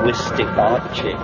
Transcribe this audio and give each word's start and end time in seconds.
linguistic 0.00 0.46
objects. 0.46 1.20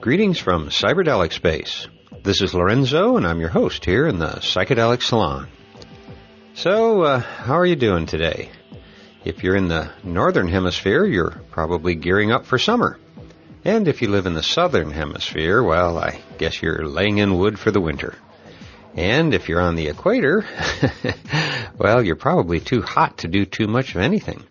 Greetings 0.00 0.38
from 0.38 0.68
Cyberdelic 0.68 1.32
Space. 1.32 1.88
This 2.22 2.42
is 2.42 2.54
Lorenzo, 2.54 3.16
and 3.16 3.26
I'm 3.26 3.40
your 3.40 3.48
host 3.48 3.84
here 3.84 4.06
in 4.06 4.18
the 4.18 4.26
Psychedelic 4.26 5.02
Salon. 5.02 5.48
So, 6.54 7.02
uh, 7.02 7.18
how 7.20 7.54
are 7.54 7.66
you 7.66 7.76
doing 7.76 8.06
today? 8.06 8.50
If 9.24 9.42
you're 9.42 9.56
in 9.56 9.68
the 9.68 9.90
northern 10.02 10.48
hemisphere, 10.48 11.06
you're 11.06 11.40
probably 11.50 11.94
gearing 11.94 12.32
up 12.32 12.44
for 12.44 12.58
summer. 12.58 12.98
And 13.64 13.88
if 13.88 14.02
you 14.02 14.08
live 14.08 14.26
in 14.26 14.34
the 14.34 14.42
southern 14.42 14.90
hemisphere, 14.90 15.62
well, 15.62 15.96
I 15.96 16.20
guess 16.36 16.60
you're 16.60 16.86
laying 16.86 17.16
in 17.16 17.38
wood 17.38 17.58
for 17.58 17.70
the 17.70 17.80
winter. 17.80 18.14
And 18.96 19.34
if 19.34 19.48
you're 19.48 19.60
on 19.60 19.74
the 19.74 19.88
equator, 19.88 20.44
well, 21.78 22.04
you're 22.04 22.16
probably 22.16 22.60
too 22.60 22.80
hot 22.82 23.18
to 23.18 23.28
do 23.28 23.44
too 23.44 23.66
much 23.66 23.94
of 23.94 24.00
anything. 24.00 24.44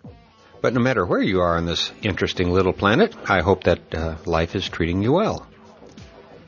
But 0.62 0.74
no 0.74 0.82
matter 0.82 1.06
where 1.06 1.22
you 1.22 1.42
are 1.42 1.58
on 1.58 1.66
this 1.66 1.92
interesting 2.02 2.52
little 2.52 2.74
planet, 2.74 3.16
I 3.30 3.42
hope 3.42 3.64
that 3.66 3.94
uh, 3.94 4.16
life 4.26 4.56
is 4.56 4.68
treating 4.68 5.02
you 5.02 5.14
well. 5.14 5.48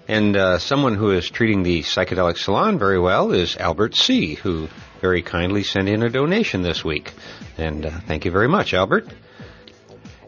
And 0.07 0.37
uh, 0.37 0.59
someone 0.59 0.95
who 0.95 1.11
is 1.11 1.29
treating 1.29 1.63
the 1.63 1.81
Psychedelic 1.81 2.37
Salon 2.37 2.77
very 2.77 2.99
well 2.99 3.31
is 3.31 3.57
Albert 3.57 3.95
C., 3.95 4.35
who 4.35 4.67
very 5.01 5.21
kindly 5.21 5.63
sent 5.63 5.89
in 5.89 6.03
a 6.03 6.09
donation 6.09 6.61
this 6.61 6.83
week. 6.83 7.11
And 7.57 7.85
uh, 7.85 7.91
thank 8.07 8.25
you 8.25 8.31
very 8.31 8.47
much, 8.47 8.73
Albert. 8.73 9.07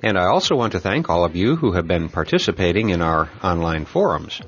And 0.03 0.17
I 0.17 0.25
also 0.25 0.55
want 0.55 0.71
to 0.73 0.79
thank 0.79 1.09
all 1.09 1.25
of 1.25 1.35
you 1.35 1.55
who 1.55 1.73
have 1.73 1.87
been 1.87 2.09
participating 2.09 2.89
in 2.89 3.01
our 3.01 3.29
online 3.43 3.85
forums, 3.85 4.41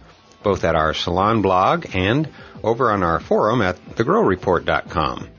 both 0.44 0.64
at 0.64 0.76
our 0.76 0.94
salon 0.94 1.42
blog 1.42 1.86
and 1.94 2.30
over 2.64 2.92
on 2.92 3.04
our 3.04 3.20
forum 3.20 3.62
at 3.62 3.78
thegrowreport.com. 3.96 5.30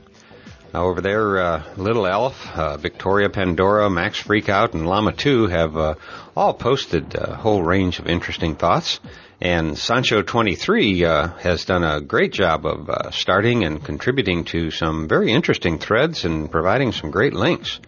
Now 0.73 0.85
over 0.85 1.01
there, 1.01 1.37
uh, 1.37 1.63
Little 1.75 2.07
Elf, 2.07 2.49
uh, 2.55 2.77
Victoria 2.77 3.29
Pandora, 3.29 3.89
Max 3.89 4.21
Freakout, 4.21 4.73
and 4.73 4.87
Llama 4.87 5.11
2 5.11 5.47
have 5.47 5.75
uh, 5.75 5.95
all 6.35 6.53
posted 6.53 7.13
a 7.15 7.35
whole 7.35 7.61
range 7.61 7.99
of 7.99 8.07
interesting 8.07 8.55
thoughts. 8.55 9.01
And 9.41 9.71
Sancho23 9.71 11.03
uh, 11.03 11.27
has 11.39 11.65
done 11.65 11.83
a 11.83 11.99
great 11.99 12.31
job 12.31 12.65
of 12.65 12.89
uh, 12.89 13.11
starting 13.11 13.65
and 13.65 13.83
contributing 13.83 14.45
to 14.45 14.71
some 14.71 15.09
very 15.09 15.33
interesting 15.33 15.77
threads 15.77 16.23
and 16.23 16.49
providing 16.49 16.93
some 16.93 17.11
great 17.11 17.33
links. 17.33 17.79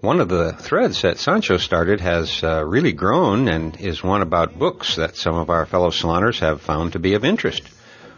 One 0.00 0.20
of 0.20 0.28
the 0.28 0.52
threads 0.52 1.00
that 1.02 1.18
Sancho 1.18 1.56
started 1.56 2.00
has 2.00 2.44
uh, 2.44 2.62
really 2.66 2.92
grown 2.92 3.48
and 3.48 3.80
is 3.80 4.04
one 4.04 4.20
about 4.20 4.58
books 4.58 4.96
that 4.96 5.16
some 5.16 5.36
of 5.36 5.48
our 5.48 5.64
fellow 5.64 5.88
saloners 5.88 6.40
have 6.40 6.60
found 6.60 6.92
to 6.92 6.98
be 6.98 7.14
of 7.14 7.24
interest. 7.24 7.62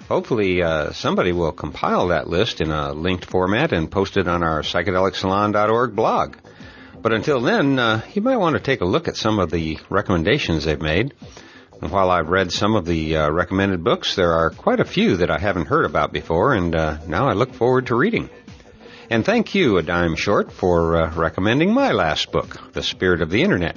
Hopefully, 0.08 0.62
uh, 0.62 0.92
somebody 0.92 1.32
will 1.32 1.52
compile 1.52 2.08
that 2.08 2.28
list 2.28 2.60
in 2.60 2.70
a 2.70 2.92
linked 2.92 3.24
format 3.24 3.72
and 3.72 3.90
post 3.90 4.16
it 4.16 4.28
on 4.28 4.44
our 4.44 4.62
psychedelicsalon.org 4.62 5.96
blog. 5.96 6.36
But 7.02 7.12
until 7.12 7.40
then, 7.40 7.78
uh, 7.78 8.02
you 8.14 8.22
might 8.22 8.36
want 8.36 8.54
to 8.54 8.62
take 8.62 8.80
a 8.80 8.86
look 8.86 9.08
at 9.08 9.16
some 9.16 9.38
of 9.40 9.50
the 9.50 9.78
recommendations 9.90 10.64
they've 10.64 10.80
made. 10.80 11.14
And 11.82 11.90
while 11.90 12.10
I've 12.10 12.28
read 12.28 12.52
some 12.52 12.76
of 12.76 12.86
the 12.86 13.16
uh, 13.16 13.30
recommended 13.30 13.82
books, 13.82 14.14
there 14.14 14.32
are 14.32 14.50
quite 14.50 14.80
a 14.80 14.84
few 14.84 15.16
that 15.18 15.30
I 15.30 15.38
haven't 15.38 15.66
heard 15.66 15.84
about 15.84 16.12
before, 16.12 16.54
and 16.54 16.74
uh, 16.74 16.98
now 17.06 17.28
I 17.28 17.32
look 17.32 17.52
forward 17.52 17.86
to 17.86 17.96
reading. 17.96 18.30
And 19.10 19.24
thank 19.24 19.54
you, 19.54 19.76
A 19.76 19.82
Dime 19.82 20.16
Short, 20.16 20.52
for 20.52 20.96
uh, 20.96 21.14
recommending 21.14 21.74
my 21.74 21.92
last 21.92 22.32
book, 22.32 22.72
The 22.72 22.82
Spirit 22.82 23.22
of 23.22 23.30
the 23.30 23.42
Internet. 23.42 23.76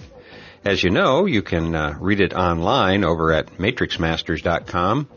As 0.64 0.84
you 0.84 0.92
know, 0.92 1.26
you 1.26 1.42
can 1.42 1.76
uh, 1.76 1.98
read 2.00 2.20
it 2.20 2.34
online 2.34 3.04
over 3.04 3.34
at 3.34 3.58
matrixmasters.com. 3.58 5.08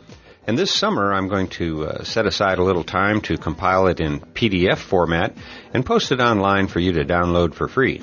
And 0.45 0.59
this 0.59 0.75
summer, 0.75 1.13
I'm 1.13 1.29
going 1.29 1.49
to 1.51 1.87
uh, 1.87 2.05
set 2.05 2.27
aside 2.27 2.59
a 2.59 2.65
little 2.65 2.83
time 2.83 3.21
to 3.23 3.37
compile 3.37 3.87
it 3.87 4.01
in 4.01 4.19
PDF 4.19 4.79
format 4.79 5.37
and 5.73 5.87
post 5.87 6.11
it 6.11 6.21
online 6.21 6.67
for 6.67 6.81
you 6.81 6.93
to 6.95 7.05
download 7.05 7.55
for 7.55 7.69
free. 7.69 8.03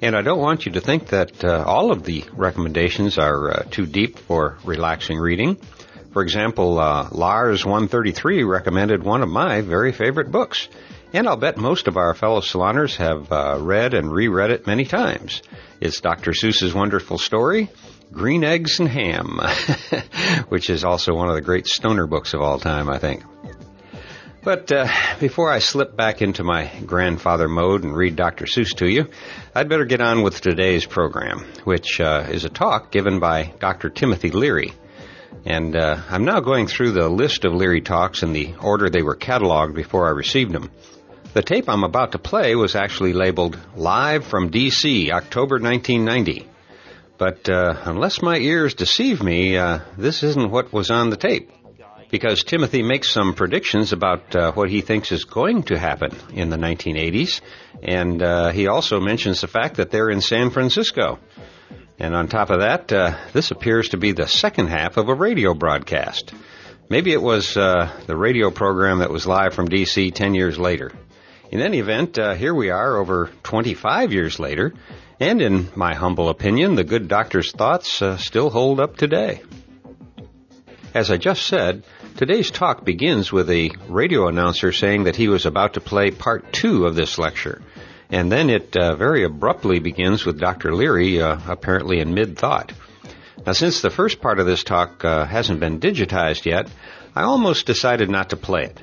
And 0.00 0.16
I 0.16 0.22
don't 0.22 0.40
want 0.40 0.64
you 0.64 0.72
to 0.72 0.80
think 0.80 1.08
that 1.08 1.44
uh, 1.44 1.62
all 1.66 1.92
of 1.92 2.02
the 2.02 2.24
recommendations 2.32 3.18
are 3.18 3.50
uh, 3.50 3.62
too 3.70 3.84
deep 3.84 4.18
for 4.18 4.56
relaxing 4.64 5.18
reading. 5.18 5.56
For 6.14 6.22
example, 6.22 6.78
uh, 6.78 7.08
Lars 7.12 7.64
133 7.64 8.44
recommended 8.44 9.02
one 9.02 9.22
of 9.22 9.28
my 9.28 9.60
very 9.60 9.92
favorite 9.92 10.30
books, 10.30 10.68
and 11.12 11.28
I'll 11.28 11.36
bet 11.36 11.58
most 11.58 11.88
of 11.88 11.98
our 11.98 12.14
fellow 12.14 12.40
saloners 12.40 12.96
have 12.96 13.30
uh, 13.30 13.58
read 13.60 13.92
and 13.92 14.10
reread 14.10 14.50
it 14.50 14.66
many 14.66 14.84
times. 14.84 15.42
It's 15.80 16.00
Dr. 16.00 16.32
Seuss's 16.32 16.72
wonderful 16.72 17.18
story, 17.18 17.68
Green 18.14 18.44
Eggs 18.44 18.78
and 18.78 18.88
Ham, 18.88 19.40
which 20.48 20.70
is 20.70 20.84
also 20.84 21.14
one 21.14 21.28
of 21.28 21.34
the 21.34 21.42
great 21.42 21.66
stoner 21.66 22.06
books 22.06 22.32
of 22.32 22.40
all 22.40 22.60
time, 22.60 22.88
I 22.88 22.98
think. 22.98 23.24
But 24.44 24.70
uh, 24.70 24.86
before 25.20 25.50
I 25.50 25.58
slip 25.58 25.96
back 25.96 26.22
into 26.22 26.44
my 26.44 26.70
grandfather 26.86 27.48
mode 27.48 27.82
and 27.82 27.96
read 27.96 28.14
Dr. 28.14 28.44
Seuss 28.44 28.76
to 28.76 28.86
you, 28.86 29.08
I'd 29.54 29.68
better 29.68 29.84
get 29.84 30.00
on 30.00 30.22
with 30.22 30.40
today's 30.40 30.86
program, 30.86 31.40
which 31.64 32.00
uh, 32.00 32.26
is 32.30 32.44
a 32.44 32.50
talk 32.50 32.92
given 32.92 33.20
by 33.20 33.54
Dr. 33.58 33.90
Timothy 33.90 34.30
Leary. 34.30 34.72
And 35.44 35.74
uh, 35.74 36.00
I'm 36.08 36.24
now 36.24 36.40
going 36.40 36.66
through 36.66 36.92
the 36.92 37.08
list 37.08 37.44
of 37.44 37.54
Leary 37.54 37.80
talks 37.80 38.22
in 38.22 38.32
the 38.32 38.54
order 38.60 38.88
they 38.88 39.02
were 39.02 39.16
cataloged 39.16 39.74
before 39.74 40.06
I 40.06 40.10
received 40.10 40.52
them. 40.52 40.70
The 41.32 41.42
tape 41.42 41.68
I'm 41.68 41.82
about 41.82 42.12
to 42.12 42.18
play 42.18 42.54
was 42.54 42.76
actually 42.76 43.12
labeled 43.12 43.58
Live 43.74 44.24
from 44.24 44.50
DC, 44.50 45.10
October 45.10 45.58
1990. 45.58 46.48
But 47.24 47.48
uh, 47.48 47.80
unless 47.86 48.20
my 48.20 48.36
ears 48.36 48.74
deceive 48.74 49.22
me, 49.22 49.56
uh, 49.56 49.78
this 49.96 50.22
isn't 50.22 50.50
what 50.50 50.74
was 50.74 50.90
on 50.90 51.08
the 51.08 51.16
tape. 51.16 51.50
Because 52.10 52.44
Timothy 52.44 52.82
makes 52.82 53.10
some 53.10 53.32
predictions 53.32 53.94
about 53.94 54.36
uh, 54.36 54.52
what 54.52 54.68
he 54.68 54.82
thinks 54.82 55.10
is 55.10 55.24
going 55.24 55.62
to 55.62 55.78
happen 55.78 56.14
in 56.34 56.50
the 56.50 56.58
1980s, 56.58 57.40
and 57.82 58.22
uh, 58.22 58.50
he 58.50 58.66
also 58.66 59.00
mentions 59.00 59.40
the 59.40 59.46
fact 59.46 59.78
that 59.78 59.90
they're 59.90 60.10
in 60.10 60.20
San 60.20 60.50
Francisco. 60.50 61.18
And 61.98 62.14
on 62.14 62.28
top 62.28 62.50
of 62.50 62.60
that, 62.60 62.92
uh, 62.92 63.16
this 63.32 63.50
appears 63.50 63.88
to 63.88 63.96
be 63.96 64.12
the 64.12 64.28
second 64.28 64.66
half 64.66 64.98
of 64.98 65.08
a 65.08 65.14
radio 65.14 65.54
broadcast. 65.54 66.34
Maybe 66.90 67.14
it 67.14 67.22
was 67.22 67.56
uh, 67.56 67.90
the 68.06 68.18
radio 68.18 68.50
program 68.50 68.98
that 68.98 69.08
was 69.08 69.26
live 69.26 69.54
from 69.54 69.68
DC 69.68 70.12
10 70.12 70.34
years 70.34 70.58
later. 70.58 70.92
In 71.50 71.62
any 71.62 71.78
event, 71.78 72.16
here 72.16 72.54
we 72.54 72.68
are 72.68 72.98
over 72.98 73.30
25 73.44 74.12
years 74.12 74.38
later, 74.38 74.74
and 75.24 75.40
in 75.40 75.68
my 75.74 75.94
humble 75.94 76.28
opinion, 76.28 76.74
the 76.74 76.84
good 76.84 77.08
doctor's 77.08 77.50
thoughts 77.50 78.02
uh, 78.02 78.18
still 78.18 78.50
hold 78.50 78.78
up 78.78 78.96
today. 78.96 79.40
As 80.92 81.10
I 81.10 81.16
just 81.16 81.46
said, 81.46 81.84
today's 82.16 82.50
talk 82.50 82.84
begins 82.84 83.32
with 83.32 83.48
a 83.48 83.70
radio 83.88 84.28
announcer 84.28 84.70
saying 84.70 85.04
that 85.04 85.16
he 85.16 85.28
was 85.28 85.46
about 85.46 85.74
to 85.74 85.80
play 85.80 86.10
part 86.10 86.52
two 86.52 86.84
of 86.84 86.94
this 86.94 87.18
lecture. 87.18 87.62
And 88.10 88.30
then 88.30 88.50
it 88.50 88.76
uh, 88.76 88.96
very 88.96 89.24
abruptly 89.24 89.78
begins 89.78 90.26
with 90.26 90.38
Dr. 90.38 90.74
Leary 90.74 91.22
uh, 91.22 91.38
apparently 91.48 92.00
in 92.00 92.12
mid 92.12 92.38
thought. 92.38 92.72
Now, 93.46 93.52
since 93.52 93.80
the 93.80 93.90
first 93.90 94.20
part 94.20 94.38
of 94.38 94.46
this 94.46 94.62
talk 94.62 95.04
uh, 95.06 95.24
hasn't 95.24 95.58
been 95.58 95.80
digitized 95.80 96.44
yet, 96.44 96.68
I 97.14 97.22
almost 97.22 97.66
decided 97.66 98.10
not 98.10 98.30
to 98.30 98.36
play 98.36 98.64
it. 98.64 98.78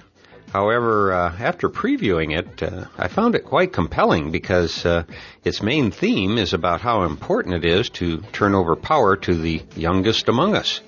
However, 0.52 1.14
uh, 1.14 1.34
after 1.40 1.70
previewing 1.70 2.38
it, 2.38 2.62
uh, 2.62 2.86
I 2.98 3.08
found 3.08 3.36
it 3.36 3.46
quite 3.46 3.72
compelling 3.72 4.32
because 4.32 4.86
uh, 4.86 5.04
its 5.46 5.62
main 5.62 5.92
theme 5.92 6.38
is 6.38 6.54
about 6.54 6.82
how 6.82 7.04
important 7.04 7.64
it 7.64 7.66
is 7.66 7.90
to 7.92 8.18
turn 8.34 8.54
over 8.54 8.76
power 8.76 9.16
to 9.16 9.34
the 9.34 9.62
youngest 9.78 10.28
among 10.28 10.56
us. 10.56 10.82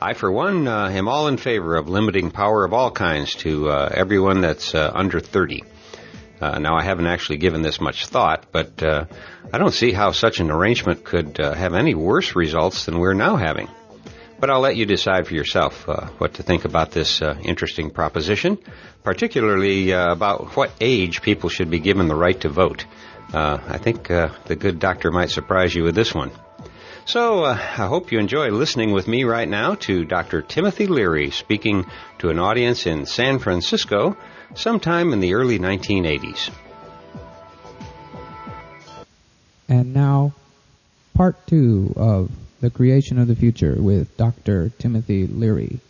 I, 0.00 0.14
for 0.14 0.30
one, 0.30 0.68
uh, 0.68 0.88
am 0.88 1.08
all 1.08 1.26
in 1.26 1.36
favor 1.36 1.74
of 1.74 1.88
limiting 1.88 2.30
power 2.30 2.64
of 2.64 2.72
all 2.72 2.92
kinds 2.92 3.34
to 3.36 3.70
uh, 3.70 3.90
everyone 3.92 4.40
that's 4.40 4.72
uh, 4.72 4.92
under 4.94 5.18
30. 5.18 5.64
now, 6.40 6.76
I 6.76 6.84
haven't 6.84 7.06
actually 7.06 7.38
given 7.38 7.62
this 7.62 7.80
much 7.80 8.06
thought, 8.06 8.46
but 8.52 8.82
I 8.84 9.58
don't 9.58 9.74
see 9.74 9.92
how 9.92 10.12
such 10.12 10.38
an 10.38 10.50
arrangement 10.50 11.04
could 11.04 11.38
have 11.38 11.74
any 11.74 11.94
worse 11.94 12.36
results 12.36 12.86
than 12.86 12.98
we're 12.98 13.14
now 13.14 13.34
having. 13.36 13.68
But 14.42 14.50
I'll 14.50 14.58
let 14.58 14.74
you 14.74 14.86
decide 14.86 15.28
for 15.28 15.34
yourself 15.34 15.88
uh, 15.88 16.08
what 16.18 16.34
to 16.34 16.42
think 16.42 16.64
about 16.64 16.90
this 16.90 17.22
uh, 17.22 17.38
interesting 17.44 17.90
proposition, 17.90 18.58
particularly 19.04 19.92
uh, 19.92 20.10
about 20.10 20.56
what 20.56 20.72
age 20.80 21.22
people 21.22 21.48
should 21.48 21.70
be 21.70 21.78
given 21.78 22.08
the 22.08 22.16
right 22.16 22.40
to 22.40 22.48
vote. 22.48 22.84
Uh, 23.32 23.58
I 23.64 23.78
think 23.78 24.10
uh, 24.10 24.30
the 24.46 24.56
good 24.56 24.80
doctor 24.80 25.12
might 25.12 25.30
surprise 25.30 25.72
you 25.72 25.84
with 25.84 25.94
this 25.94 26.12
one. 26.12 26.32
So 27.04 27.44
uh, 27.44 27.52
I 27.52 27.86
hope 27.86 28.10
you 28.10 28.18
enjoy 28.18 28.48
listening 28.48 28.90
with 28.90 29.06
me 29.06 29.22
right 29.22 29.48
now 29.48 29.76
to 29.86 30.04
Dr. 30.04 30.42
Timothy 30.42 30.88
Leary 30.88 31.30
speaking 31.30 31.86
to 32.18 32.30
an 32.30 32.40
audience 32.40 32.84
in 32.84 33.06
San 33.06 33.38
Francisco 33.38 34.16
sometime 34.56 35.12
in 35.12 35.20
the 35.20 35.34
early 35.34 35.60
1980s. 35.60 36.50
And 39.68 39.94
now, 39.94 40.32
part 41.14 41.36
two 41.46 41.92
of 41.94 42.28
the 42.62 42.70
Creation 42.70 43.18
of 43.18 43.26
the 43.26 43.34
Future 43.34 43.74
with 43.76 44.16
Dr. 44.16 44.70
Timothy 44.78 45.26
Leary. 45.26 45.80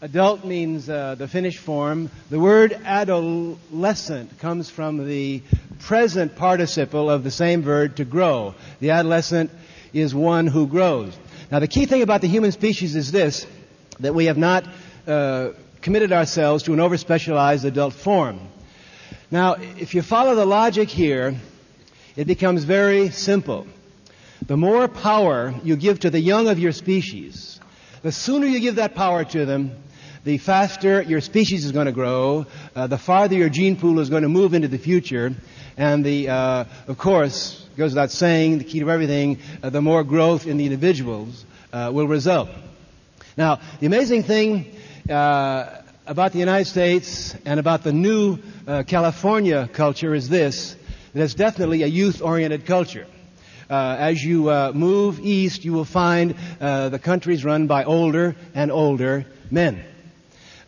Adult 0.00 0.44
means 0.44 0.90
uh, 0.90 1.14
the 1.14 1.28
finished 1.28 1.60
form. 1.60 2.10
The 2.28 2.40
word 2.40 2.72
adolescent 2.72 4.40
comes 4.40 4.68
from 4.68 5.06
the 5.06 5.42
present 5.78 6.34
participle 6.34 7.08
of 7.08 7.22
the 7.22 7.30
same 7.30 7.62
verb 7.62 7.96
to 7.96 8.04
grow. 8.04 8.56
The 8.80 8.90
adolescent 8.90 9.52
is 9.92 10.12
one 10.12 10.48
who 10.48 10.66
grows. 10.66 11.16
Now, 11.52 11.60
the 11.60 11.68
key 11.68 11.86
thing 11.86 12.02
about 12.02 12.20
the 12.20 12.28
human 12.28 12.50
species 12.50 12.96
is 12.96 13.12
this 13.12 13.46
that 14.00 14.12
we 14.12 14.24
have 14.24 14.38
not 14.38 14.64
uh, 15.06 15.50
committed 15.82 16.10
ourselves 16.10 16.64
to 16.64 16.72
an 16.72 16.80
overspecialized 16.80 17.64
adult 17.64 17.94
form. 17.94 18.40
Now, 19.30 19.54
if 19.54 19.94
you 19.94 20.02
follow 20.02 20.34
the 20.34 20.46
logic 20.46 20.88
here, 20.88 21.36
it 22.16 22.26
becomes 22.26 22.64
very 22.64 23.10
simple. 23.10 23.68
The 24.46 24.56
more 24.56 24.88
power 24.88 25.54
you 25.62 25.76
give 25.76 26.00
to 26.00 26.10
the 26.10 26.20
young 26.20 26.48
of 26.48 26.58
your 26.58 26.72
species, 26.72 27.60
the 28.02 28.10
sooner 28.10 28.46
you 28.46 28.60
give 28.60 28.76
that 28.76 28.94
power 28.94 29.24
to 29.24 29.44
them, 29.44 29.72
the 30.24 30.38
faster 30.38 31.02
your 31.02 31.20
species 31.20 31.64
is 31.64 31.72
going 31.72 31.86
to 31.86 31.92
grow, 31.92 32.46
uh, 32.74 32.86
the 32.86 32.98
farther 32.98 33.36
your 33.36 33.48
gene 33.48 33.76
pool 33.76 34.00
is 34.00 34.10
going 34.10 34.22
to 34.22 34.28
move 34.28 34.54
into 34.54 34.68
the 34.68 34.78
future, 34.78 35.34
and 35.76 36.04
the, 36.04 36.28
uh, 36.28 36.64
of 36.88 36.98
course, 36.98 37.66
goes 37.76 37.92
without 37.92 38.10
saying, 38.10 38.58
the 38.58 38.64
key 38.64 38.80
to 38.80 38.90
everything, 38.90 39.38
uh, 39.62 39.70
the 39.70 39.80
more 39.80 40.04
growth 40.04 40.46
in 40.46 40.56
the 40.56 40.64
individuals 40.64 41.44
uh, 41.72 41.90
will 41.92 42.08
result. 42.08 42.48
Now, 43.36 43.60
the 43.78 43.86
amazing 43.86 44.24
thing 44.24 44.76
uh, 45.08 45.82
about 46.06 46.32
the 46.32 46.38
United 46.38 46.66
States 46.66 47.34
and 47.44 47.60
about 47.60 47.82
the 47.84 47.92
new 47.92 48.38
uh, 48.66 48.82
California 48.86 49.68
culture 49.72 50.14
is 50.14 50.28
this, 50.28 50.76
that 51.14 51.22
it's 51.22 51.34
definitely 51.34 51.82
a 51.82 51.86
youth-oriented 51.86 52.66
culture. 52.66 53.06
Uh, 53.70 53.96
as 54.00 54.22
you 54.22 54.50
uh, 54.50 54.72
move 54.74 55.20
east, 55.20 55.64
you 55.64 55.72
will 55.72 55.84
find 55.84 56.34
uh, 56.60 56.88
the 56.88 56.98
countries 56.98 57.44
run 57.44 57.68
by 57.68 57.84
older 57.84 58.34
and 58.52 58.72
older 58.72 59.24
men. 59.48 59.84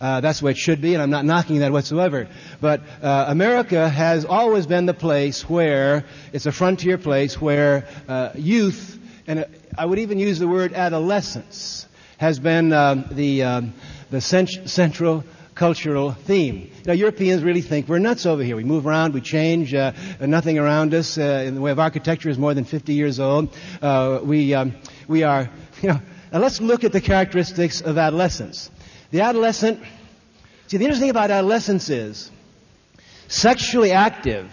Uh, 0.00 0.20
that's 0.20 0.40
way 0.40 0.52
it 0.52 0.56
should 0.56 0.80
be, 0.80 0.94
and 0.94 1.02
I'm 1.02 1.10
not 1.10 1.24
knocking 1.24 1.58
that 1.58 1.72
whatsoever. 1.72 2.28
But 2.60 2.82
uh, 3.02 3.24
America 3.26 3.88
has 3.88 4.24
always 4.24 4.66
been 4.66 4.86
the 4.86 4.94
place 4.94 5.48
where 5.50 6.04
it's 6.32 6.46
a 6.46 6.52
frontier 6.52 6.96
place 6.96 7.40
where 7.40 7.88
uh, 8.06 8.30
youth, 8.36 9.00
and 9.26 9.46
I 9.76 9.84
would 9.84 9.98
even 9.98 10.20
use 10.20 10.38
the 10.38 10.46
word 10.46 10.72
adolescence, 10.72 11.86
has 12.18 12.38
been 12.38 12.72
um, 12.72 13.06
the 13.10 13.42
um, 13.42 13.74
the 14.10 14.20
cent- 14.20 14.70
central 14.70 15.24
cultural 15.62 16.10
theme. 16.10 16.68
Now, 16.86 16.92
Europeans 16.92 17.44
really 17.44 17.60
think 17.62 17.86
we're 17.86 18.00
nuts 18.00 18.26
over 18.26 18.42
here. 18.42 18.56
We 18.56 18.64
move 18.64 18.84
around, 18.84 19.14
we 19.14 19.20
change, 19.20 19.72
uh, 19.72 19.92
nothing 20.18 20.58
around 20.58 20.92
us 20.92 21.16
uh, 21.16 21.44
in 21.46 21.54
the 21.54 21.60
way 21.60 21.70
of 21.70 21.78
architecture 21.78 22.28
is 22.28 22.36
more 22.36 22.52
than 22.52 22.64
50 22.64 22.94
years 22.94 23.20
old. 23.20 23.54
Uh, 23.80 24.18
we, 24.24 24.54
um, 24.54 24.74
we 25.06 25.22
are, 25.22 25.48
you 25.80 25.90
know, 25.90 26.00
now 26.32 26.40
let's 26.40 26.60
look 26.60 26.82
at 26.82 26.90
the 26.90 27.00
characteristics 27.00 27.80
of 27.80 27.96
adolescence. 27.96 28.72
The 29.12 29.20
adolescent, 29.20 29.78
see, 30.66 30.78
the 30.78 30.84
interesting 30.84 31.02
thing 31.04 31.10
about 31.10 31.30
adolescence 31.30 31.88
is 31.90 32.28
sexually 33.28 33.92
active, 33.92 34.50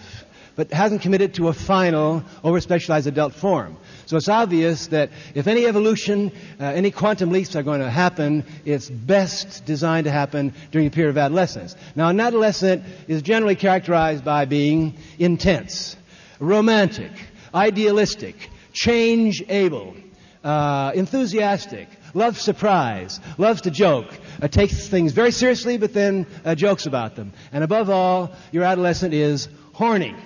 but 0.54 0.72
hasn't 0.72 1.02
committed 1.02 1.34
to 1.34 1.48
a 1.48 1.52
final, 1.52 2.22
over-specialized 2.44 3.08
adult 3.08 3.34
form. 3.34 3.76
So 4.10 4.16
it's 4.16 4.28
obvious 4.28 4.88
that 4.88 5.10
if 5.36 5.46
any 5.46 5.66
evolution, 5.66 6.32
uh, 6.58 6.64
any 6.64 6.90
quantum 6.90 7.30
leaps 7.30 7.54
are 7.54 7.62
going 7.62 7.78
to 7.78 7.88
happen, 7.88 8.44
it's 8.64 8.90
best 8.90 9.64
designed 9.66 10.06
to 10.06 10.10
happen 10.10 10.52
during 10.72 10.88
the 10.88 10.92
period 10.92 11.10
of 11.10 11.18
adolescence. 11.18 11.76
Now, 11.94 12.08
an 12.08 12.18
adolescent 12.18 12.82
is 13.06 13.22
generally 13.22 13.54
characterized 13.54 14.24
by 14.24 14.46
being 14.46 14.94
intense, 15.20 15.96
romantic, 16.40 17.12
idealistic, 17.54 18.34
change 18.72 19.44
able, 19.48 19.94
uh, 20.42 20.90
enthusiastic, 20.92 21.86
loves 22.12 22.40
surprise, 22.40 23.20
loves 23.38 23.60
to 23.60 23.70
joke, 23.70 24.12
uh, 24.42 24.48
takes 24.48 24.88
things 24.88 25.12
very 25.12 25.30
seriously, 25.30 25.78
but 25.78 25.94
then 25.94 26.26
uh, 26.44 26.56
jokes 26.56 26.86
about 26.86 27.14
them. 27.14 27.32
And 27.52 27.62
above 27.62 27.88
all, 27.88 28.32
your 28.50 28.64
adolescent 28.64 29.14
is 29.14 29.48
horny. 29.72 30.16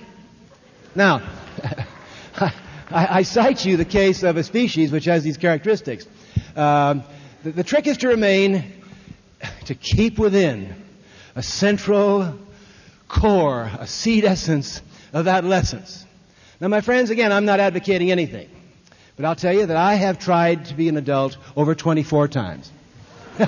Now, 0.94 1.20
I, 2.94 3.18
I, 3.18 3.22
cite 3.22 3.64
you 3.64 3.76
the 3.76 3.84
case 3.84 4.22
of 4.22 4.36
a 4.36 4.44
species 4.44 4.92
which 4.92 5.06
has 5.06 5.24
these 5.24 5.36
characteristics. 5.36 6.06
Um, 6.54 7.02
the, 7.42 7.50
the 7.50 7.64
trick 7.64 7.88
is 7.88 7.96
to 7.98 8.08
remain, 8.08 8.72
to 9.64 9.74
keep 9.74 10.16
within 10.16 10.72
a 11.34 11.42
central 11.42 12.38
core, 13.08 13.68
a 13.80 13.88
seed 13.88 14.24
essence 14.24 14.80
of 15.12 15.26
adolescence. 15.26 16.06
Now, 16.60 16.68
my 16.68 16.82
friends, 16.82 17.10
again, 17.10 17.32
I'm 17.32 17.44
not 17.44 17.58
advocating 17.58 18.12
anything, 18.12 18.48
but 19.16 19.24
I'll 19.24 19.34
tell 19.34 19.52
you 19.52 19.66
that 19.66 19.76
I 19.76 19.94
have 19.94 20.20
tried 20.20 20.66
to 20.66 20.74
be 20.74 20.88
an 20.88 20.96
adult 20.96 21.36
over 21.56 21.74
24 21.74 22.28
times. 22.28 22.70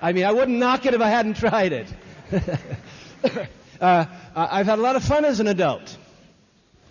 I 0.00 0.12
mean, 0.12 0.24
I 0.24 0.30
wouldn't 0.30 0.58
knock 0.58 0.86
it 0.86 0.94
if 0.94 1.00
I 1.00 1.08
hadn't 1.08 1.34
tried 1.34 1.72
it. 1.72 1.88
uh, 3.80 4.04
I've 4.36 4.66
had 4.66 4.78
a 4.78 4.82
lot 4.82 4.94
of 4.94 5.02
fun 5.02 5.24
as 5.24 5.40
an 5.40 5.48
adult. 5.48 5.98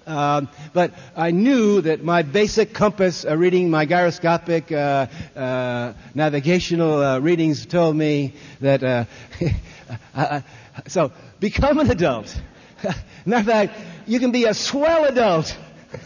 Um, 0.08 0.50
but 0.74 0.94
I 1.16 1.32
knew 1.32 1.82
that 1.82 2.04
my 2.04 2.24
basic 2.24 2.74
compass 2.74 3.24
uh, 3.24 3.38
reading, 3.38 3.70
my 3.70 3.86
gyroscopic 3.86 4.72
uh, 4.72 5.08
uh, 5.36 5.94
navigational 6.16 7.02
uh, 7.04 7.20
readings 7.20 7.66
told 7.66 7.96
me 7.96 8.34
that. 8.62 8.84
Uh, 8.84 9.06
so 10.88 11.12
become 11.40 11.80
an 11.80 11.92
adult. 11.92 12.40
Matter 13.26 13.40
of 13.42 13.46
fact, 13.46 13.80
you 14.08 14.20
can 14.20 14.32
be 14.32 14.46
a 14.46 14.54
swell 14.54 15.06
adult 15.06 15.56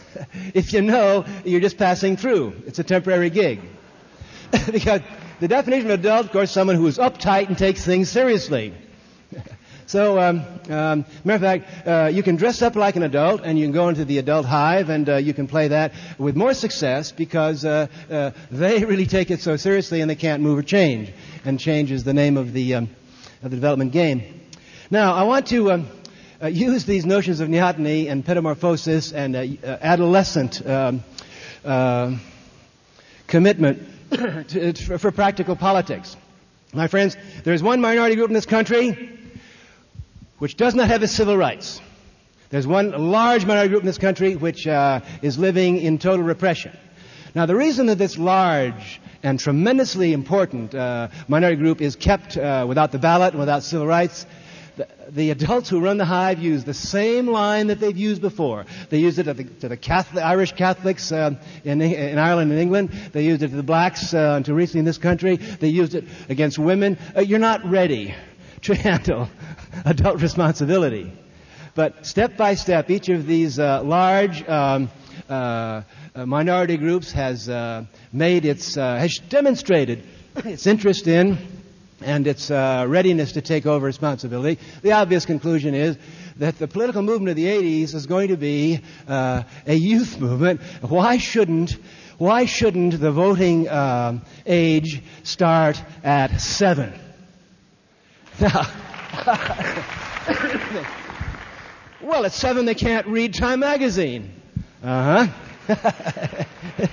if 0.54 0.72
you 0.72 0.82
know 0.82 1.24
you're 1.44 1.60
just 1.60 1.78
passing 1.78 2.16
through. 2.16 2.54
It's 2.66 2.78
a 2.78 2.84
temporary 2.84 3.30
gig. 3.30 3.60
because 4.70 5.00
the 5.40 5.48
definition 5.48 5.90
of 5.90 6.00
adult, 6.00 6.26
of 6.26 6.32
course, 6.32 6.50
someone 6.50 6.76
who 6.76 6.86
is 6.86 6.98
uptight 6.98 7.48
and 7.48 7.56
takes 7.58 7.84
things 7.84 8.10
seriously. 8.10 8.74
So, 9.86 10.18
um, 10.18 10.44
um, 10.68 11.04
matter 11.22 11.36
of 11.36 11.40
fact, 11.40 11.86
uh, 11.86 12.10
you 12.12 12.24
can 12.24 12.34
dress 12.34 12.60
up 12.60 12.74
like 12.74 12.96
an 12.96 13.04
adult 13.04 13.42
and 13.44 13.56
you 13.56 13.64
can 13.66 13.72
go 13.72 13.88
into 13.88 14.04
the 14.04 14.18
adult 14.18 14.44
hive 14.44 14.90
and 14.90 15.08
uh, 15.08 15.16
you 15.16 15.32
can 15.32 15.46
play 15.46 15.68
that 15.68 15.92
with 16.18 16.34
more 16.34 16.54
success 16.54 17.12
because 17.12 17.64
uh, 17.64 17.86
uh 18.10 18.32
they 18.50 18.84
really 18.92 19.06
take 19.06 19.30
it 19.30 19.40
so 19.40 19.56
seriously 19.56 20.00
and 20.00 20.10
they 20.10 20.16
can't 20.16 20.42
move 20.42 20.58
or 20.58 20.64
change. 20.64 21.12
And 21.44 21.60
change 21.60 21.92
is 21.92 22.02
the 22.02 22.14
name 22.14 22.36
of 22.36 22.52
the, 22.52 22.74
um, 22.74 22.88
of 23.44 23.52
the 23.52 23.56
development 23.56 23.92
game. 23.92 24.40
Now, 24.90 25.14
I 25.14 25.22
want 25.22 25.46
to 25.48 25.70
um, 25.70 25.88
uh, 26.42 26.48
use 26.48 26.84
these 26.84 27.06
notions 27.06 27.38
of 27.38 27.48
neoteny 27.48 28.10
and 28.10 28.24
pedomorphosis 28.24 29.12
and 29.12 29.36
uh, 29.36 29.78
adolescent 29.80 30.66
um, 30.66 32.20
commitment 33.28 33.88
to, 34.10 34.98
for 34.98 35.12
practical 35.12 35.54
politics. 35.54 36.16
My 36.72 36.88
friends, 36.88 37.16
there's 37.44 37.62
one 37.62 37.80
minority 37.80 38.16
group 38.16 38.30
in 38.30 38.34
this 38.34 38.46
country 38.46 39.16
which 40.38 40.56
does 40.56 40.74
not 40.74 40.88
have 40.88 41.02
its 41.02 41.12
civil 41.12 41.36
rights. 41.36 41.80
There's 42.50 42.66
one 42.66 42.90
large 43.10 43.44
minority 43.44 43.70
group 43.70 43.82
in 43.82 43.86
this 43.86 43.98
country 43.98 44.36
which 44.36 44.66
uh, 44.66 45.00
is 45.22 45.38
living 45.38 45.78
in 45.78 45.98
total 45.98 46.24
repression. 46.24 46.76
Now, 47.34 47.46
the 47.46 47.56
reason 47.56 47.86
that 47.86 47.98
this 47.98 48.16
large 48.16 49.00
and 49.22 49.40
tremendously 49.40 50.12
important 50.12 50.74
uh, 50.74 51.08
minority 51.28 51.60
group 51.60 51.80
is 51.80 51.96
kept 51.96 52.36
uh, 52.36 52.64
without 52.68 52.92
the 52.92 52.98
ballot 52.98 53.32
and 53.32 53.40
without 53.40 53.62
civil 53.62 53.86
rights, 53.86 54.26
the, 54.76 54.86
the, 55.08 55.30
adults 55.30 55.70
who 55.70 55.80
run 55.80 55.96
the 55.96 56.04
hive 56.04 56.38
use 56.38 56.64
the 56.64 56.74
same 56.74 57.26
line 57.26 57.66
that 57.68 57.80
they've 57.80 57.96
used 57.96 58.20
before. 58.20 58.66
They 58.90 58.98
used 58.98 59.18
it 59.18 59.24
to 59.24 59.34
the, 59.34 59.44
to 59.44 59.68
the 59.68 59.76
Catholic, 59.76 60.22
Irish 60.22 60.52
Catholics 60.52 61.10
uh, 61.10 61.34
in, 61.64 61.80
in, 61.80 62.18
Ireland 62.18 62.52
and 62.52 62.60
England. 62.60 62.90
They 63.12 63.24
used 63.24 63.42
it 63.42 63.48
to 63.48 63.56
the 63.56 63.62
blacks 63.62 64.14
uh, 64.14 64.34
until 64.36 64.54
recently 64.54 64.80
in 64.80 64.84
this 64.84 64.98
country. 64.98 65.36
They 65.36 65.68
used 65.68 65.94
it 65.94 66.04
against 66.28 66.58
women. 66.58 66.98
Uh, 67.16 67.22
you're 67.22 67.38
not 67.38 67.64
ready 67.64 68.14
to 68.62 68.74
handle 68.74 69.28
adult 69.84 70.20
responsibility. 70.20 71.12
But 71.74 72.06
step 72.06 72.36
by 72.38 72.54
step, 72.54 72.90
each 72.90 73.10
of 73.10 73.26
these 73.26 73.58
uh, 73.58 73.82
large 73.82 74.46
um, 74.48 74.90
uh, 75.28 75.82
uh, 76.14 76.24
minority 76.26 76.78
groups 76.78 77.12
has 77.12 77.48
uh, 77.50 77.84
made 78.12 78.46
its, 78.46 78.76
uh, 78.78 78.96
has 78.96 79.18
demonstrated 79.28 80.02
its 80.36 80.66
interest 80.66 81.06
in 81.06 81.36
and 82.00 82.26
its 82.26 82.50
uh, 82.50 82.86
readiness 82.88 83.32
to 83.32 83.42
take 83.42 83.66
over 83.66 83.84
responsibility. 83.84 84.58
The 84.82 84.92
obvious 84.92 85.26
conclusion 85.26 85.74
is 85.74 85.98
that 86.38 86.58
the 86.58 86.66
political 86.68 87.02
movement 87.02 87.30
of 87.30 87.36
the 87.36 87.46
80s 87.46 87.94
is 87.94 88.06
going 88.06 88.28
to 88.28 88.36
be 88.38 88.80
a 89.08 89.44
youth 89.74 90.18
movement. 90.18 90.60
Why 90.80 91.18
shouldn't 91.18 91.76
why 92.18 92.46
shouldn't 92.46 92.98
the 92.98 93.12
voting 93.12 93.68
age 94.46 95.02
start 95.24 95.82
at 96.02 96.40
seven? 96.40 96.92
Now, 98.38 98.66
well, 102.02 102.26
at 102.26 102.32
seven 102.32 102.66
they 102.66 102.74
can't 102.74 103.06
read 103.06 103.32
Time 103.32 103.60
magazine. 103.60 104.30
Uh 104.82 105.26
huh. 105.26 105.26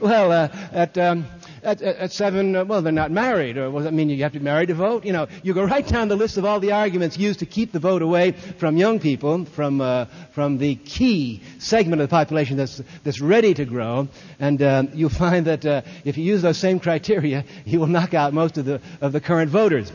well, 0.00 0.30
uh, 0.30 0.48
at, 0.72 0.96
um, 0.96 1.26
at, 1.62 1.82
at, 1.82 2.12
seven, 2.12 2.54
uh, 2.54 2.64
well, 2.64 2.82
they're 2.82 2.92
not 2.92 3.10
married. 3.10 3.58
Or 3.58 3.68
what 3.70 3.80
does 3.80 3.86
that 3.86 3.94
mean? 3.94 4.10
You 4.10 4.22
have 4.22 4.32
to 4.32 4.38
be 4.38 4.44
married 4.44 4.68
to 4.68 4.74
vote? 4.74 5.04
You 5.04 5.12
know, 5.12 5.26
you 5.42 5.54
go 5.54 5.64
right 5.64 5.86
down 5.86 6.06
the 6.08 6.16
list 6.16 6.36
of 6.36 6.44
all 6.44 6.60
the 6.60 6.72
arguments 6.72 7.18
used 7.18 7.40
to 7.40 7.46
keep 7.46 7.72
the 7.72 7.80
vote 7.80 8.02
away 8.02 8.32
from 8.32 8.76
young 8.76 9.00
people, 9.00 9.44
from, 9.44 9.80
uh, 9.80 10.06
from 10.32 10.58
the 10.58 10.76
key 10.76 11.42
segment 11.58 12.00
of 12.00 12.08
the 12.08 12.12
population 12.12 12.56
that's, 12.56 12.80
that's 13.02 13.20
ready 13.20 13.54
to 13.54 13.64
grow. 13.64 14.08
And 14.38 14.62
uh, 14.62 14.84
you'll 14.94 15.10
find 15.10 15.46
that 15.46 15.66
uh, 15.66 15.82
if 16.04 16.16
you 16.16 16.24
use 16.24 16.42
those 16.42 16.58
same 16.58 16.78
criteria, 16.78 17.44
you 17.64 17.80
will 17.80 17.88
knock 17.88 18.14
out 18.14 18.32
most 18.32 18.56
of 18.56 18.64
the, 18.64 18.80
of 19.00 19.12
the 19.12 19.20
current 19.20 19.50
voters. 19.50 19.90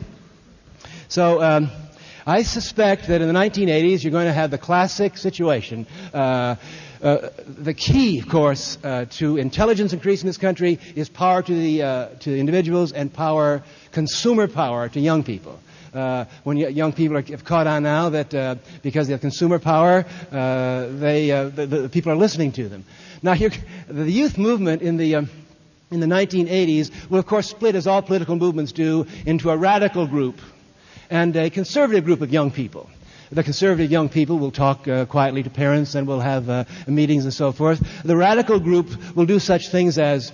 So, 1.13 1.43
um, 1.43 1.69
I 2.25 2.41
suspect 2.41 3.05
that 3.09 3.21
in 3.21 3.27
the 3.27 3.39
1980s 3.39 4.03
you're 4.03 4.11
going 4.11 4.25
to 4.25 4.33
have 4.33 4.49
the 4.49 4.57
classic 4.57 5.15
situation. 5.15 5.85
Uh, 6.11 6.55
uh, 7.03 7.29
the 7.45 7.75
key, 7.75 8.17
of 8.17 8.27
course, 8.27 8.79
uh, 8.83 9.05
to 9.11 9.37
intelligence 9.37 9.93
increase 9.93 10.23
in 10.23 10.27
this 10.27 10.39
country 10.39 10.79
is 10.95 11.09
power 11.09 11.43
to 11.43 11.53
the 11.53 11.83
uh, 11.83 12.07
to 12.21 12.35
individuals 12.35 12.93
and 12.93 13.13
power, 13.13 13.61
consumer 13.91 14.47
power 14.47 14.89
to 14.89 14.99
young 14.99 15.23
people. 15.23 15.59
Uh, 15.93 16.25
when 16.45 16.57
young 16.57 16.91
people 16.91 17.15
are, 17.17 17.21
have 17.21 17.45
caught 17.45 17.67
on 17.67 17.83
now 17.83 18.09
that 18.09 18.33
uh, 18.33 18.55
because 18.81 19.05
they 19.05 19.13
have 19.13 19.21
consumer 19.21 19.59
power, 19.59 20.05
uh, 20.31 20.87
they 20.87 21.27
the, 21.27 21.67
the, 21.67 21.89
people 21.89 22.11
are 22.11 22.15
listening 22.15 22.51
to 22.51 22.67
them. 22.67 22.85
Now, 23.21 23.33
here, 23.33 23.51
the 23.87 24.09
youth 24.09 24.39
movement 24.39 24.81
in 24.81 24.97
the 24.97 25.13
um, 25.17 25.29
in 25.91 25.99
the 25.99 26.07
1980s 26.07 27.11
will, 27.11 27.19
of 27.19 27.27
course, 27.27 27.51
split 27.51 27.75
as 27.75 27.85
all 27.85 28.01
political 28.01 28.35
movements 28.35 28.71
do 28.71 29.05
into 29.27 29.51
a 29.51 29.57
radical 29.57 30.07
group 30.07 30.39
and 31.09 31.35
a 31.35 31.49
conservative 31.49 32.05
group 32.05 32.21
of 32.21 32.31
young 32.31 32.51
people 32.51 32.89
the 33.33 33.43
conservative 33.43 33.91
young 33.91 34.09
people 34.09 34.37
will 34.37 34.51
talk 34.51 34.87
uh, 34.87 35.05
quietly 35.05 35.43
to 35.43 35.49
parents 35.49 35.95
and 35.95 36.07
will 36.07 36.19
have 36.19 36.49
uh, 36.49 36.65
meetings 36.87 37.23
and 37.23 37.33
so 37.33 37.51
forth. 37.51 37.83
The 38.03 38.15
radical 38.15 38.59
group 38.59 39.15
will 39.15 39.25
do 39.25 39.39
such 39.39 39.69
things 39.69 39.97
as, 39.97 40.31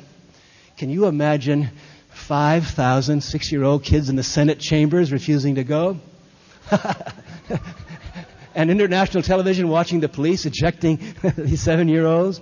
can 0.77 0.89
you 0.89 1.05
imagine 1.05 1.69
5,000 2.09 3.21
six-year-old 3.21 3.83
kids 3.83 4.09
in 4.09 4.15
the 4.15 4.23
Senate 4.23 4.59
chambers 4.59 5.11
refusing 5.11 5.55
to 5.55 5.63
go? 5.63 5.97
and 8.55 8.69
international 8.69 9.23
television 9.23 9.69
watching 9.69 10.01
the 10.01 10.09
police 10.09 10.45
ejecting 10.45 10.99
these 11.37 11.61
seven-year-olds? 11.61 12.41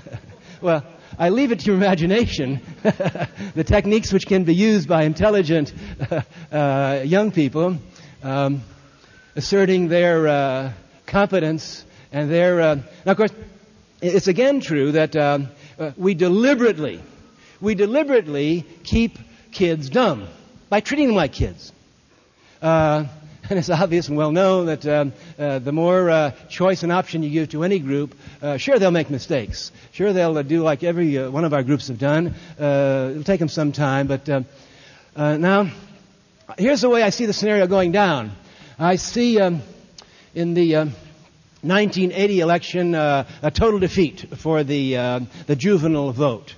well, 0.62 0.84
I 1.18 1.28
leave 1.28 1.52
it 1.52 1.60
to 1.60 1.66
your 1.66 1.76
imagination 1.76 2.60
the 2.82 3.64
techniques 3.64 4.12
which 4.12 4.26
can 4.26 4.44
be 4.44 4.54
used 4.54 4.88
by 4.88 5.04
intelligent 5.04 5.72
uh, 6.52 7.02
young 7.04 7.32
people. 7.32 7.78
Um, 8.22 8.62
asserting 9.34 9.88
their 9.88 10.28
uh, 10.28 10.72
competence 11.06 11.84
and 12.12 12.30
their. 12.30 12.60
Uh, 12.60 12.74
now, 13.06 13.12
of 13.12 13.16
course, 13.16 13.32
it's 14.00 14.28
again 14.28 14.60
true 14.60 14.92
that 14.92 15.16
uh, 15.16 15.38
uh, 15.78 15.92
we 15.96 16.14
deliberately, 16.14 17.00
we 17.60 17.74
deliberately 17.74 18.64
keep 18.84 19.18
kids 19.52 19.88
dumb 19.90 20.26
by 20.68 20.80
treating 20.80 21.08
them 21.08 21.16
like 21.16 21.32
kids. 21.32 21.72
Uh, 23.42 23.46
and 23.50 23.58
it's 23.58 23.70
obvious 23.70 24.08
and 24.08 24.16
well 24.16 24.32
known 24.32 24.66
that 24.66 24.86
um, 24.86 25.12
uh, 25.38 25.58
the 25.58 25.72
more 25.72 26.10
uh, 26.10 26.30
choice 26.48 26.82
and 26.82 26.92
option 26.92 27.22
you 27.22 27.30
give 27.30 27.50
to 27.50 27.64
any 27.64 27.78
group, 27.78 28.14
uh, 28.40 28.56
sure 28.56 28.78
they'll 28.78 28.90
make 28.90 29.10
mistakes. 29.10 29.72
Sure 29.92 30.12
they'll 30.12 30.42
do 30.42 30.62
like 30.62 30.82
every 30.82 31.28
one 31.28 31.44
of 31.44 31.52
our 31.52 31.62
groups 31.62 31.88
have 31.88 31.98
done. 31.98 32.34
it'll 32.58 33.24
take 33.24 33.40
them 33.40 33.48
some 33.48 33.72
time, 33.72 34.06
but 34.06 34.28
now 35.16 35.70
here's 36.58 36.80
the 36.80 36.88
way 36.88 37.02
I 37.02 37.10
see 37.10 37.26
the 37.26 37.32
scenario 37.32 37.66
going 37.66 37.92
down. 37.92 38.32
I 38.78 38.96
see 38.96 39.40
um, 39.40 39.62
in 40.34 40.54
the 40.54 40.76
uh, 40.76 40.84
1980 41.62 42.40
election 42.40 42.94
uh, 42.94 43.28
a 43.42 43.50
total 43.50 43.78
defeat 43.78 44.26
for 44.38 44.64
the, 44.64 44.96
uh, 44.96 45.20
the 45.46 45.54
juvenile 45.56 46.12
vote. 46.12 46.54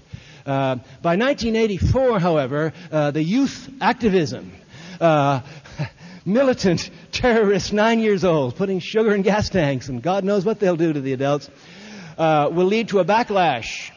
Uh, 0.47 0.77
by 1.03 1.17
1984, 1.17 2.21
however, 2.21 2.73
uh, 2.93 3.11
the 3.11 3.23
youth 3.23 3.69
activism, 3.81 4.53
uh, 5.01 5.41
militant 6.25 6.91
terrorists 7.13 7.73
nine 7.73 8.01
years 8.01 8.25
old, 8.25 8.57
putting 8.57 8.81
sugar 8.81 9.15
in 9.15 9.23
gas 9.23 9.49
tanks, 9.49 9.89
and 9.89 10.03
God 10.03 10.25
knows 10.25 10.45
what 10.45 10.61
they'll 10.61 10.77
do 10.77 10.93
to 10.93 11.01
the 11.01 11.13
adults, 11.13 11.51
will 12.19 12.67
lead 12.67 12.89
to 12.89 13.01
a 13.01 13.05
backlash. 13.05 13.91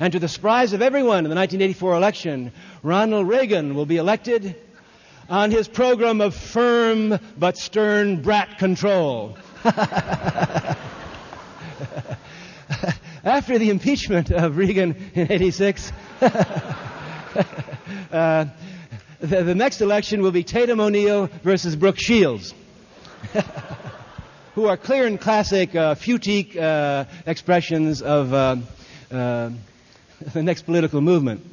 And 0.00 0.12
to 0.14 0.18
the 0.18 0.28
surprise 0.28 0.72
of 0.72 0.82
everyone 0.82 1.18
in 1.18 1.30
the 1.30 1.36
1984 1.36 1.94
election, 1.94 2.52
Ronald 2.82 3.28
Reagan 3.28 3.74
will 3.74 3.86
be 3.86 3.98
elected 3.98 4.56
on 5.28 5.50
his 5.50 5.68
program 5.68 6.20
of 6.20 6.34
firm 6.34 7.18
but 7.38 7.56
stern 7.56 8.22
brat 8.22 8.58
control. 8.58 9.36
After 13.24 13.56
the 13.58 13.70
impeachment 13.70 14.32
of 14.32 14.56
Reagan 14.56 14.96
in 15.14 15.30
86, 15.30 15.92
uh, 18.10 18.46
the, 19.22 19.44
the, 19.44 19.54
next 19.54 19.80
election 19.80 20.20
will 20.20 20.32
be 20.32 20.42
Tatum 20.42 20.80
O'Neal 20.80 21.28
versus 21.44 21.76
Brooke 21.76 21.98
Shields, 21.98 22.52
who 24.56 24.66
are 24.66 24.76
clear 24.76 25.06
and 25.06 25.20
classic 25.20 25.76
uh, 25.76 25.94
futique 25.94 26.56
uh, 26.56 27.04
expressions 27.24 28.02
of 28.02 28.34
uh, 28.34 28.56
uh, 29.12 29.50
the 30.32 30.42
next 30.42 30.62
political 30.62 31.00
movement. 31.00 31.46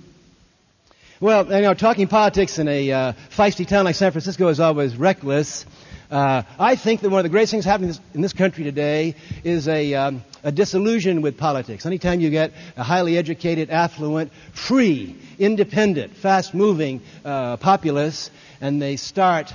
Well, 1.19 1.45
you 1.45 1.61
know, 1.61 1.75
talking 1.75 2.07
politics 2.07 2.57
in 2.57 2.67
a 2.67 2.91
uh, 2.91 3.13
feisty 3.29 3.67
town 3.67 3.85
like 3.85 3.95
San 3.95 4.11
Francisco 4.11 4.47
is 4.47 4.59
always 4.59 4.95
reckless. 4.95 5.65
Uh, 6.09 6.41
I 6.57 6.75
think 6.75 7.01
that 7.01 7.11
one 7.11 7.19
of 7.19 7.23
the 7.23 7.29
greatest 7.29 7.51
things 7.51 7.65
happening 7.65 7.93
in 8.15 8.21
this 8.21 8.33
country 8.33 8.63
today 8.63 9.13
is 9.43 9.67
a, 9.67 9.93
um, 9.93 10.23
a 10.43 10.51
disillusion 10.51 11.21
with 11.21 11.38
politics. 11.38 11.85
Anytime 11.85 12.19
you 12.19 12.31
get 12.31 12.51
a 12.75 12.83
highly 12.83 13.15
educated, 13.15 13.69
affluent, 13.69 14.31
free, 14.53 15.15
independent, 15.39 16.15
fast-moving 16.15 17.01
uh, 17.25 17.58
populace, 17.58 18.29
and 18.62 18.81
they 18.81 18.96
start 18.98 19.51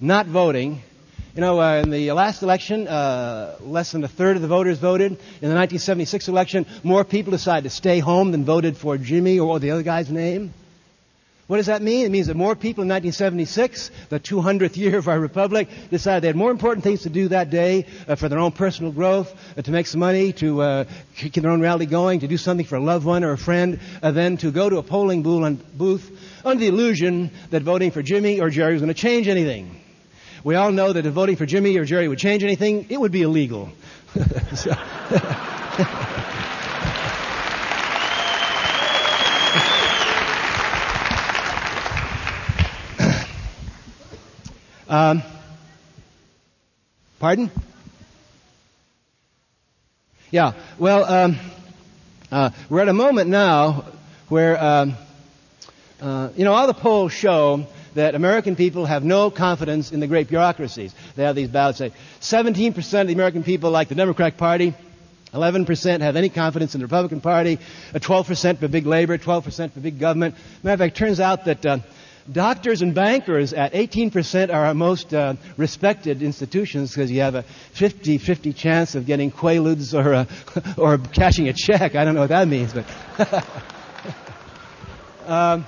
not 0.00 0.26
voting, 0.26 0.80
you 1.34 1.40
know, 1.40 1.60
uh, 1.60 1.76
in 1.76 1.90
the 1.90 2.12
last 2.12 2.42
election, 2.42 2.86
uh, 2.86 3.56
less 3.60 3.92
than 3.92 4.04
a 4.04 4.08
third 4.08 4.36
of 4.36 4.42
the 4.42 4.48
voters 4.48 4.78
voted. 4.78 5.12
In 5.12 5.16
the 5.48 5.54
1976 5.54 6.28
election, 6.28 6.66
more 6.82 7.04
people 7.04 7.32
decided 7.32 7.64
to 7.64 7.70
stay 7.70 7.98
home 7.98 8.30
than 8.30 8.44
voted 8.44 8.76
for 8.76 8.96
Jimmy 8.96 9.40
or 9.40 9.58
the 9.58 9.72
other 9.72 9.82
guy's 9.82 10.10
name. 10.10 10.54
What 11.46 11.58
does 11.58 11.66
that 11.66 11.82
mean? 11.82 12.06
It 12.06 12.10
means 12.10 12.28
that 12.28 12.36
more 12.36 12.56
people 12.56 12.82
in 12.82 12.88
1976, 12.88 13.90
the 14.08 14.18
200th 14.18 14.78
year 14.78 14.96
of 14.96 15.08
our 15.08 15.20
republic, 15.20 15.68
decided 15.90 16.22
they 16.22 16.28
had 16.28 16.36
more 16.36 16.50
important 16.50 16.84
things 16.84 17.02
to 17.02 17.10
do 17.10 17.28
that 17.28 17.50
day 17.50 17.84
uh, 18.08 18.14
for 18.14 18.30
their 18.30 18.38
own 18.38 18.52
personal 18.52 18.92
growth, 18.92 19.30
uh, 19.58 19.60
to 19.60 19.70
make 19.70 19.86
some 19.86 20.00
money, 20.00 20.32
to 20.32 20.62
uh, 20.62 20.84
keep 21.16 21.34
their 21.34 21.50
own 21.50 21.60
rally 21.60 21.84
going, 21.84 22.20
to 22.20 22.28
do 22.28 22.38
something 22.38 22.64
for 22.64 22.76
a 22.76 22.80
loved 22.80 23.04
one 23.04 23.24
or 23.24 23.32
a 23.32 23.38
friend, 23.38 23.78
uh, 24.02 24.10
than 24.10 24.38
to 24.38 24.50
go 24.50 24.70
to 24.70 24.78
a 24.78 24.82
polling 24.82 25.22
booth 25.22 26.40
under 26.46 26.60
the 26.60 26.68
illusion 26.68 27.30
that 27.50 27.60
voting 27.60 27.90
for 27.90 28.02
Jimmy 28.02 28.40
or 28.40 28.48
Jerry 28.48 28.72
was 28.72 28.80
going 28.80 28.94
to 28.94 28.98
change 28.98 29.28
anything. 29.28 29.82
We 30.44 30.54
all 30.54 30.72
know 30.72 30.94
that 30.94 31.04
if 31.04 31.12
voting 31.12 31.36
for 31.36 31.44
Jimmy 31.44 31.76
or 31.76 31.84
Jerry 31.84 32.08
would 32.08 32.18
change 32.18 32.42
anything, 32.42 32.86
it 32.88 32.98
would 32.98 33.12
be 33.12 33.20
illegal. 33.20 33.70
Um, 44.88 45.22
pardon? 47.18 47.50
Yeah, 50.30 50.52
well, 50.78 51.04
um, 51.04 51.38
uh, 52.30 52.50
we're 52.68 52.80
at 52.80 52.88
a 52.88 52.92
moment 52.92 53.30
now 53.30 53.84
where, 54.28 54.62
um, 54.62 54.94
uh, 56.02 56.30
you 56.36 56.44
know, 56.44 56.52
all 56.52 56.66
the 56.66 56.74
polls 56.74 57.12
show 57.12 57.66
that 57.94 58.14
American 58.14 58.56
people 58.56 58.84
have 58.84 59.04
no 59.04 59.30
confidence 59.30 59.92
in 59.92 60.00
the 60.00 60.06
great 60.06 60.28
bureaucracies. 60.28 60.94
They 61.16 61.22
have 61.22 61.36
these 61.36 61.48
ballots 61.48 61.78
say 61.78 61.92
17% 62.20 63.00
of 63.00 63.06
the 63.06 63.12
American 63.14 63.42
people 63.42 63.70
like 63.70 63.88
the 63.88 63.94
Democratic 63.94 64.36
Party, 64.36 64.74
11% 65.32 66.00
have 66.00 66.16
any 66.16 66.28
confidence 66.28 66.74
in 66.74 66.80
the 66.80 66.86
Republican 66.86 67.20
Party, 67.20 67.58
12% 67.92 68.58
for 68.58 68.68
big 68.68 68.86
labor, 68.86 69.16
12% 69.16 69.72
for 69.72 69.80
big 69.80 69.98
government. 69.98 70.34
Matter 70.62 70.74
of 70.74 70.80
fact, 70.80 70.96
it 70.96 70.98
turns 70.98 71.20
out 71.20 71.46
that 71.46 71.64
uh, 71.64 71.78
Doctors 72.30 72.80
and 72.80 72.94
bankers 72.94 73.52
at 73.52 73.74
18% 73.74 74.48
are 74.48 74.66
our 74.66 74.74
most 74.74 75.12
uh, 75.12 75.34
respected 75.58 76.22
institutions 76.22 76.90
because 76.90 77.10
you 77.10 77.20
have 77.20 77.34
a 77.34 77.44
50-50 77.74 78.56
chance 78.56 78.94
of 78.94 79.04
getting 79.04 79.30
quaaludes 79.30 79.92
or, 79.92 80.14
uh, 80.14 80.24
or 80.78 80.96
cashing 80.96 81.48
a 81.48 81.52
check. 81.52 81.94
I 81.94 82.04
don't 82.04 82.14
know 82.14 82.22
what 82.22 82.30
that 82.30 82.48
means, 82.48 82.72
but... 82.72 82.86
um, 85.26 85.66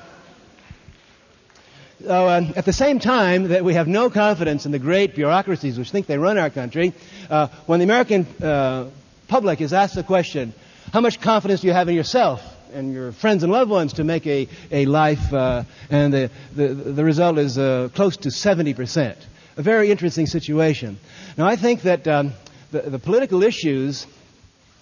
so, 2.02 2.28
uh, 2.28 2.52
at 2.56 2.64
the 2.64 2.72
same 2.72 3.00
time 3.00 3.48
that 3.48 3.64
we 3.64 3.74
have 3.74 3.88
no 3.88 4.08
confidence 4.08 4.64
in 4.64 4.72
the 4.72 4.78
great 4.78 5.14
bureaucracies 5.14 5.78
which 5.78 5.90
think 5.90 6.06
they 6.06 6.16
run 6.16 6.38
our 6.38 6.50
country, 6.50 6.94
uh, 7.28 7.48
when 7.66 7.80
the 7.80 7.84
American 7.84 8.26
uh, 8.42 8.88
public 9.28 9.60
is 9.60 9.74
asked 9.74 9.94
the 9.94 10.04
question, 10.04 10.54
how 10.92 11.02
much 11.02 11.20
confidence 11.20 11.60
do 11.60 11.66
you 11.66 11.74
have 11.74 11.88
in 11.88 11.94
yourself? 11.94 12.55
And 12.72 12.92
your 12.92 13.12
friends 13.12 13.42
and 13.42 13.52
loved 13.52 13.70
ones 13.70 13.94
to 13.94 14.04
make 14.04 14.26
a, 14.26 14.48
a 14.70 14.86
life, 14.86 15.32
uh, 15.32 15.64
and 15.90 16.12
the, 16.12 16.30
the, 16.54 16.68
the 16.68 17.04
result 17.04 17.38
is 17.38 17.58
uh, 17.58 17.88
close 17.94 18.16
to 18.18 18.28
70%. 18.28 19.16
A 19.56 19.62
very 19.62 19.90
interesting 19.90 20.26
situation. 20.26 20.98
Now, 21.38 21.46
I 21.46 21.56
think 21.56 21.82
that 21.82 22.06
um, 22.06 22.32
the, 22.72 22.82
the 22.82 22.98
political 22.98 23.42
issues 23.42 24.06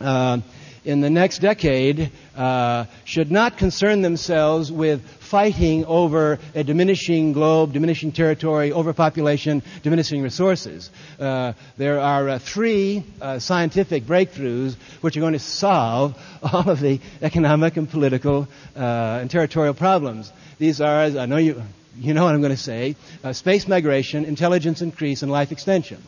uh, 0.01 0.41
in 0.85 1.01
the 1.01 1.11
next 1.11 1.39
decade 1.39 2.11
uh, 2.37 2.85
should 3.05 3.31
not 3.31 3.57
concern 3.57 4.03
themselves 4.03 4.71
with 4.71 5.03
fighting 5.35 5.85
over 5.87 6.39
a 6.55 6.63
diminishing 6.63 7.33
globe, 7.33 7.73
diminishing 7.73 8.13
territory, 8.13 8.73
overpopulation, 8.73 9.65
diminishing 9.83 10.23
resources. 10.23 10.91
Uh, 11.19 11.53
there 11.77 11.99
are 11.99 12.29
uh, 12.29 12.39
three 12.39 13.03
uh, 13.21 13.41
scientific 13.41 14.05
breakthroughs 14.05 14.77
which 15.01 15.17
are 15.17 15.21
going 15.21 15.33
to 15.33 15.41
solve 15.41 16.17
all 16.53 16.71
of 16.71 16.79
the 16.79 17.01
economic 17.21 17.77
and 17.77 17.91
political 17.91 18.47
uh, 18.77 19.19
and 19.21 19.29
territorial 19.29 19.75
problems. 19.75 20.31
These 20.61 20.81
are, 20.81 21.03
I 21.03 21.27
know 21.27 21.39
you, 21.39 21.61
you 21.99 22.15
know 22.15 22.27
what 22.27 22.35
I'm 22.37 22.41
going 22.41 22.53
to 22.53 22.57
say, 22.57 22.95
uh, 23.25 23.33
space 23.33 23.67
migration, 23.67 24.25
intelligence 24.27 24.83
increase, 24.83 25.23
and 25.23 25.33
life 25.33 25.51
extension. 25.51 26.01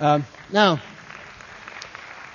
Um, 0.00 0.26
now, 0.52 0.82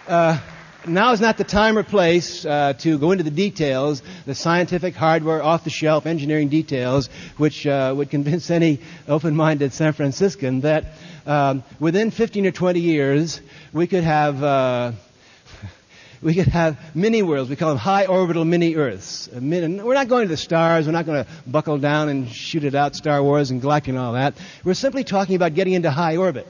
uh, 0.08 0.40
now 0.88 1.12
is 1.14 1.22
not 1.22 1.38
the 1.38 1.44
time 1.44 1.78
or 1.78 1.84
place 1.84 2.46
uh, 2.46 2.74
to 2.80 2.98
go 2.98 3.12
into 3.12 3.24
the 3.24 3.32
details, 3.32 4.02
the 4.26 4.36
scientific, 4.36 4.96
hardware, 4.96 5.42
off-the-shelf 5.42 6.06
engineering 6.06 6.50
details, 6.50 7.10
which 7.38 7.66
uh, 7.66 7.94
would 7.96 8.10
convince 8.10 8.50
any 8.50 8.80
open-minded 9.08 9.74
San 9.74 9.94
Franciscan 9.94 10.62
that 10.62 10.86
um, 11.26 11.64
within 11.80 12.12
15 12.12 12.46
or 12.46 12.52
20 12.52 12.80
years 12.80 13.42
we 13.74 13.88
could 13.88 14.04
have 14.04 14.44
uh, 14.44 14.92
we 16.22 16.36
could 16.36 16.48
have 16.48 16.78
mini 16.96 17.22
worlds. 17.24 17.50
We 17.50 17.56
call 17.56 17.70
them 17.70 17.78
high 17.78 18.06
orbital 18.06 18.46
mini 18.46 18.76
Earths. 18.76 19.30
We're 19.34 19.94
not 19.94 20.08
going 20.08 20.24
to 20.24 20.30
the 20.30 20.38
stars. 20.38 20.86
We're 20.86 20.94
not 20.94 21.06
going 21.06 21.26
to 21.26 21.32
buckle 21.48 21.78
down 21.78 22.10
and 22.10 22.30
shoot 22.30 22.64
it 22.64 22.76
out, 22.76 22.96
Star 22.96 23.22
Wars 23.24 23.52
and 23.52 23.62
Galactic 23.62 23.90
and 23.90 23.98
all 23.98 24.14
that. 24.14 24.36
We're 24.64 24.74
simply 24.74 25.04
talking 25.04 25.36
about 25.36 25.54
getting 25.54 25.74
into 25.74 25.92
high 25.92 26.18
orbit. 26.18 26.48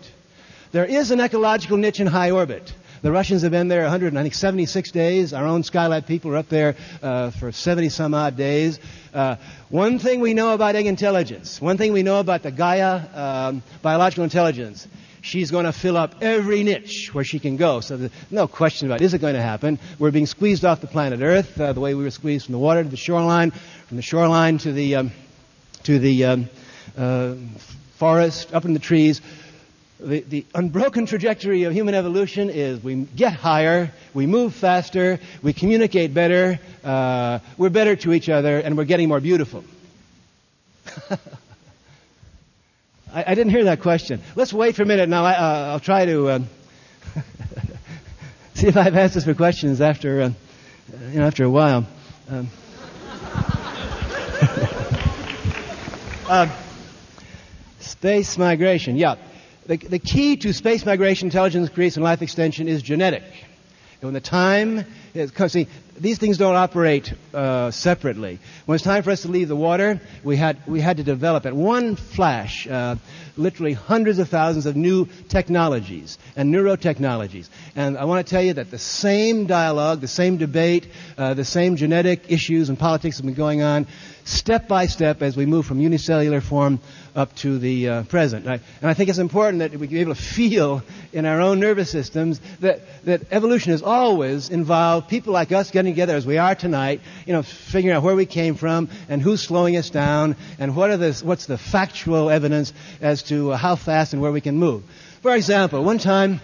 There 0.71 0.85
is 0.85 1.11
an 1.11 1.21
ecological 1.21 1.77
niche 1.77 1.99
in 1.99 2.07
high 2.07 2.31
orbit. 2.31 2.73
The 3.05 3.11
Russians 3.11 3.43
have 3.43 3.51
been 3.51 3.67
there 3.67 3.83
100, 3.83 4.17
I 4.17 4.21
think 4.23 4.33
76 4.33 4.89
days. 4.89 5.31
Our 5.31 5.45
own 5.45 5.61
Skylab 5.61 6.07
people 6.07 6.31
are 6.31 6.37
up 6.37 6.49
there 6.49 6.75
uh, 7.03 7.29
for 7.29 7.51
70 7.51 7.89
some 7.89 8.15
odd 8.15 8.35
days. 8.35 8.79
Uh, 9.13 9.35
one 9.69 9.99
thing 9.99 10.21
we 10.21 10.33
know 10.33 10.55
about 10.55 10.75
egg 10.75 10.87
intelligence, 10.87 11.61
one 11.61 11.77
thing 11.77 11.93
we 11.93 12.01
know 12.01 12.19
about 12.19 12.41
the 12.41 12.49
Gaia 12.49 13.01
um, 13.13 13.61
biological 13.83 14.23
intelligence, 14.23 14.87
she's 15.21 15.51
going 15.51 15.65
to 15.65 15.71
fill 15.71 15.97
up 15.97 16.15
every 16.21 16.63
niche 16.63 17.13
where 17.13 17.23
she 17.23 17.37
can 17.37 17.57
go. 17.57 17.79
So 17.79 17.95
there's 17.95 18.11
no 18.31 18.47
question 18.47 18.87
about 18.87 19.01
it. 19.01 19.05
Is 19.05 19.13
it 19.13 19.21
going 19.21 19.35
to 19.35 19.41
happen? 19.43 19.77
We're 19.99 20.09
being 20.09 20.25
squeezed 20.25 20.65
off 20.65 20.81
the 20.81 20.87
planet 20.87 21.19
Earth 21.21 21.61
uh, 21.61 21.73
the 21.73 21.81
way 21.81 21.93
we 21.93 22.03
were 22.03 22.09
squeezed 22.09 22.47
from 22.47 22.53
the 22.53 22.57
water 22.57 22.81
to 22.81 22.89
the 22.89 22.97
shoreline, 22.97 23.51
from 23.51 23.97
the 23.97 24.03
shoreline 24.03 24.57
to 24.57 24.71
the 24.71 24.95
um, 24.95 25.11
to 25.83 25.99
the 25.99 26.25
um, 26.25 26.49
uh, 26.97 27.35
forest, 27.99 28.51
up 28.51 28.65
in 28.65 28.73
the 28.73 28.79
trees 28.79 29.21
the, 29.99 30.21
the 30.21 30.45
unbroken 30.53 31.05
trajectory 31.05 31.63
of 31.63 31.73
human 31.73 31.95
evolution 31.95 32.49
is 32.49 32.83
we 32.83 32.95
get 32.95 33.33
higher, 33.33 33.91
we 34.13 34.25
move 34.25 34.53
faster, 34.53 35.19
we 35.41 35.53
communicate 35.53 36.13
better, 36.13 36.59
uh, 36.83 37.39
we're 37.57 37.69
better 37.69 37.95
to 37.95 38.13
each 38.13 38.29
other, 38.29 38.59
and 38.59 38.77
we're 38.77 38.85
getting 38.85 39.07
more 39.07 39.21
beautiful. 39.21 39.63
I, 43.13 43.23
I, 43.27 43.35
didn't 43.35 43.51
hear 43.51 43.65
that 43.65 43.81
question. 43.81 44.21
Let's 44.35 44.53
wait 44.53 44.75
for 44.75 44.83
a 44.83 44.85
minute 44.85 45.07
now. 45.07 45.23
I, 45.23 45.31
will 45.31 45.75
uh, 45.75 45.79
try 45.79 46.05
to 46.05 46.27
uh, 46.27 46.39
see 48.53 48.67
if 48.67 48.75
I 48.75 48.83
have 48.83 48.95
answers 48.95 49.23
for 49.23 49.33
questions 49.33 49.79
after, 49.79 50.21
uh, 50.21 50.31
you 51.11 51.19
know, 51.19 51.25
after 51.25 51.45
a 51.45 51.49
while. 51.49 51.87
Um, 52.29 52.49
uh, 56.27 56.49
space 57.79 58.37
migration, 58.37 58.97
yeah. 58.97 59.15
The, 59.67 59.77
the 59.77 59.99
key 59.99 60.37
to 60.37 60.53
space 60.53 60.85
migration, 60.85 61.27
intelligence 61.27 61.69
increase, 61.69 61.95
and 61.95 62.03
life 62.03 62.21
extension 62.21 62.67
is 62.67 62.83
genetic. 62.83 63.23
And 63.23 64.03
when 64.03 64.13
the 64.13 64.21
time 64.21 64.85
is, 65.13 65.31
see, 65.47 65.67
these 65.97 66.17
things 66.17 66.37
don't 66.37 66.55
operate 66.55 67.13
uh, 67.33 67.71
separately. 67.71 68.39
When 68.65 68.75
it's 68.75 68.83
time 68.83 69.03
for 69.03 69.11
us 69.11 69.21
to 69.21 69.29
leave 69.29 69.47
the 69.47 69.55
water, 69.55 70.01
we 70.23 70.35
had, 70.35 70.57
we 70.67 70.81
had 70.81 70.97
to 70.97 71.03
develop 71.03 71.45
at 71.45 71.53
one 71.53 71.95
flash, 71.95 72.67
uh, 72.67 72.97
literally 73.37 73.73
hundreds 73.73 74.19
of 74.19 74.29
thousands 74.29 74.65
of 74.65 74.75
new 74.75 75.07
technologies 75.29 76.17
and 76.35 76.53
neurotechnologies. 76.53 77.47
And 77.75 77.97
I 77.97 78.05
want 78.05 78.25
to 78.25 78.29
tell 78.29 78.41
you 78.41 78.53
that 78.53 78.71
the 78.71 78.77
same 78.77 79.45
dialogue, 79.45 80.01
the 80.01 80.07
same 80.07 80.37
debate, 80.37 80.87
uh, 81.17 81.33
the 81.33 81.45
same 81.45 81.77
genetic 81.77 82.29
issues 82.29 82.69
and 82.69 82.77
politics 82.77 83.17
have 83.17 83.25
been 83.25 83.35
going 83.35 83.61
on 83.61 83.87
step 84.25 84.67
by 84.67 84.87
step 84.87 85.21
as 85.21 85.37
we 85.37 85.45
move 85.45 85.65
from 85.65 85.79
unicellular 85.79 86.41
form 86.41 86.79
up 87.15 87.33
to 87.35 87.59
the 87.59 87.87
uh, 87.87 88.03
present. 88.03 88.47
I, 88.47 88.53
and 88.81 88.89
I, 88.89 88.93
think 88.93 89.09
it's 89.09 89.19
important 89.19 89.59
that 89.59 89.71
we 89.79 89.87
be 89.87 89.99
able 89.99 90.15
to 90.15 90.21
feel 90.21 90.81
in 91.13 91.25
our 91.25 91.39
own 91.39 91.59
nervous 91.59 91.91
systems 91.91 92.41
that, 92.59 92.81
that 93.05 93.21
evolution 93.31 93.71
has 93.71 93.83
always 93.83 94.49
involved 94.49 95.09
people 95.09 95.31
like 95.31 95.51
us 95.51 95.71
getting 95.71 95.84
together 95.85 96.15
as 96.15 96.25
we 96.25 96.37
are 96.37 96.55
tonight, 96.55 97.01
you 97.25 97.33
know, 97.33 97.43
figuring 97.43 97.95
out 97.95 98.03
where 98.03 98.15
we 98.15 98.25
came 98.25 98.55
from 98.55 98.89
and 99.09 99.21
who's 99.21 99.41
slowing 99.41 99.77
us 99.77 99.89
down 99.89 100.35
and 100.59 100.75
what 100.75 100.89
are 100.89 100.97
the, 100.97 101.13
what's 101.23 101.45
the 101.45 101.57
factual 101.57 102.29
evidence 102.29 102.73
as 103.01 103.23
to 103.23 103.51
how 103.51 103.75
fast 103.75 104.13
and 104.13 104.21
where 104.21 104.31
we 104.31 104.41
can 104.41 104.57
move. 104.57 104.83
For 105.21 105.35
example, 105.35 105.83
one 105.83 105.97
time, 105.97 106.41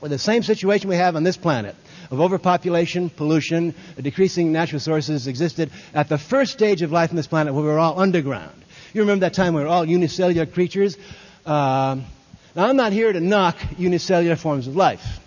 with 0.00 0.10
the 0.10 0.18
same 0.18 0.42
situation 0.42 0.88
we 0.88 0.96
have 0.96 1.16
on 1.16 1.22
this 1.22 1.36
planet, 1.36 1.76
of 2.10 2.20
overpopulation, 2.20 3.08
pollution, 3.08 3.74
decreasing 4.00 4.52
natural 4.52 4.78
resources 4.78 5.26
existed 5.26 5.70
at 5.94 6.08
the 6.08 6.18
first 6.18 6.52
stage 6.52 6.82
of 6.82 6.90
life 6.90 7.10
on 7.10 7.16
this 7.16 7.26
planet 7.26 7.54
where 7.54 7.62
we 7.62 7.68
were 7.68 7.78
all 7.78 8.00
underground. 8.00 8.64
You 8.92 9.02
remember 9.02 9.26
that 9.26 9.34
time 9.34 9.54
we 9.54 9.62
were 9.62 9.68
all 9.68 9.84
unicellular 9.84 10.46
creatures? 10.46 10.96
Uh, 11.46 12.00
now, 12.56 12.66
I'm 12.66 12.76
not 12.76 12.92
here 12.92 13.12
to 13.12 13.20
knock 13.20 13.56
unicellular 13.78 14.34
forms 14.34 14.66
of 14.66 14.74
life. 14.74 15.20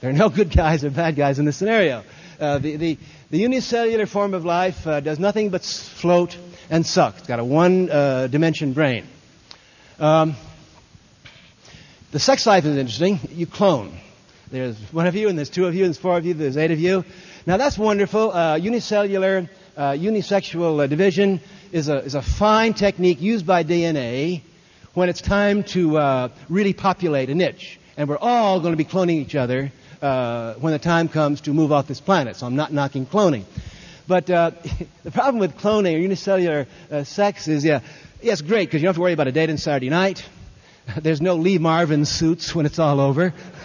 There 0.00 0.08
are 0.08 0.14
no 0.14 0.30
good 0.30 0.50
guys 0.50 0.84
or 0.84 0.90
bad 0.90 1.14
guys 1.14 1.38
in 1.38 1.44
this 1.44 1.56
scenario. 1.56 2.04
Uh, 2.40 2.58
the, 2.58 2.76
the, 2.76 2.98
the, 3.30 3.38
unicellular 3.38 4.06
form 4.06 4.34
of 4.34 4.44
life 4.44 4.86
uh, 4.86 5.00
does 5.00 5.18
nothing 5.18 5.50
but 5.50 5.62
float 5.64 6.36
and 6.68 6.84
suck. 6.84 7.16
It's 7.18 7.28
got 7.28 7.38
a 7.38 7.44
one 7.44 7.90
uh, 7.90 8.26
dimension 8.26 8.72
brain. 8.72 9.06
Um, 10.00 10.34
the 12.10 12.18
sex 12.18 12.46
life 12.46 12.64
is 12.64 12.76
interesting. 12.76 13.20
You 13.30 13.46
clone. 13.46 13.96
There's 14.50 14.76
one 14.92 15.06
of 15.06 15.14
you, 15.14 15.28
and 15.28 15.38
there's 15.38 15.50
two 15.50 15.66
of 15.66 15.74
you, 15.74 15.84
and 15.84 15.94
there's 15.94 16.00
four 16.00 16.16
of 16.16 16.24
you, 16.24 16.32
and 16.32 16.40
there's 16.40 16.56
eight 16.56 16.70
of 16.72 16.80
you. 16.80 17.04
Now 17.46 17.56
that's 17.56 17.78
wonderful. 17.78 18.32
Uh, 18.32 18.56
unicellular, 18.56 19.48
uh, 19.76 19.92
unisexual 19.92 20.88
division 20.88 21.40
is 21.70 21.88
a, 21.88 21.98
is 21.98 22.14
a 22.14 22.22
fine 22.22 22.74
technique 22.74 23.20
used 23.20 23.46
by 23.46 23.62
DNA 23.62 24.42
when 24.94 25.08
it's 25.08 25.20
time 25.20 25.62
to 25.64 26.30
really 26.48 26.72
populate 26.72 27.30
a 27.30 27.34
niche. 27.34 27.78
And 27.96 28.08
we're 28.08 28.18
all 28.18 28.60
going 28.60 28.72
to 28.72 28.76
be 28.76 28.84
cloning 28.84 29.20
each 29.20 29.36
other 29.36 29.70
uh, 30.04 30.54
when 30.54 30.72
the 30.72 30.78
time 30.78 31.08
comes 31.08 31.40
to 31.42 31.52
move 31.54 31.72
off 31.72 31.86
this 31.86 32.00
planet. 32.00 32.36
So 32.36 32.46
I'm 32.46 32.56
not 32.56 32.72
knocking 32.72 33.06
cloning. 33.06 33.44
But 34.06 34.28
uh, 34.28 34.50
the 35.04 35.10
problem 35.10 35.38
with 35.40 35.56
cloning 35.56 35.94
or 35.94 35.98
unicellular 35.98 36.66
sex 37.04 37.48
is, 37.48 37.64
yeah, 37.64 37.80
yeah, 38.24 38.32
it's 38.32 38.42
great 38.42 38.68
because 38.68 38.80
you 38.80 38.86
don't 38.86 38.90
have 38.90 38.96
to 38.96 39.02
worry 39.02 39.12
about 39.12 39.28
a 39.28 39.32
date 39.32 39.50
on 39.50 39.58
Saturday 39.58 39.90
night. 39.90 40.24
There's 41.02 41.20
no 41.20 41.36
Lee 41.36 41.58
Marvin 41.58 42.04
suits 42.04 42.54
when 42.54 42.66
it's 42.66 42.78
all 42.78 43.00
over. 43.00 43.34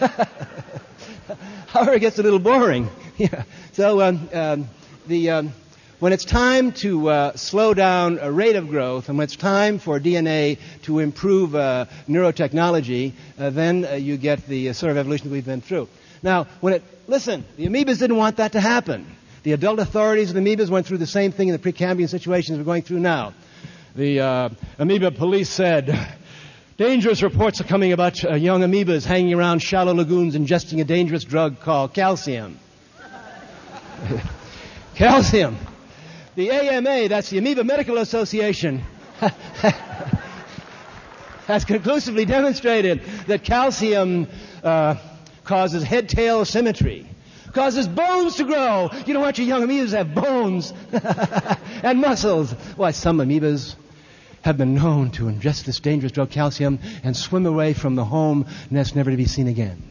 However, 1.68 1.92
it 1.94 2.00
gets 2.00 2.18
a 2.18 2.22
little 2.22 2.38
boring. 2.38 2.88
yeah. 3.16 3.44
So 3.72 4.00
um, 4.00 4.28
um, 4.32 4.68
the 5.06 5.30
um, 5.30 5.52
when 6.00 6.12
it's 6.12 6.24
time 6.24 6.72
to 6.72 7.08
uh, 7.08 7.36
slow 7.36 7.74
down 7.74 8.18
a 8.20 8.32
rate 8.32 8.56
of 8.56 8.68
growth, 8.68 9.08
and 9.08 9.18
when 9.18 9.24
it's 9.24 9.36
time 9.36 9.78
for 9.78 10.00
DNA 10.00 10.58
to 10.82 10.98
improve 10.98 11.54
uh, 11.54 11.84
neurotechnology, 12.08 13.12
uh, 13.38 13.50
then 13.50 13.84
uh, 13.84 13.92
you 13.92 14.16
get 14.16 14.46
the 14.46 14.70
uh, 14.70 14.72
sort 14.72 14.90
of 14.92 14.96
evolution 14.98 15.28
that 15.28 15.32
we've 15.32 15.44
been 15.44 15.60
through. 15.60 15.88
Now, 16.22 16.44
when 16.60 16.74
it 16.74 16.82
listen, 17.06 17.44
the 17.56 17.66
amoebas 17.66 17.98
didn't 17.98 18.16
want 18.16 18.36
that 18.36 18.52
to 18.52 18.60
happen. 18.60 19.06
The 19.42 19.52
adult 19.52 19.78
authorities 19.78 20.30
of 20.30 20.34
the 20.34 20.42
amoebas 20.42 20.68
went 20.68 20.86
through 20.86 20.98
the 20.98 21.06
same 21.06 21.32
thing 21.32 21.48
in 21.48 21.52
the 21.52 21.72
Precambrian 21.72 22.08
situations 22.08 22.58
we're 22.58 22.64
going 22.64 22.82
through 22.82 23.00
now. 23.00 23.34
The 23.96 24.20
uh, 24.20 24.48
amoeba 24.78 25.10
police 25.10 25.48
said 25.48 26.16
Dangerous 26.80 27.22
reports 27.22 27.60
are 27.60 27.64
coming 27.64 27.92
about 27.92 28.24
uh, 28.24 28.32
young 28.36 28.62
amoebas 28.62 29.04
hanging 29.04 29.34
around 29.34 29.58
shallow 29.58 29.92
lagoons 29.92 30.34
ingesting 30.34 30.80
a 30.80 30.84
dangerous 30.84 31.24
drug 31.24 31.60
called 31.60 31.92
calcium. 31.92 32.58
calcium. 34.94 35.58
The 36.36 36.50
AMA, 36.50 37.08
that's 37.08 37.28
the 37.28 37.36
Amoeba 37.36 37.64
Medical 37.64 37.98
Association, 37.98 38.82
has 41.46 41.66
conclusively 41.66 42.24
demonstrated 42.24 43.02
that 43.26 43.44
calcium 43.44 44.26
uh, 44.64 44.94
causes 45.50 45.82
head-tail 45.82 46.44
symmetry, 46.44 47.04
causes 47.52 47.88
bones 47.88 48.36
to 48.36 48.44
grow. 48.44 48.88
You 49.04 49.12
don't 49.12 49.22
want 49.22 49.36
your 49.36 49.48
young 49.48 49.66
amoebas 49.66 49.90
have 49.90 50.14
bones 50.14 50.72
and 51.82 52.00
muscles. 52.00 52.52
Why, 52.76 52.92
some 52.92 53.18
amoebas 53.18 53.74
have 54.42 54.56
been 54.56 54.76
known 54.76 55.10
to 55.10 55.24
ingest 55.24 55.64
this 55.64 55.80
dangerous 55.80 56.12
drug 56.12 56.30
calcium 56.30 56.78
and 57.02 57.16
swim 57.16 57.46
away 57.46 57.72
from 57.72 57.96
the 57.96 58.04
home 58.04 58.46
nest 58.70 58.94
never 58.94 59.10
to 59.10 59.16
be 59.16 59.26
seen 59.26 59.48
again. 59.48 59.90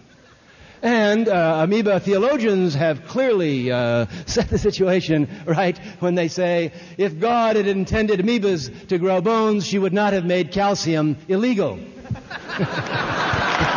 And 0.81 1.27
uh, 1.27 1.59
amoeba 1.61 1.99
theologians 1.99 2.73
have 2.75 3.05
clearly 3.05 3.69
uh, 3.69 4.05
set 4.27 4.47
the 4.47 4.57
situation 4.57 5.27
right 5.45 5.77
when 5.99 6.15
they 6.15 6.29
say 6.29 6.71
if 6.97 7.19
God 7.19 7.57
had 7.57 7.67
intended 7.67 8.21
amoebas 8.21 8.87
to 8.87 8.97
grow 8.97 9.19
bones, 9.19 9.67
she 9.67 9.77
would 9.77 9.91
not 9.91 10.13
have 10.13 10.23
made 10.23 10.53
calcium 10.53 11.17
illegal. 11.27 11.77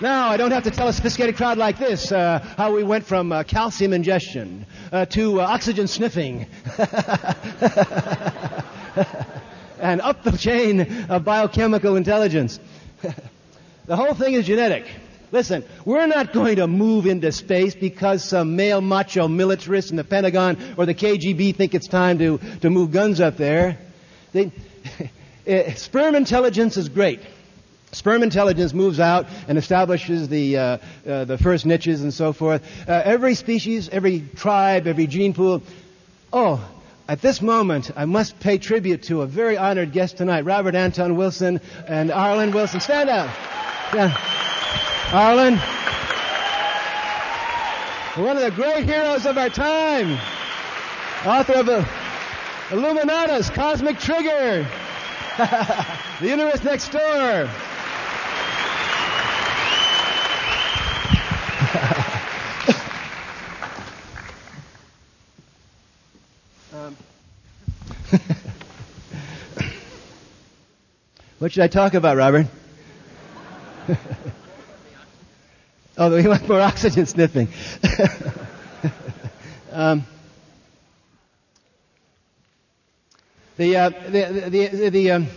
Now, 0.00 0.28
I 0.28 0.36
don't 0.36 0.50
have 0.50 0.64
to 0.64 0.72
tell 0.72 0.88
a 0.88 0.92
sophisticated 0.92 1.36
crowd 1.36 1.56
like 1.56 1.78
this 1.78 2.10
uh, 2.10 2.40
how 2.56 2.74
we 2.74 2.82
went 2.82 3.06
from 3.06 3.30
uh, 3.30 3.44
calcium 3.44 3.92
ingestion 3.92 4.66
uh, 4.90 5.06
to 5.06 5.40
uh, 5.40 5.44
oxygen 5.44 5.86
sniffing 5.86 6.46
and 9.78 10.00
up 10.00 10.24
the 10.24 10.36
chain 10.36 11.04
of 11.08 11.24
biochemical 11.24 11.94
intelligence. 11.94 12.58
the 13.86 13.94
whole 13.94 14.14
thing 14.14 14.34
is 14.34 14.46
genetic. 14.46 14.84
Listen, 15.30 15.64
we're 15.84 16.08
not 16.08 16.32
going 16.32 16.56
to 16.56 16.66
move 16.66 17.06
into 17.06 17.30
space 17.30 17.76
because 17.76 18.24
some 18.24 18.56
male 18.56 18.80
macho 18.80 19.28
militarists 19.28 19.92
in 19.92 19.96
the 19.96 20.02
Pentagon 20.02 20.58
or 20.76 20.86
the 20.86 20.94
KGB 20.94 21.54
think 21.54 21.72
it's 21.72 21.86
time 21.86 22.18
to, 22.18 22.38
to 22.62 22.68
move 22.68 22.90
guns 22.90 23.20
up 23.20 23.36
there. 23.36 23.78
They, 24.32 24.50
eh, 25.46 25.74
sperm 25.74 26.16
intelligence 26.16 26.76
is 26.76 26.88
great. 26.88 27.20
Sperm 27.94 28.22
intelligence 28.22 28.72
moves 28.72 29.00
out 29.00 29.26
and 29.48 29.56
establishes 29.56 30.28
the, 30.28 30.58
uh, 30.58 30.78
uh, 31.06 31.24
the 31.24 31.38
first 31.38 31.64
niches 31.64 32.02
and 32.02 32.12
so 32.12 32.32
forth. 32.32 32.62
Uh, 32.88 33.02
every 33.04 33.34
species, 33.34 33.88
every 33.88 34.20
tribe, 34.36 34.86
every 34.86 35.06
gene 35.06 35.32
pool. 35.32 35.62
Oh, 36.32 36.64
at 37.06 37.20
this 37.20 37.42
moment, 37.42 37.90
I 37.96 38.06
must 38.06 38.40
pay 38.40 38.58
tribute 38.58 39.04
to 39.04 39.22
a 39.22 39.26
very 39.26 39.56
honored 39.56 39.92
guest 39.92 40.16
tonight, 40.16 40.44
Robert 40.44 40.74
Anton 40.74 41.16
Wilson 41.16 41.60
and 41.86 42.10
Arlen 42.10 42.50
Wilson. 42.52 42.80
Stand 42.80 43.10
up. 43.10 43.28
Yeah. 43.94 44.16
Arlen. 45.12 45.58
One 48.16 48.36
of 48.36 48.42
the 48.42 48.50
great 48.50 48.84
heroes 48.84 49.26
of 49.26 49.36
our 49.36 49.50
time. 49.50 50.18
Author 51.26 51.54
of 51.54 51.66
Illuminatus, 52.70 53.52
Cosmic 53.52 53.98
Trigger, 53.98 54.66
The 55.36 56.28
Universe 56.28 56.62
Next 56.64 56.90
Door. 56.90 57.50
Um, 66.74 66.96
what 71.38 71.52
should 71.52 71.62
I 71.62 71.68
talk 71.68 71.94
about, 71.94 72.16
Robert? 72.16 72.46
oh, 75.98 76.14
we 76.14 76.26
want 76.26 76.48
more 76.48 76.60
oxygen 76.60 77.06
sniffing. 77.06 77.46
um, 79.72 80.04
the, 83.56 83.76
uh, 83.76 83.90
the, 83.90 84.48
the, 84.48 84.66
the, 84.66 84.90
the, 84.90 85.10
um, 85.12 85.28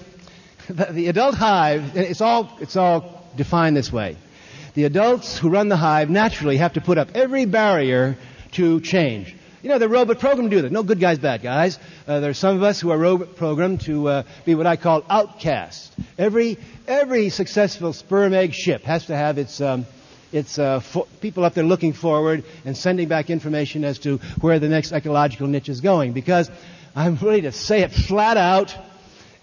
the 0.69 1.07
adult 1.07 1.35
hive, 1.35 1.95
it's 1.95 2.21
all, 2.21 2.57
it's 2.61 2.75
all 2.75 3.29
defined 3.35 3.77
this 3.77 3.93
way. 3.93 4.17
The 4.73 4.85
adults 4.85 5.37
who 5.37 5.49
run 5.49 5.69
the 5.69 5.77
hive 5.77 6.09
naturally 6.09 6.57
have 6.57 6.73
to 6.73 6.81
put 6.81 6.97
up 6.97 7.09
every 7.15 7.45
barrier 7.45 8.17
to 8.53 8.81
change. 8.81 9.35
You 9.67 9.73
know, 9.73 9.79
the 9.79 9.89
robot 9.89 10.19
programmed 10.19 10.49
to 10.49 10.55
do 10.55 10.61
that. 10.61 10.71
No 10.71 10.81
good 10.81 11.01
guys, 11.01 11.19
bad 11.19 11.41
guys. 11.41 11.77
Uh, 12.07 12.21
there 12.21 12.29
are 12.29 12.33
some 12.33 12.55
of 12.55 12.63
us 12.63 12.79
who 12.79 12.89
are 12.89 12.97
robot 12.97 13.35
programmed 13.35 13.81
to 13.81 14.07
uh, 14.07 14.23
be 14.45 14.55
what 14.55 14.65
I 14.65 14.77
call 14.77 15.03
outcasts. 15.09 15.91
Every, 16.17 16.57
every 16.87 17.27
successful 17.27 17.91
sperm 17.91 18.33
egg 18.33 18.53
ship 18.53 18.83
has 18.83 19.07
to 19.07 19.15
have 19.17 19.37
its, 19.37 19.59
um, 19.59 19.85
its 20.31 20.57
uh, 20.57 20.79
fo- 20.79 21.05
people 21.19 21.43
up 21.43 21.53
there 21.53 21.65
looking 21.65 21.91
forward 21.91 22.45
and 22.63 22.77
sending 22.77 23.09
back 23.09 23.29
information 23.29 23.83
as 23.83 23.99
to 23.99 24.19
where 24.39 24.57
the 24.57 24.69
next 24.69 24.93
ecological 24.93 25.47
niche 25.47 25.67
is 25.67 25.81
going. 25.81 26.13
Because 26.13 26.49
I'm 26.95 27.15
ready 27.15 27.41
to 27.41 27.51
say 27.51 27.81
it 27.81 27.91
flat 27.91 28.37
out. 28.37 28.73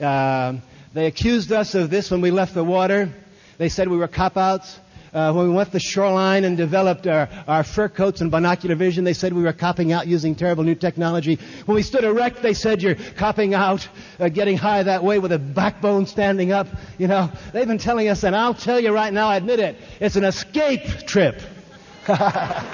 Um, 0.01 0.63
they 0.95 1.05
accused 1.05 1.53
us 1.53 1.75
of 1.75 1.91
this 1.91 2.11
when 2.11 2.23
we 2.23 2.31
left 2.31 2.55
the 2.55 2.65
water. 2.65 3.13
They 3.59 3.69
said 3.69 3.89
we 3.89 3.99
were 3.99 4.09
cop 4.09 4.39
outs. 4.39 4.81
Uh, 5.15 5.33
when 5.33 5.49
we 5.49 5.55
went 5.55 5.69
to 5.69 5.75
the 5.75 5.81
shoreline 5.81 6.43
and 6.43 6.57
developed 6.57 7.07
our, 7.07 7.29
our 7.47 7.63
fur 7.63 7.89
coats 7.89 8.21
and 8.21 8.33
binocular 8.33 8.75
vision, 8.75 9.05
they 9.05 9.13
said 9.13 9.33
we 9.33 9.45
were 9.45 9.53
copping 9.53 9.93
out 9.93 10.09
using 10.09 10.35
terrible 10.35 10.65
new 10.65 10.75
technology. 10.75 11.39
When 11.67 11.77
we 11.77 11.83
stood 11.83 12.03
erect, 12.03 12.43
they 12.43 12.53
said 12.53 12.83
you're 12.83 12.97
copping 13.17 13.55
out, 13.55 13.89
uh, 14.19 14.29
getting 14.29 14.57
high 14.57 14.83
that 14.83 15.05
way 15.05 15.21
with 15.21 15.31
a 15.31 15.39
backbone 15.39 16.07
standing 16.07 16.51
up. 16.51 16.67
You 16.99 17.07
know, 17.07 17.31
they've 17.53 17.69
been 17.69 17.79
telling 17.79 18.09
us, 18.09 18.25
and 18.25 18.35
I'll 18.35 18.55
tell 18.55 18.81
you 18.81 18.93
right 18.93 19.13
now, 19.13 19.29
I 19.29 19.37
admit 19.37 19.61
it, 19.61 19.77
it's 20.01 20.17
an 20.17 20.25
escape 20.25 20.83
trip. 21.07 21.41
the, 22.07 22.65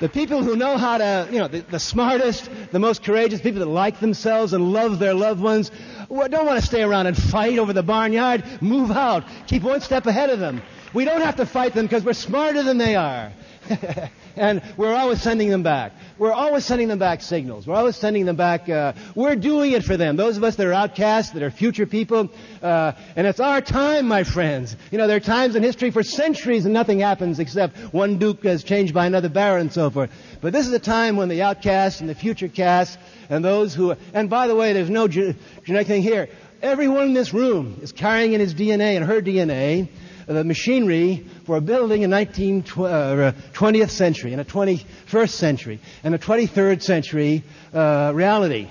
the 0.00 0.08
people 0.08 0.42
who 0.42 0.56
know 0.56 0.76
how 0.76 0.98
to, 0.98 1.28
you 1.30 1.38
know, 1.38 1.48
the, 1.48 1.60
the, 1.60 1.78
smartest, 1.78 2.50
the 2.70 2.78
most 2.78 3.02
courageous, 3.02 3.40
people 3.40 3.60
that 3.60 3.66
like 3.66 3.98
themselves 4.00 4.52
and 4.52 4.72
love 4.72 4.98
their 4.98 5.14
loved 5.14 5.40
ones, 5.40 5.70
don't 6.08 6.46
want 6.46 6.60
to 6.60 6.66
stay 6.66 6.82
around 6.82 7.06
and 7.06 7.16
fight 7.16 7.58
over 7.58 7.72
the 7.72 7.82
barnyard. 7.82 8.44
Move 8.60 8.90
out. 8.90 9.24
Keep 9.46 9.62
one 9.62 9.80
step 9.80 10.06
ahead 10.06 10.30
of 10.30 10.38
them. 10.38 10.62
We 10.92 11.04
don't 11.04 11.22
have 11.22 11.36
to 11.36 11.46
fight 11.46 11.74
them 11.74 11.86
because 11.86 12.04
we're 12.04 12.12
smarter 12.12 12.62
than 12.62 12.78
they 12.78 12.94
are. 12.96 13.32
and 14.36 14.62
we're 14.76 14.94
always 14.94 15.20
sending 15.20 15.48
them 15.48 15.62
back. 15.62 15.92
We're 16.18 16.32
always 16.32 16.64
sending 16.64 16.88
them 16.88 16.98
back 16.98 17.22
signals. 17.22 17.66
We're 17.66 17.74
always 17.74 17.96
sending 17.96 18.24
them 18.24 18.36
back. 18.36 18.68
Uh, 18.68 18.92
we're 19.14 19.36
doing 19.36 19.72
it 19.72 19.84
for 19.84 19.96
them. 19.96 20.16
Those 20.16 20.36
of 20.36 20.44
us 20.44 20.56
that 20.56 20.66
are 20.66 20.72
outcasts, 20.72 21.32
that 21.32 21.42
are 21.42 21.50
future 21.50 21.86
people, 21.86 22.30
uh, 22.62 22.92
and 23.16 23.26
it's 23.26 23.40
our 23.40 23.60
time, 23.60 24.06
my 24.08 24.24
friends. 24.24 24.76
You 24.90 24.98
know, 24.98 25.06
there 25.06 25.16
are 25.16 25.20
times 25.20 25.56
in 25.56 25.62
history 25.62 25.90
for 25.90 26.02
centuries 26.02 26.64
and 26.64 26.74
nothing 26.74 27.00
happens 27.00 27.38
except 27.38 27.76
one 27.92 28.18
duke 28.18 28.44
is 28.44 28.64
changed 28.64 28.94
by 28.94 29.06
another 29.06 29.28
baron 29.28 29.62
and 29.62 29.72
so 29.72 29.90
forth. 29.90 30.10
But 30.40 30.52
this 30.52 30.66
is 30.66 30.72
a 30.72 30.78
time 30.78 31.16
when 31.16 31.28
the 31.28 31.42
outcasts 31.42 32.00
and 32.00 32.08
the 32.08 32.14
future 32.14 32.48
casts 32.48 32.98
and 33.28 33.44
those 33.44 33.74
who, 33.74 33.94
and 34.14 34.30
by 34.30 34.46
the 34.46 34.54
way, 34.54 34.72
there's 34.72 34.90
no 34.90 35.08
genetic 35.08 35.86
thing 35.86 36.02
here. 36.02 36.28
Everyone 36.62 37.04
in 37.04 37.12
this 37.12 37.34
room 37.34 37.78
is 37.82 37.92
carrying 37.92 38.32
in 38.32 38.40
his 38.40 38.54
DNA 38.54 38.96
and 38.96 39.04
her 39.04 39.20
DNA 39.20 39.88
the 40.26 40.44
machinery 40.44 41.26
for 41.44 41.56
a 41.56 41.60
building 41.60 42.02
in 42.02 42.10
19, 42.10 42.60
uh, 42.60 43.32
20th 43.52 43.90
century, 43.90 44.32
in 44.32 44.40
a 44.40 44.44
21st 44.44 45.30
century, 45.30 45.80
and 46.02 46.14
a 46.14 46.18
23rd 46.18 46.82
century 46.82 47.44
uh, 47.72 48.12
reality. 48.14 48.68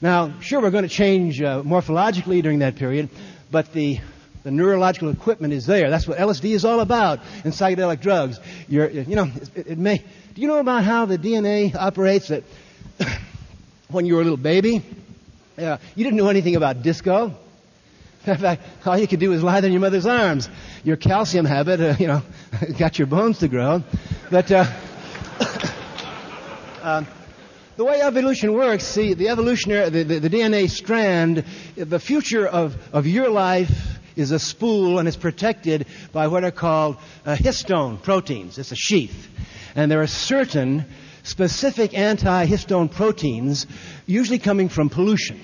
Now, 0.00 0.40
sure, 0.40 0.60
we're 0.60 0.70
going 0.70 0.84
to 0.84 0.88
change 0.88 1.40
uh, 1.40 1.62
morphologically 1.62 2.42
during 2.42 2.60
that 2.60 2.76
period, 2.76 3.10
but 3.50 3.72
the 3.72 4.00
the 4.44 4.50
neurological 4.50 5.08
equipment 5.08 5.54
is 5.54 5.64
there. 5.64 5.88
That's 5.88 6.06
what 6.06 6.18
LSD 6.18 6.50
is 6.50 6.66
all 6.66 6.80
about 6.80 7.20
in 7.44 7.50
psychedelic 7.50 8.02
drugs. 8.02 8.38
You're, 8.68 8.90
you 8.90 9.16
know, 9.16 9.30
it, 9.54 9.66
it 9.68 9.78
may. 9.78 10.04
Do 10.34 10.42
you 10.42 10.48
know 10.48 10.58
about 10.58 10.84
how 10.84 11.06
the 11.06 11.16
DNA 11.16 11.74
operates? 11.74 12.28
That 12.28 12.44
when 13.90 14.04
you 14.04 14.16
were 14.16 14.20
a 14.20 14.24
little 14.24 14.36
baby, 14.36 14.82
uh, 15.56 15.78
you 15.94 16.04
didn't 16.04 16.18
know 16.18 16.28
anything 16.28 16.56
about 16.56 16.82
disco. 16.82 17.34
In 18.26 18.38
fact, 18.38 18.62
all 18.86 18.96
you 18.96 19.06
could 19.06 19.20
do 19.20 19.28
was 19.28 19.42
lie 19.42 19.60
there 19.60 19.68
in 19.68 19.72
your 19.72 19.82
mother's 19.82 20.06
arms. 20.06 20.48
Your 20.82 20.96
calcium 20.96 21.44
habit, 21.44 21.78
uh, 21.78 21.94
you 21.98 22.06
know, 22.06 22.22
got 22.78 22.98
your 22.98 23.06
bones 23.06 23.40
to 23.40 23.48
grow. 23.48 23.82
But 24.30 24.50
uh, 24.50 24.64
uh, 26.80 27.04
the 27.76 27.84
way 27.84 28.00
evolution 28.00 28.54
works, 28.54 28.84
see, 28.84 29.12
the 29.12 29.28
evolutionary, 29.28 29.90
the, 29.90 30.04
the, 30.04 30.18
the, 30.20 30.30
DNA 30.30 30.70
strand, 30.70 31.44
the 31.76 32.00
future 32.00 32.46
of, 32.46 32.76
of 32.94 33.06
your 33.06 33.28
life 33.28 33.98
is 34.16 34.30
a 34.30 34.38
spool 34.38 34.98
and 34.98 35.06
it's 35.06 35.18
protected 35.18 35.86
by 36.10 36.28
what 36.28 36.44
are 36.44 36.50
called 36.50 36.96
uh, 37.26 37.36
histone 37.36 38.02
proteins. 38.02 38.56
It's 38.56 38.72
a 38.72 38.76
sheath. 38.76 39.28
And 39.74 39.90
there 39.90 40.00
are 40.00 40.06
certain 40.06 40.86
specific 41.24 41.92
anti-histone 41.92 42.90
proteins, 42.90 43.66
usually 44.06 44.38
coming 44.38 44.70
from 44.70 44.88
pollution. 44.88 45.42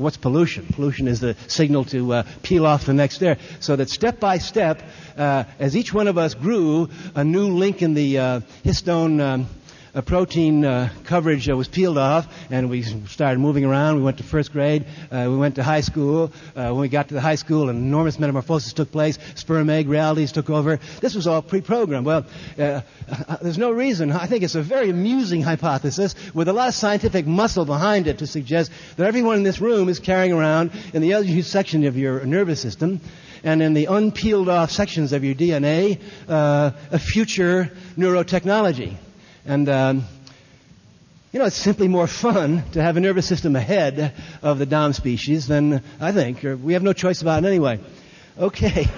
What's 0.00 0.16
pollution? 0.16 0.66
Pollution 0.72 1.06
is 1.08 1.20
the 1.20 1.36
signal 1.46 1.84
to 1.86 2.12
uh, 2.14 2.22
peel 2.42 2.64
off 2.66 2.86
the 2.86 2.94
next 2.94 3.22
air. 3.22 3.36
So 3.60 3.76
that 3.76 3.90
step 3.90 4.18
by 4.18 4.38
step, 4.38 4.82
uh, 5.16 5.44
as 5.58 5.76
each 5.76 5.92
one 5.92 6.08
of 6.08 6.16
us 6.16 6.32
grew, 6.34 6.88
a 7.14 7.22
new 7.22 7.48
link 7.48 7.82
in 7.82 7.92
the 7.92 8.18
uh, 8.18 8.40
histone 8.64 9.20
um, 9.20 9.46
a 9.94 10.02
protein 10.02 10.64
uh, 10.64 10.88
coverage 11.04 11.48
uh, 11.48 11.56
was 11.56 11.68
peeled 11.68 11.98
off, 11.98 12.26
and 12.50 12.70
we 12.70 12.82
started 12.82 13.38
moving 13.38 13.64
around. 13.64 13.96
We 13.96 14.02
went 14.02 14.18
to 14.18 14.22
first 14.22 14.52
grade. 14.52 14.86
Uh, 15.10 15.26
we 15.28 15.36
went 15.36 15.56
to 15.56 15.62
high 15.62 15.80
school. 15.80 16.32
Uh, 16.54 16.70
when 16.70 16.80
we 16.80 16.88
got 16.88 17.08
to 17.08 17.14
the 17.14 17.20
high 17.20 17.34
school, 17.34 17.68
an 17.68 17.76
enormous 17.76 18.18
metamorphosis 18.18 18.72
took 18.72 18.92
place. 18.92 19.18
Sperm 19.34 19.70
egg 19.70 19.88
realities 19.88 20.32
took 20.32 20.50
over. 20.50 20.78
This 21.00 21.14
was 21.14 21.26
all 21.26 21.42
pre-programmed. 21.42 22.06
Well, 22.06 22.26
uh, 22.58 22.82
uh, 23.08 23.36
there's 23.42 23.58
no 23.58 23.70
reason. 23.72 24.12
I 24.12 24.26
think 24.26 24.44
it's 24.44 24.54
a 24.54 24.62
very 24.62 24.90
amusing 24.90 25.42
hypothesis 25.42 26.14
with 26.34 26.48
a 26.48 26.52
lot 26.52 26.68
of 26.68 26.74
scientific 26.74 27.26
muscle 27.26 27.64
behind 27.64 28.06
it 28.06 28.18
to 28.18 28.26
suggest 28.26 28.70
that 28.96 29.06
everyone 29.06 29.38
in 29.38 29.42
this 29.42 29.60
room 29.60 29.88
is 29.88 29.98
carrying 29.98 30.32
around 30.32 30.70
in 30.94 31.02
the 31.02 31.10
LGU 31.10 31.44
section 31.44 31.84
of 31.84 31.96
your 31.96 32.24
nervous 32.24 32.60
system 32.60 33.00
and 33.42 33.62
in 33.62 33.72
the 33.72 33.86
unpeeled 33.86 34.48
off 34.48 34.70
sections 34.70 35.12
of 35.12 35.24
your 35.24 35.34
DNA 35.34 35.98
a 36.28 36.98
future 36.98 37.70
neurotechnology. 37.96 38.96
And, 39.44 39.68
um, 39.68 40.04
you 41.32 41.38
know, 41.38 41.46
it's 41.46 41.56
simply 41.56 41.88
more 41.88 42.06
fun 42.06 42.62
to 42.72 42.82
have 42.82 42.96
a 42.96 43.00
nervous 43.00 43.26
system 43.26 43.56
ahead 43.56 44.14
of 44.42 44.58
the 44.58 44.66
Dom 44.66 44.92
species 44.92 45.46
than 45.46 45.82
I 46.00 46.12
think. 46.12 46.42
We 46.42 46.74
have 46.74 46.82
no 46.82 46.92
choice 46.92 47.22
about 47.22 47.44
it 47.44 47.46
anyway. 47.46 47.80
Okay. 48.38 48.86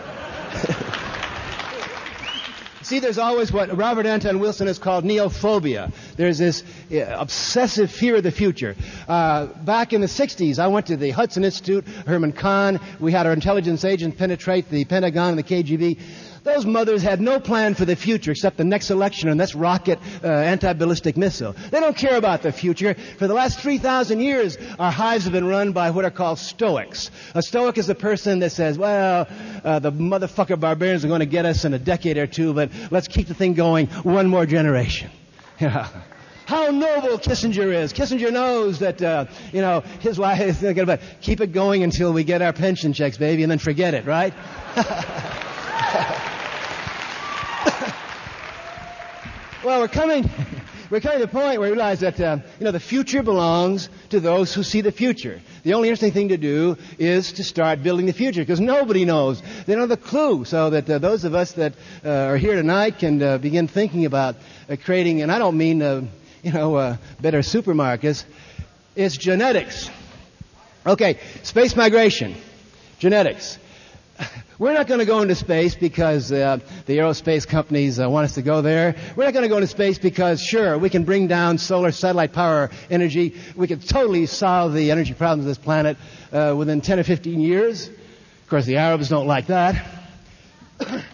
See, 2.83 2.98
there's 2.98 3.18
always 3.18 3.52
what 3.52 3.74
Robert 3.76 4.07
Anton 4.07 4.40
Wilson 4.40 4.66
has 4.66 4.78
called 4.78 5.05
neophobia. 5.05 5.92
There's 6.16 6.38
this 6.38 6.64
uh, 6.92 7.16
obsessive 7.18 7.90
fear 7.90 8.16
of 8.16 8.22
the 8.22 8.33
future. 8.33 8.74
Uh, 9.07 9.46
back 9.46 9.92
in 9.92 10.00
the 10.00 10.09
60s, 10.09 10.59
I 10.59 10.66
went 10.66 10.87
to 10.88 10.96
the 10.96 11.11
Hudson 11.11 11.44
Institute, 11.44 11.87
Herman 11.87 12.33
Kahn. 12.33 12.81
We 12.98 13.12
had 13.12 13.26
our 13.26 13.33
intelligence 13.33 13.85
agents 13.85 14.18
penetrate 14.18 14.68
the 14.68 14.85
Pentagon 14.85 15.31
and 15.31 15.38
the 15.38 15.42
KGB. 15.44 16.00
Those 16.44 16.66
mothers 16.66 17.02
had 17.02 17.20
no 17.20 17.38
plan 17.38 17.74
for 17.74 17.85
the 17.85 17.94
future 17.94 18.33
except 18.33 18.57
the 18.57 18.64
next 18.64 18.90
election 18.90 19.28
and 19.28 19.38
that's 19.38 19.55
rocket 19.55 20.00
uh, 20.24 20.26
anti-ballistic 20.26 21.16
missile. 21.16 21.55
They 21.70 21.78
don't 21.78 21.96
care 21.96 22.16
about 22.16 22.42
the 22.42 22.50
future. 22.50 22.94
For 23.18 23.28
the 23.28 23.35
last 23.35 23.61
3,000 23.61 24.18
years, 24.18 24.59
our 24.78 24.90
hives 24.90 25.24
have 25.24 25.33
been 25.33 25.46
run 25.46 25.70
by 25.70 25.90
what 25.90 26.05
are 26.05 26.11
called 26.11 26.40
stoics. 26.40 27.12
A 27.37 27.42
stoic 27.42 27.78
is 27.78 27.88
a 27.88 27.94
person 27.94 28.40
that 28.40 28.50
says, 28.50 28.76
well, 28.76 29.28
uh, 29.62 29.78
the 29.78 29.92
motherfucker 29.92 30.59
barbarians 30.59 31.05
are 31.05 31.09
going 31.09 31.20
to 31.20 31.26
get 31.26 31.46
us 31.46 31.64
in 31.64 31.74
a 31.74 31.78
decade 31.78 32.18
or 32.18 32.26
two, 32.26 32.52
but 32.52 32.70
let's 32.90 33.07
keep 33.07 33.28
the 33.28 33.35
thing 33.35 33.55
going 33.55 33.87
one 33.87 34.26
more 34.26 34.44
generation. 34.44 35.11
How 35.59 36.70
noble 36.70 37.18
Kissinger 37.18 37.72
is. 37.72 37.92
Kissinger 37.92 38.33
knows 38.33 38.81
that, 38.81 39.00
uh, 39.00 39.26
you 39.52 39.61
know, 39.61 39.81
his 40.00 40.18
wife 40.18 40.40
is 40.40 40.59
thinking 40.59 40.83
about 40.83 40.98
keep 41.20 41.40
it 41.40 41.52
going 41.52 41.85
until 41.85 42.12
we 42.12 42.24
get 42.24 42.42
our 42.42 42.52
pension 42.52 42.92
checks, 42.92 43.16
baby, 43.16 43.44
and 43.44 43.50
then 43.50 43.61
forget 43.61 43.94
it, 43.94 44.07
right? 44.07 44.35
well, 49.64 49.81
we're 49.81 49.88
coming, 49.88 50.29
we're 50.90 51.01
coming 51.01 51.20
to 51.20 51.27
the 51.27 51.33
point 51.33 51.61
where 51.61 51.61
we 51.61 51.68
realize 51.68 52.01
that, 52.01 52.20
uh, 52.20 52.38
you 52.59 52.64
know, 52.64 52.72
the 52.72 52.81
future 52.81 53.22
belongs 53.22 53.88
to 54.11 54.20
those 54.20 54.53
who 54.53 54.62
see 54.62 54.81
the 54.81 54.92
future. 54.92 55.40
The 55.62 55.75
only 55.75 55.88
interesting 55.88 56.12
thing 56.12 56.29
to 56.31 56.37
do 56.37 56.77
is 56.98 57.33
to 57.35 57.44
start 57.44 57.83
building 57.83 58.07
the 58.07 58.12
future 58.12 58.40
because 58.40 58.61
nobody 58.61 59.05
knows. 59.05 59.40
They 59.66 59.75
don't 59.75 59.88
have 59.88 59.90
a 59.90 59.96
clue. 59.96 60.44
So 60.44 60.70
that 60.70 60.90
uh, 60.90 60.98
those 60.98 61.25
of 61.25 61.35
us 61.35 61.53
that 61.53 61.75
uh, 62.05 62.09
are 62.09 62.37
here 62.37 62.57
tonight 62.57 62.98
can 62.98 63.22
uh, 63.22 63.38
begin 63.38 63.68
thinking 63.68 64.05
about 64.05 64.37
uh, 64.68 64.77
creating, 64.85 65.22
and 65.22 65.31
I 65.31 65.38
don't 65.38 65.57
mean, 65.57 65.81
uh, 65.83 66.05
you 66.42 66.53
know, 66.53 66.98
better 67.20 67.38
supermarkets. 67.40 68.25
It's 68.96 69.16
genetics. 69.16 69.88
Okay, 70.85 71.18
space 71.44 71.77
migration, 71.77 72.35
genetics. 72.98 73.59
We're 74.58 74.74
not 74.74 74.87
going 74.87 75.00
to 75.00 75.06
go 75.06 75.22
into 75.22 75.35
space 75.35 75.74
because 75.74 76.30
uh, 76.30 76.58
the 76.87 76.98
aerospace 76.98 77.48
companies 77.48 77.98
uh, 77.98 78.08
want 78.08 78.26
us 78.26 78.35
to 78.35 78.42
go 78.42 78.62
there. 78.62 78.94
We're 79.16 79.24
not 79.24 79.32
going 79.32 79.42
to 79.42 79.48
go 79.48 79.56
into 79.56 79.66
space 79.66 79.98
because, 79.98 80.40
sure, 80.40 80.78
we 80.78 80.88
can 80.90 81.04
bring 81.04 81.26
down 81.26 81.58
solar 81.58 81.90
satellite 81.90 82.32
power 82.32 82.70
energy. 82.90 83.35
We 83.56 83.66
could 83.66 83.87
totally 83.88 84.26
solve 84.26 84.74
the 84.74 84.90
energy 84.90 85.14
problems 85.14 85.44
of 85.44 85.48
this 85.48 85.58
planet 85.58 85.96
uh, 86.32 86.54
within 86.56 86.80
10 86.80 87.00
or 87.00 87.04
15 87.04 87.40
years. 87.40 87.88
Of 87.88 88.48
course, 88.48 88.64
the 88.64 88.76
Arabs 88.76 89.08
don't 89.08 89.26
like 89.26 89.48
that. 89.48 89.85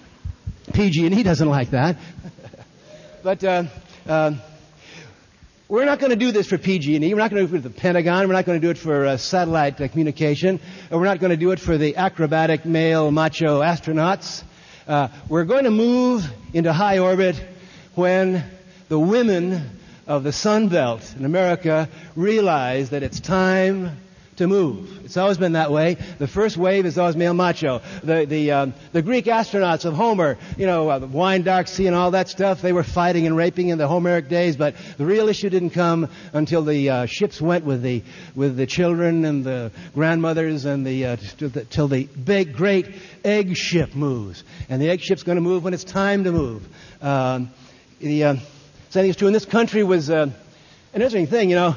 PG&E 0.72 1.22
doesn't 1.22 1.48
like 1.48 1.70
that. 1.70 1.96
but 3.22 3.42
uh, 3.44 3.64
uh, 4.06 4.32
we're 5.68 5.85
not 5.85 5.98
going 5.98 6.11
to 6.11 6.16
do 6.16 6.33
this 6.33 6.46
for 6.46 6.57
PG&E. 6.57 7.12
We're 7.12 7.20
not 7.20 7.31
going 7.31 7.46
to 7.46 7.50
do 7.50 7.54
it 7.54 7.61
for 7.61 7.68
the 7.68 7.74
Pentagon. 7.74 8.26
We're 8.26 8.33
not 8.33 8.46
going 8.46 8.59
to 8.59 8.66
do 8.66 8.70
it 8.70 8.78
for 8.78 9.04
uh, 9.04 9.16
satellite 9.18 9.78
uh, 9.78 9.88
communication. 9.88 10.61
we're 10.90 11.04
not 11.04 11.20
going 11.20 11.28
to 11.31 11.37
do 11.37 11.50
it 11.50 11.61
for 11.61 11.76
the 11.76 11.96
acrobatic 11.96 12.64
male 12.64 13.11
macho 13.11 13.61
astronauts. 13.61 14.42
Uh, 14.87 15.09
we're 15.28 15.44
going 15.44 15.64
to 15.64 15.70
move 15.70 16.24
into 16.54 16.72
high 16.72 17.00
orbit 17.00 17.37
when 17.94 18.42
the 18.88 18.98
women 18.98 19.78
of 20.07 20.24
the 20.24 20.33
Sun 20.33 20.68
Belt 20.68 21.14
in 21.18 21.26
America 21.26 21.90
realize 22.16 22.88
that 22.90 23.02
it's 23.02 23.20
time 23.20 23.98
to 24.38 24.46
move. 24.46 25.05
It's 25.05 25.16
always 25.16 25.38
been 25.38 25.53
that 25.53 25.70
way. 25.70 25.96
The 26.18 26.27
first 26.27 26.57
wave 26.57 26.87
is 26.87 26.98
always 26.98 27.16
male 27.16 27.35
macho. 27.35 27.81
The 28.03 28.24
the 28.24 28.53
um, 28.53 28.74
the 28.92 29.03
Greek 29.03 29.27
astronauts 29.27 29.85
of 29.85 29.94
Homer, 29.94 30.38
you 30.57 30.66
know, 30.66 30.88
uh, 30.88 30.98
the 30.98 31.07
wine 31.07 31.42
dark 31.42 31.68
sea 31.68 31.87
and 31.87 31.94
all 31.94 32.12
that 32.12 32.29
stuff. 32.29 32.62
They 32.62 32.72
were 32.72 32.83
fighting 32.83 33.27
and 33.27 33.37
raping 33.37 33.68
in 33.68 33.79
the 33.79 33.87
Homeric 33.87 34.29
days, 34.29 34.57
but 34.57 34.74
the 34.96 35.07
real 35.07 35.29
issue 35.29 35.51
didn't 35.51 35.70
come 35.70 36.09
until 36.33 36.62
the 36.62 36.90
uh, 36.90 37.07
ships 37.07 37.40
went 37.40 37.64
with 37.64 37.83
the 37.83 38.03
with 38.35 38.57
the 38.57 38.66
children 38.66 39.24
and 39.24 39.44
the 39.44 39.70
grandmothers 39.94 40.64
and 40.64 40.87
the 40.87 41.07
uh, 41.07 41.16
till 41.70 41.88
the 41.88 42.05
big 42.05 42.55
great 42.55 42.87
egg 43.24 43.57
ship 43.57 43.94
moves. 43.94 44.44
And 44.68 44.81
the 44.81 44.90
egg 44.90 45.01
ship's 45.01 45.22
going 45.22 45.37
to 45.37 45.42
move 45.42 45.64
when 45.64 45.74
it's 45.74 45.85
time 45.85 46.24
to 46.24 46.33
move. 46.33 46.66
Um, 47.03 47.51
the 48.01 48.24
uh, 48.24 48.35
same 48.90 49.03
thing 49.03 49.11
is 49.11 49.16
true. 49.16 49.27
in 49.27 49.35
this 49.35 49.44
country 49.44 49.83
was 49.83 50.09
uh, 50.09 50.22
an 50.22 50.33
interesting 50.94 51.27
thing, 51.27 51.51
you 51.51 51.57
know. 51.57 51.77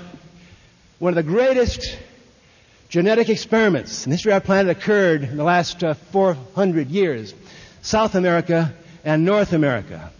One 1.00 1.18
of 1.18 1.26
the 1.26 1.30
greatest 1.30 1.98
genetic 2.92 3.30
experiments 3.30 4.06
in 4.06 4.10
the 4.10 4.16
history 4.16 4.34
of 4.34 4.36
our 4.36 4.42
planet 4.42 4.78
occurred 4.78 5.24
in 5.24 5.38
the 5.38 5.46
last 5.46 5.82
uh, 5.82 5.94
400 5.94 6.90
years. 6.90 7.34
South 7.82 8.16
America 8.16 8.74
and 9.06 9.24
North 9.24 9.54
America. 9.54 10.12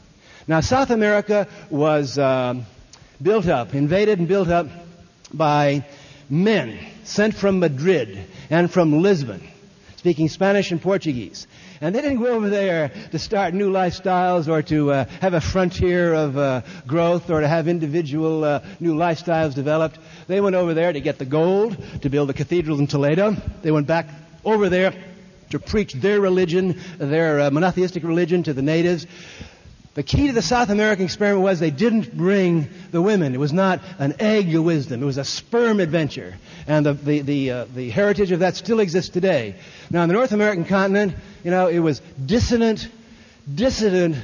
Now, 0.48 0.62
South 0.62 0.90
America 0.90 1.50
was 1.70 2.18
um, 2.18 2.66
built 3.22 3.48
up, 3.48 3.76
invaded 3.76 4.20
and 4.20 4.28
built 4.28 4.48
up 4.48 4.68
by 5.34 5.86
men 6.30 6.80
sent 7.04 7.36
from 7.36 7.60
Madrid 7.60 8.26
and 8.50 8.72
from 8.72 9.02
Lisbon, 9.02 9.46
speaking 9.98 10.30
Spanish 10.30 10.72
and 10.72 10.82
Portuguese. 10.82 11.48
And 11.84 11.96
they 11.96 12.02
didn't 12.02 12.22
go 12.22 12.28
over 12.28 12.48
there 12.48 12.92
to 13.12 13.18
start 13.18 13.56
new 13.56 13.72
lifestyles 13.72 14.48
or 14.48 14.62
to 14.62 14.92
uh, 14.92 15.06
have 15.20 15.34
a 15.34 15.42
frontier 15.42 16.14
of 16.14 16.38
uh, 16.38 16.62
growth 16.86 17.32
or 17.32 17.42
to 17.42 17.48
have 17.48 17.68
individual 17.68 18.44
uh, 18.44 18.62
new 18.80 18.94
lifestyles 18.94 19.56
developed. 19.56 19.98
They 20.28 20.40
went 20.42 20.56
over 20.56 20.76
there 20.76 20.94
to 20.94 21.02
get 21.02 21.18
the 21.18 21.26
gold, 21.26 21.76
to 22.04 22.10
build 22.10 22.30
the 22.30 22.36
cathedrals 22.36 22.80
in 22.80 22.86
Toledo. 22.86 23.36
They 23.64 23.72
went 23.72 23.88
back 23.88 24.10
over 24.46 24.70
there 24.70 24.94
to 25.50 25.60
preach 25.60 25.94
their 25.94 26.22
religion, 26.22 26.80
their 27.00 27.40
uh, 27.40 27.50
monotheistic 27.50 28.04
religion 28.04 28.44
to 28.44 28.54
the 28.54 28.62
natives. 28.62 29.08
The 29.94 30.04
key 30.04 30.28
to 30.28 30.34
the 30.34 30.42
South 30.42 30.70
American 30.70 31.04
experiment 31.04 31.44
was 31.44 31.60
they 31.60 31.70
didn't 31.70 32.16
bring 32.16 32.70
the 32.92 33.02
women. 33.02 33.34
It 33.34 33.40
was 33.40 33.52
not 33.52 33.82
an 34.00 34.16
egg 34.20 34.56
of 34.56 34.64
wisdom. 34.64 35.04
It 35.04 35.06
was 35.06 35.18
a 35.18 35.26
sperm 35.26 35.82
adventure. 35.82 36.36
And 36.66 36.86
the, 36.86 36.94
the, 36.94 37.22
the, 37.22 37.52
uh, 37.52 37.66
the 37.66 37.90
heritage 37.90 38.32
of 38.32 38.40
that 38.40 38.56
still 38.56 38.80
exists 38.80 39.10
today. 39.10 39.56
Now, 39.90 40.04
on 40.04 40.08
the 40.08 40.14
North 40.14 40.32
American 40.32 40.64
continent, 40.64 41.16
you 41.44 41.52
know, 41.52 41.68
it 41.68 41.80
was 41.80 42.02
dissonant, 42.26 42.88
dissident 43.54 44.16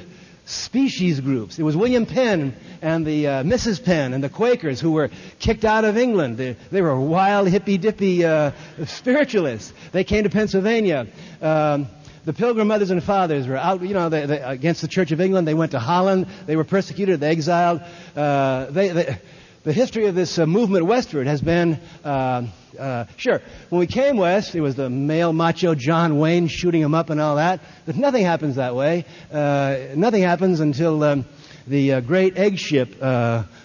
species 0.46 1.20
groups. 1.20 1.60
It 1.60 1.64
was 1.64 1.76
William 1.76 2.06
Penn 2.06 2.56
and 2.82 3.06
the 3.06 3.28
uh, 3.28 3.44
Mrs. 3.44 3.84
Penn 3.84 4.14
and 4.14 4.24
the 4.24 4.30
Quakers 4.30 4.80
who 4.80 4.92
were 4.94 5.10
kicked 5.40 5.66
out 5.66 5.84
of 5.84 5.98
England. 5.98 6.38
They, 6.38 6.56
they 6.72 6.82
were 6.82 6.98
wild, 6.98 7.50
hippy 7.50 7.78
dippy 7.78 8.24
uh, 8.24 8.52
spiritualists. 8.86 9.74
They 9.92 10.06
came 10.06 10.24
to 10.24 10.30
Pennsylvania. 10.30 11.08
Um, 11.42 11.88
the 12.28 12.34
Pilgrim 12.34 12.68
Mothers 12.68 12.90
and 12.90 13.02
Fathers 13.02 13.48
were 13.48 13.56
out, 13.56 13.82
you 13.82 13.94
know, 13.94 14.10
they, 14.10 14.26
they, 14.26 14.42
against 14.42 14.82
the 14.82 14.90
Church 14.90 15.13
of 15.13 15.22
England. 15.22 15.48
They 15.48 15.54
went 15.54 15.72
to 15.72 15.80
Holland. 15.80 16.28
They 16.46 16.58
were 16.58 16.66
persecuted. 16.66 17.22
They 17.22 17.30
exiled. 17.30 17.82
Uh, 18.18 18.66
they, 18.66 19.18
the 19.63 19.72
history 19.72 20.08
of 20.08 20.16
this 20.16 20.38
uh, 20.38 20.46
movement 20.46 20.86
westward 20.86 21.26
has 21.26 21.40
been, 21.40 21.80
uh, 22.04 22.46
uh, 22.78 23.06
sure, 23.16 23.42
when 23.70 23.80
we 23.80 23.88
came 23.88 24.18
west, 24.18 24.56
it 24.56 24.60
was 24.60 24.76
the 24.76 24.90
male 24.90 25.32
macho 25.32 25.74
John 25.74 26.20
Wayne 26.20 26.50
shooting 26.50 26.82
them 26.82 26.94
up 26.94 27.10
and 27.10 27.22
all 27.22 27.38
that. 27.38 27.62
But 27.86 27.96
nothing 27.96 28.26
happens 28.26 28.58
that 28.58 28.76
way. 28.76 29.06
Uh, 29.32 29.78
nothing 29.96 30.22
happens 30.22 30.60
until 30.60 31.02
um, 31.06 31.26
the 31.66 31.94
uh, 31.94 32.02
great 32.02 32.36
egg 32.36 32.60
ship 32.60 33.02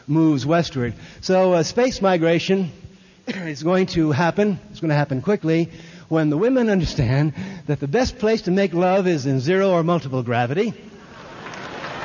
moves 0.07 0.46
westward. 0.46 0.94
So 1.20 1.61
space 1.64 2.01
migration 2.01 2.70
is 3.27 3.64
going 3.64 3.87
to 3.87 4.12
happen. 4.12 4.61
It's 4.70 4.79
going 4.79 4.90
to 4.90 4.94
happen 4.94 5.20
quickly 5.20 5.68
when 6.12 6.29
the 6.29 6.37
women 6.37 6.68
understand 6.68 7.33
that 7.66 7.81
the 7.81 7.88
best 7.88 8.18
place 8.18 8.42
to 8.42 8.51
make 8.51 8.75
love 8.75 9.07
is 9.07 9.25
in 9.25 9.40
zero 9.40 9.70
or 9.70 9.83
multiple 9.83 10.22
gravity. 10.22 10.75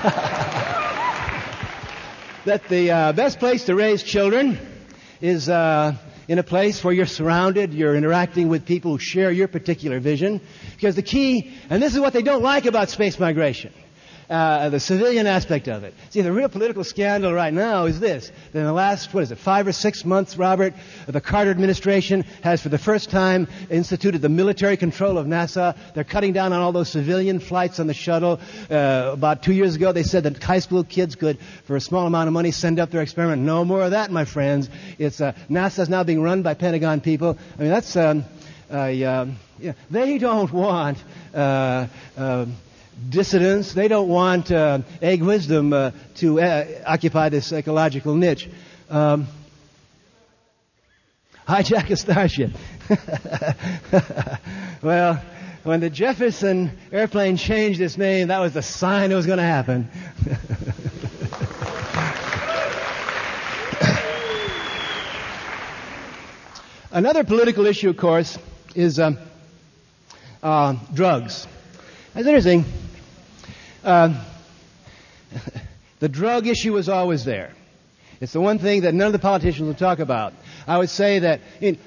that 2.46 2.64
the 2.70 2.90
uh, 2.90 3.12
best 3.12 3.38
place 3.38 3.66
to 3.66 3.76
raise 3.76 4.02
children 4.02 4.58
is 5.20 5.50
uh, 5.50 5.94
in 6.30 6.40
a 6.40 6.44
place 6.44 6.82
where 6.86 6.94
you're 6.94 7.06
surrounded, 7.06 7.74
you're 7.74 7.98
interacting 7.98 8.48
with 8.48 8.66
people 8.66 8.92
who 8.92 8.98
share 8.98 9.30
your 9.30 9.50
particular 9.50 10.00
vision. 10.00 10.40
Because 10.74 10.96
the 10.96 11.02
key, 11.02 11.54
and 11.70 11.84
this 11.84 11.94
is 11.94 12.00
what 12.00 12.14
they 12.14 12.22
don't 12.22 12.42
like 12.42 12.66
about 12.66 12.88
space 12.88 13.20
migration, 13.20 13.74
uh, 14.30 14.70
the 14.70 14.80
civilian 14.80 15.28
aspect 15.28 15.68
of 15.68 15.84
it. 15.84 15.94
See, 16.10 16.22
the 16.22 16.32
real 16.32 16.50
political 16.50 16.84
scandal 16.84 17.34
right 17.34 17.54
now 17.54 17.86
is 17.86 18.00
this. 18.00 18.32
That 18.52 18.60
in 18.60 18.66
the 18.66 18.74
last, 18.74 19.14
what 19.14 19.24
is 19.24 19.32
it, 19.32 19.38
five 19.38 19.68
or 19.68 19.72
six 19.72 20.04
months, 20.04 20.38
Robert, 20.38 20.74
the 21.06 21.22
Carter 21.22 21.52
administration 21.52 22.24
has 22.44 22.62
for 22.62 22.70
the 22.70 22.78
first 22.78 23.10
time 23.10 23.48
instituted 23.70 24.22
the 24.22 24.30
military 24.30 24.78
control 24.78 25.18
of 25.18 25.28
NASA. 25.28 25.78
They're 25.94 26.04
cutting 26.04 26.34
down 26.34 26.54
on 26.54 26.62
all 26.62 26.72
those 26.72 26.90
civilian 26.90 27.40
flights 27.40 27.80
on 27.80 27.88
the 27.88 27.94
shuttle. 27.94 28.40
Uh, 28.70 29.12
about 29.14 29.44
two 29.44 29.54
years 29.54 29.76
ago, 29.76 29.92
they 29.92 30.04
said 30.04 30.24
that 30.24 30.44
high 30.44 30.60
school 30.60 30.84
kids 30.84 31.16
could, 31.16 31.40
for 31.66 31.76
a 31.76 31.82
small 31.82 32.06
amount 32.06 32.28
of 32.28 32.34
money, 32.34 32.52
send 32.52 32.80
up 32.80 32.92
their 32.92 33.02
experiment. 33.02 33.42
No 33.42 33.64
more 33.64 33.84
of 33.84 33.92
that, 33.92 34.12
my 34.12 34.26
friends. 34.26 34.70
It's, 34.98 35.22
uh, 35.22 35.34
NASA's 35.50 35.90
now 35.90 36.04
being 36.04 36.22
run 36.22 36.42
by 36.42 36.54
Pentagon 36.54 37.02
people. 37.02 37.38
I 37.58 37.62
mean, 37.62 37.72
that's, 37.72 37.96
um, 37.96 38.26
uh, 38.72 38.86
yeah, 38.88 39.26
they 39.90 40.18
don't 40.18 40.52
want, 40.52 40.98
uh, 41.34 41.88
uh, 42.18 42.46
dissidents. 43.10 43.74
They 43.74 43.88
don't 43.88 44.10
want 44.10 44.52
uh, 44.52 44.80
egg 45.02 45.22
wisdom 45.22 45.74
uh, 45.74 45.92
to 46.16 46.42
uh, 46.42 46.66
occupy 46.86 47.30
this 47.30 47.48
psychological 47.48 48.16
niche. 48.16 48.50
Um, 48.90 49.28
hijack 51.48 51.90
a 51.90 51.96
starship. 51.96 52.52
well, 54.82 55.22
when 55.64 55.80
the 55.80 55.90
Jefferson 55.90 56.72
airplane 56.92 57.38
changed 57.38 57.82
its 57.82 57.98
name, 57.98 58.30
that 58.30 58.40
was 58.40 58.54
the 58.54 58.62
sign 58.62 59.12
it 59.12 59.16
was 59.16 59.26
going 59.26 59.40
to 59.40 59.44
happen. 59.44 59.90
Another 66.92 67.24
political 67.26 67.66
issue, 67.66 67.90
of 67.90 67.98
course, 67.98 68.38
is 68.74 68.98
um, 68.98 69.18
uh, 70.42 70.76
drugs. 70.94 71.46
That's 72.14 72.26
interesting. 72.26 72.66
Um, 73.88 74.18
the 76.00 76.10
drug 76.10 76.46
issue 76.46 76.74
was 76.74 76.90
always 76.90 77.24
there. 77.24 77.54
It's 78.20 78.34
the 78.34 78.42
one 78.42 78.60
thing 78.60 78.82
that 78.82 78.94
none 78.94 79.08
of 79.08 79.14
the 79.14 79.20
politicians 79.20 79.66
will 79.66 79.76
talk 79.76 80.00
about. 80.00 80.34
I 80.68 80.78
would 80.78 80.90
say 80.90 81.20
that 81.20 81.40
in, 81.62 81.78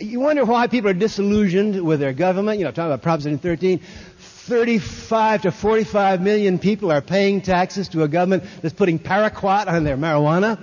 you 0.00 0.20
wonder 0.20 0.44
why 0.44 0.68
people 0.68 0.90
are 0.90 0.94
disillusioned 0.94 1.84
with 1.84 1.98
their 1.98 2.12
government. 2.12 2.60
You 2.60 2.66
know, 2.66 2.70
talking 2.70 2.92
about 2.92 3.02
Proposition 3.02 3.38
13. 3.38 3.80
35 4.18 5.42
to 5.42 5.50
45 5.50 6.20
million 6.20 6.60
people 6.60 6.92
are 6.92 7.00
paying 7.00 7.40
taxes 7.40 7.88
to 7.88 8.04
a 8.04 8.08
government 8.08 8.44
that's 8.62 8.74
putting 8.74 9.00
paraquat 9.00 9.66
on 9.66 9.82
their 9.82 9.96
marijuana. 9.96 10.60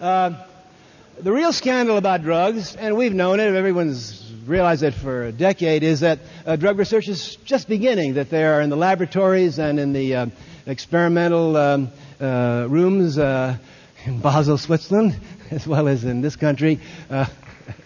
uh, 0.00 0.44
the 1.22 1.32
real 1.32 1.54
scandal 1.54 1.96
about 1.96 2.22
drugs, 2.22 2.76
and 2.76 2.96
we've 2.96 3.14
known 3.14 3.40
it, 3.40 3.54
everyone's 3.54 4.27
realized 4.48 4.82
that 4.82 4.94
for 4.94 5.24
a 5.24 5.32
decade, 5.32 5.82
is 5.82 6.00
that 6.00 6.20
uh, 6.46 6.56
drug 6.56 6.78
research 6.78 7.08
is 7.08 7.36
just 7.44 7.68
beginning, 7.68 8.14
that 8.14 8.30
they 8.30 8.44
are 8.44 8.60
in 8.60 8.70
the 8.70 8.76
laboratories 8.76 9.58
and 9.58 9.78
in 9.78 9.92
the 9.92 10.14
uh, 10.14 10.26
experimental 10.66 11.56
um, 11.56 11.88
uh, 12.20 12.66
rooms 12.68 13.18
uh, 13.18 13.56
in 14.04 14.20
Basel, 14.22 14.58
Switzerland, 14.58 15.18
as 15.50 15.66
well 15.66 15.88
as 15.88 16.04
in 16.04 16.20
this 16.20 16.36
country. 16.36 16.80
Uh, 17.10 17.26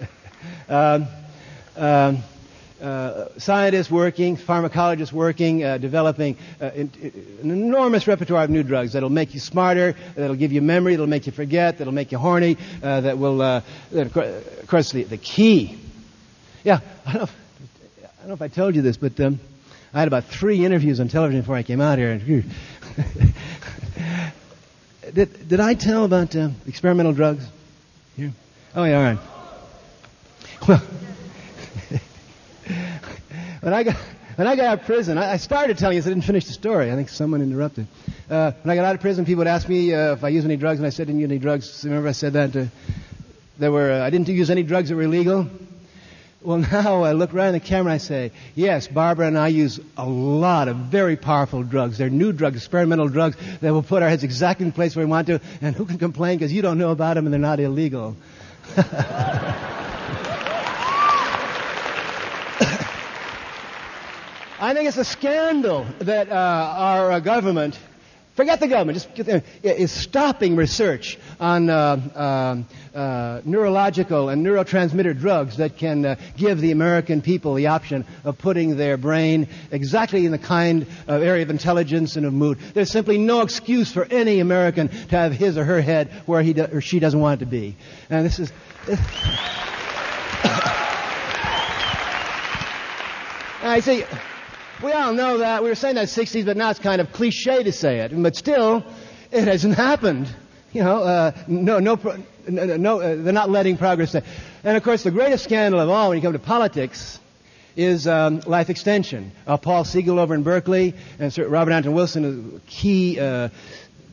um, 0.69 1.07
um, 1.77 2.23
uh, 2.81 3.29
scientists 3.39 3.91
working, 3.91 4.37
pharmacologists 4.37 5.13
working, 5.13 5.63
uh, 5.63 5.79
developing 5.79 6.37
uh, 6.61 6.71
in, 6.75 6.91
an 7.43 7.51
enormous 7.51 8.09
repertoire 8.09 8.43
of 8.43 8.51
new 8.51 8.65
drugs 8.65 8.95
that'll 8.95 9.09
make 9.09 9.35
you 9.35 9.41
smarter, 9.41 9.95
that'll 10.17 10.35
give 10.35 10.53
you 10.53 10.61
memory, 10.61 10.95
that'll 10.95 11.07
make 11.07 11.27
you 11.27 11.33
forget, 11.33 11.79
that'll 11.79 11.93
make 11.93 12.11
you 12.11 12.19
horny, 12.19 12.57
uh, 12.83 13.01
that 13.03 13.19
will, 13.19 13.39
that, 13.39 13.65
of 13.93 14.67
course, 14.67 14.91
the, 14.91 15.05
the 15.05 15.17
key. 15.17 15.79
Yeah, 16.65 16.81
I 17.05 17.13
don't, 17.13 17.21
know 17.21 17.25
if, 17.25 17.37
I 18.05 18.09
don't 18.21 18.29
know 18.29 18.35
if 18.35 18.43
I 18.43 18.49
told 18.49 18.77
you 18.77 18.83
this, 18.83 18.97
but 18.97 19.19
um, 19.21 19.41
I 19.93 19.99
had 19.99 20.09
about 20.09 20.25
three 20.25 20.65
interviews 20.65 21.01
on 21.01 21.09
television 21.09 21.41
before 21.41 21.57
I 21.57 21.65
came 21.65 21.81
out 21.81 21.99
here. 21.99 22.19
did, 25.13 25.49
did 25.49 25.61
I 25.61 25.75
tell 25.75 26.05
about 26.05 26.37
uh, 26.37 26.51
experimental 26.67 27.13
drugs? 27.13 27.45
Here? 28.17 28.33
Oh, 28.77 28.85
yeah, 28.85 28.97
all 28.97 29.03
right. 29.03 29.19
Well, 30.69 30.79
when 33.61 33.75
I 33.75 33.83
got 33.83 33.97
when 34.37 34.47
I 34.47 34.57
got 34.57 34.65
out 34.65 34.81
of 34.81 34.87
prison, 34.87 35.19
I, 35.19 35.37
started 35.37 35.77
telling 35.77 35.99
you, 35.99 36.03
I 36.03 36.07
didn't 36.07 36.23
finish 36.23 36.47
the 36.47 36.53
story. 36.53 36.91
I 36.91 36.95
think 36.95 37.11
someone 37.11 37.43
interrupted. 37.43 37.87
Uh, 38.31 38.53
when 38.63 38.71
I 38.71 38.77
got 38.77 38.87
out 38.87 38.95
of 38.95 39.03
prison, 39.03 39.27
people 39.27 39.41
would 39.41 39.47
ask 39.47 39.69
me 39.69 39.93
uh, 39.93 40.15
if 40.15 40.25
I 40.25 40.29
used 40.29 40.47
any 40.47 40.57
drugs, 40.57 40.79
and 40.79 40.87
I 40.87 40.91
said 40.91 41.03
I 41.03 41.07
didn't 41.07 41.21
use 41.21 41.31
any 41.31 41.39
drugs. 41.39 41.85
Remember, 41.85 42.09
I 42.09 42.13
said 42.13 42.33
that 42.33 42.57
uh, 42.57 42.65
there 43.59 43.71
were 43.71 43.93
uh, 43.93 44.07
I 44.07 44.11
didn't 44.11 44.29
use 44.29 44.49
any 44.49 44.63
drugs 44.63 44.89
that 44.89 44.97
were 44.97 45.03
illegal. 45.03 45.51
Well, 46.45 46.59
now 46.73 47.05
I 47.05 47.13
look 47.13 47.33
right 47.33 47.47
in 47.49 47.53
the 47.53 47.61
camera 47.61 47.93
and 47.93 47.95
I 47.95 47.99
say, 47.99 48.33
yes, 48.55 48.89
Barbara 48.89 49.29
and 49.29 49.39
I 49.39 49.49
use 49.49 49.79
a 49.97 50.07
lot 50.07 50.69
of 50.69 50.77
very 50.77 51.17
powerful 51.17 51.63
drugs. 51.63 51.99
They're 51.99 52.11
new 52.11 52.33
drugs, 52.33 52.57
experimental 52.57 53.09
drugs 53.09 53.37
that 53.61 53.73
will 53.73 53.83
put 53.83 54.03
our 54.03 54.09
heads 54.09 54.25
exactly 54.25 54.65
in 54.65 54.71
the 54.71 54.75
place 54.75 54.97
where 54.97 55.07
we 55.07 55.11
want 55.11 55.29
to. 55.29 55.41
And 55.61 55.77
who 55.77 55.85
can 55.85 55.99
complain 55.99 56.39
because 56.39 56.53
you 56.53 56.63
don't 56.63 56.79
know 56.79 56.91
about 56.91 57.15
them 57.15 57.27
and 57.27 57.33
they're 57.33 57.41
not 57.41 57.61
illegal? 57.61 58.17
I 64.63 64.75
think 64.75 64.87
it's 64.87 64.97
a 64.97 65.05
scandal 65.05 65.85
that 65.99 66.31
uh, 66.31 66.35
our 66.35 67.13
uh, 67.13 67.21
government, 67.21 67.77
forget 68.35 68.61
the 68.61 68.69
government, 68.69 68.99
just 69.15 69.27
there, 69.27 69.43
is 69.63 69.91
stopping 69.91 70.57
research 70.57 71.19
on 71.41 71.69
uh, 71.69 72.01
um, 72.15 72.67
uh, 72.95 73.41
neurological 73.45 74.29
and 74.29 74.45
neurotransmitter 74.45 75.19
drugs 75.19 75.59
that 75.59 75.77
can 75.77 76.05
uh, 76.05 76.17
give 76.37 76.61
the 76.61 76.71
American 76.71 77.23
people 77.23 77.55
the 77.55 77.69
option 77.69 78.07
of 78.25 78.39
putting 78.39 78.77
their 78.77 78.97
brain 78.97 79.49
exactly 79.71 80.27
in 80.27 80.33
the 80.33 80.39
kind 80.39 80.87
of 81.07 81.23
area 81.23 81.43
of 81.43 81.51
intelligence 81.51 82.17
and 82.17 82.27
of 82.27 82.33
mood. 82.33 82.59
There's 82.75 82.91
simply 82.91 83.19
no 83.19 83.43
excuse 83.43 83.93
for 83.93 84.05
any 84.05 84.41
American 84.41 84.89
to 84.89 85.17
have 85.17 85.33
his 85.33 85.59
or 85.59 85.65
her 85.65 85.81
head 85.81 86.11
where 86.27 86.43
he 86.43 86.53
do, 86.53 86.65
or 86.65 86.81
she 86.81 86.99
doesn't 87.01 87.21
want 87.21 87.41
it 87.41 87.45
to 87.45 87.51
be. 87.51 87.77
And 88.11 88.25
this 88.25 88.39
is. 88.39 88.53
I 93.65 93.79
see 93.79 94.05
we 94.83 94.93
all 94.93 95.13
know 95.13 95.39
that. 95.39 95.63
We 95.63 95.69
were 95.69 95.75
saying 95.75 95.95
that 95.95 96.03
in 96.03 96.25
the 96.25 96.41
60s, 96.41 96.45
but 96.45 96.57
now 96.57 96.71
it's 96.71 96.79
kind 96.79 97.01
of 97.01 97.13
cliche 97.13 97.63
to 97.63 97.73
say 97.73 98.01
it. 98.01 98.13
But 98.15 98.37
still, 98.37 98.85
it 99.31 99.47
hasn't 99.47 99.75
happened. 99.77 100.29
You 100.73 100.83
know, 100.83 101.03
uh, 101.03 101.33
no, 101.47 101.79
no, 101.79 101.99
no, 102.49 103.01
uh, 103.01 103.17
they're 103.17 103.33
not 103.33 103.51
letting 103.51 103.77
progress. 103.77 104.15
And 104.15 104.77
of 104.77 104.83
course, 104.83 105.03
the 105.03 105.11
greatest 105.11 105.45
scandal 105.45 105.81
of 105.81 105.89
all 105.89 106.09
when 106.09 106.19
you 106.19 106.23
come 106.23 106.33
to 106.33 106.39
politics 106.39 107.21
is 107.77 108.07
um, 108.07 108.41
life 108.41 108.71
extension. 108.71 109.33
Uh, 109.47 109.57
Paul 109.57 109.85
Segall 109.85 110.19
over 110.19 110.35
in 110.35 110.43
Berkeley 110.43 110.95
and 111.19 111.33
Sir 111.33 111.47
Robert 111.47 111.73
Anton 111.73 111.95
Wilson, 111.95 112.57
a 112.57 112.71
key 112.71 113.19
uh, 113.19 113.49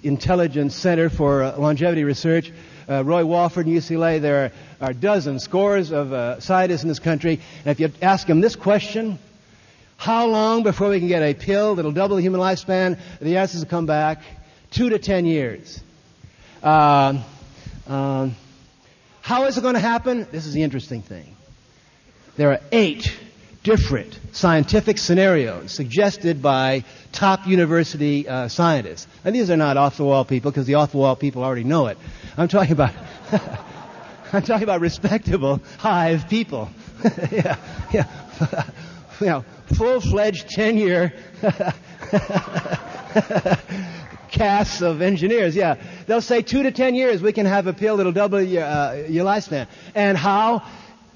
intelligence 0.04 0.76
center 0.76 1.10
for 1.10 1.44
uh, 1.44 1.58
longevity 1.58 2.04
research. 2.04 2.52
Uh, 2.88 3.04
Roy 3.04 3.26
Walford 3.26 3.68
in 3.68 3.74
UCLA. 3.74 4.20
There 4.20 4.52
are, 4.82 4.88
are 4.88 4.94
dozens, 4.94 5.44
scores 5.44 5.92
of 5.92 6.12
uh, 6.12 6.40
scientists 6.40 6.84
in 6.84 6.90
this 6.90 7.00
country. 7.00 7.40
And 7.60 7.68
if 7.68 7.80
you 7.80 7.92
ask 8.02 8.28
them 8.28 8.42
this 8.42 8.56
question, 8.56 9.20
how 10.00 10.28
long 10.28 10.64
before 10.64 10.88
we 10.88 11.00
can 11.00 11.10
get 11.10 11.22
a 11.22 11.34
pill 11.34 11.76
that'll 11.76 11.92
double 11.92 12.16
the 12.16 12.22
human 12.22 12.40
lifespan? 12.40 12.98
The 13.20 13.36
answers 13.36 13.60
will 13.60 13.70
come 13.70 13.86
back 13.86 14.22
two 14.72 14.92
to 14.92 14.98
ten 14.98 15.26
years. 15.26 15.84
Uh, 16.64 17.22
uh, 17.86 18.30
how 19.22 19.44
is 19.44 19.58
it 19.58 19.62
going 19.62 19.74
to 19.74 19.82
happen? 19.82 20.26
This 20.32 20.46
is 20.46 20.54
the 20.54 20.64
interesting 20.64 21.02
thing. 21.02 21.36
There 22.38 22.50
are 22.50 22.62
eight 22.72 23.14
different 23.64 24.18
scientific 24.32 25.00
scenarios 25.00 25.74
suggested 25.74 26.42
by 26.42 26.86
top 27.12 27.46
university 27.46 28.26
uh, 28.26 28.48
scientists. 28.48 29.06
And 29.26 29.36
these 29.36 29.50
are 29.50 29.58
not 29.58 29.76
off 29.76 29.98
the 29.98 30.06
wall 30.06 30.24
people 30.24 30.50
because 30.50 30.66
the 30.66 30.76
off 30.76 30.94
the 30.94 30.98
wall 30.98 31.18
people 31.18 31.44
already 31.44 31.66
know 31.66 31.88
it. 31.88 31.98
I'm 32.38 32.48
talking 32.48 32.72
about 32.72 32.94
I'm 34.32 34.44
talking 34.44 34.64
about 34.64 34.80
respectable 34.80 35.60
hive 35.78 36.30
people. 36.30 36.70
yeah, 37.34 37.58
yeah. 37.92 38.06
you 39.20 39.28
know, 39.28 39.46
full-fledged 39.76 40.50
10-year 40.50 41.14
casts 44.32 44.82
of 44.82 45.02
engineers. 45.02 45.56
Yeah, 45.56 45.76
they'll 46.08 46.22
say 46.22 46.42
two 46.42 46.64
to 46.64 46.72
ten 46.72 46.96
years 46.96 47.22
we 47.22 47.34
can 47.34 47.46
have 47.46 47.68
a 47.68 47.74
pill 47.74 47.98
that'll 47.98 48.12
double 48.12 48.42
your, 48.42 48.64
uh, 48.64 48.94
your 49.08 49.26
lifespan. 49.26 49.68
And 49.96 50.18
how? 50.18 50.64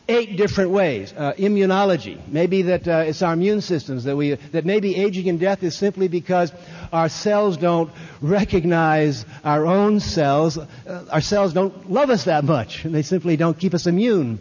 Eight 0.10 0.36
different 0.36 0.72
ways. 0.72 1.14
Uh, 1.16 1.32
immunology. 1.38 2.20
Maybe 2.28 2.64
that 2.64 2.86
uh, 2.86 3.06
it's 3.08 3.22
our 3.22 3.32
immune 3.32 3.62
systems 3.62 4.04
that 4.04 4.18
we 4.18 4.36
that 4.52 4.66
maybe 4.66 4.98
aging 4.98 5.30
and 5.30 5.40
death 5.40 5.64
is 5.64 5.78
simply 5.78 6.10
because 6.10 6.52
our 6.92 7.08
cells 7.08 7.56
don't 7.56 7.90
recognize 8.20 9.26
our 9.46 9.66
own 9.66 10.02
cells. 10.02 10.58
Uh, 10.58 11.06
our 11.10 11.22
cells 11.22 11.54
don't 11.54 11.90
love 11.90 12.10
us 12.10 12.26
that 12.26 12.44
much, 12.44 12.84
and 12.84 12.94
they 12.94 13.02
simply 13.02 13.38
don't 13.38 13.58
keep 13.58 13.74
us 13.74 13.88
immune. 13.88 14.40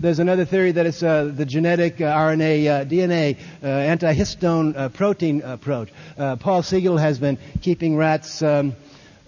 There's 0.00 0.18
another 0.18 0.46
theory 0.46 0.72
that 0.72 0.86
it's 0.86 1.02
uh, 1.02 1.24
the 1.24 1.44
genetic 1.44 2.00
uh, 2.00 2.04
RNA, 2.04 2.66
uh, 2.66 2.84
DNA, 2.86 3.36
uh, 3.62 3.66
antihistone 3.66 4.94
protein 4.94 5.42
approach. 5.42 5.90
Paul 6.16 6.62
Segall 6.62 6.98
has 6.98 7.18
been 7.18 7.36
keeping 7.60 7.96
rats 7.98 8.40
um, 8.40 8.76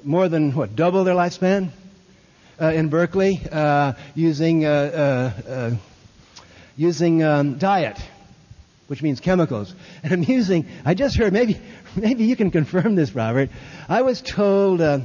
more 0.03 0.31
than, 0.31 0.53
what, 0.53 0.75
double 0.75 1.05
their 1.05 1.15
lifespan 1.15 1.69
in 2.59 2.89
Berkeley 2.89 3.43
using, 4.15 4.63
using 6.77 7.23
um, 7.23 7.59
diet 7.59 7.99
which 8.87 9.03
means 9.03 9.21
chemicals. 9.21 9.75
And 10.03 10.13
I'm 10.13 10.23
using, 10.23 10.67
I 10.85 10.95
just 10.95 11.17
heard, 11.17 11.33
maybe, 11.35 11.59
maybe 11.97 12.25
you 12.25 12.37
can 12.37 12.51
confirm 12.51 12.95
this, 12.95 13.15
Robert. 13.15 13.51
I 13.89 14.03
was 14.03 14.21
told, 14.21 14.81
uh, 14.81 15.01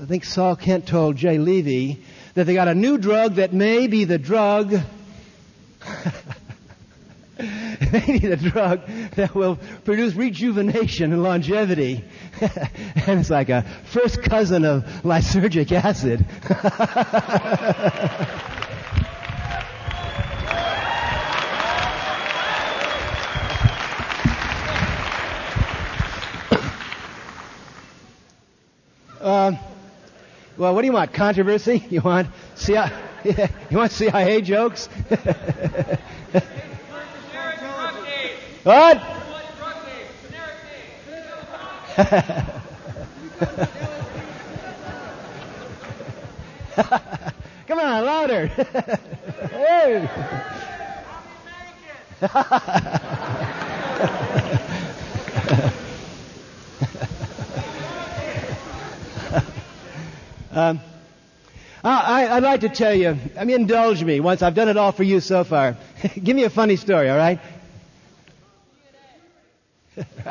I 0.00 0.06
think 0.06 0.24
Saul 0.24 0.56
Kent 0.56 0.86
told 0.86 1.16
Jay 1.16 1.38
Levy 1.38 2.02
that 2.34 2.44
they 2.44 2.54
got 2.54 2.68
a 2.68 2.74
new 2.74 2.98
drug 2.98 3.34
that 3.34 3.52
may 3.52 3.86
be 3.86 4.04
the 4.04 4.18
drug 4.18 4.74
maybe 7.92 8.18
the 8.18 8.36
drug 8.36 8.86
that 9.16 9.34
will 9.34 9.58
produce 9.84 10.14
rejuvenation 10.14 11.12
and 11.12 11.22
longevity. 11.22 12.04
and 12.40 13.20
it's 13.20 13.30
like 13.30 13.48
a 13.48 13.62
first 13.86 14.22
cousin 14.22 14.64
of 14.64 14.84
lysergic 15.02 15.72
acid. 15.72 16.24
uh, 29.20 29.52
well, 30.56 30.74
what 30.74 30.82
do 30.82 30.86
you 30.86 30.92
want? 30.92 31.12
Controversy? 31.12 31.86
You 31.90 32.00
want 32.00 32.28
CIA, 32.54 32.90
you 33.70 33.76
want 33.76 33.92
CIA 33.92 34.40
jokes? 34.40 34.86
what? 38.62 39.02
Come 47.66 47.78
on, 47.78 48.04
louder. 48.04 48.46
hey. 49.50 50.08
Um, 60.52 60.80
I, 61.82 62.34
would 62.34 62.42
like 62.44 62.60
to 62.60 62.68
tell 62.68 62.94
you, 62.94 63.16
I 63.38 63.44
mean, 63.44 63.62
indulge 63.62 64.04
me 64.04 64.20
once. 64.20 64.42
I've 64.42 64.54
done 64.54 64.68
it 64.68 64.76
all 64.76 64.92
for 64.92 65.02
you 65.02 65.20
so 65.20 65.44
far. 65.44 65.76
Give 66.22 66.36
me 66.36 66.44
a 66.44 66.50
funny 66.50 66.76
story, 66.76 67.08
all 67.08 67.16
right? 67.16 67.40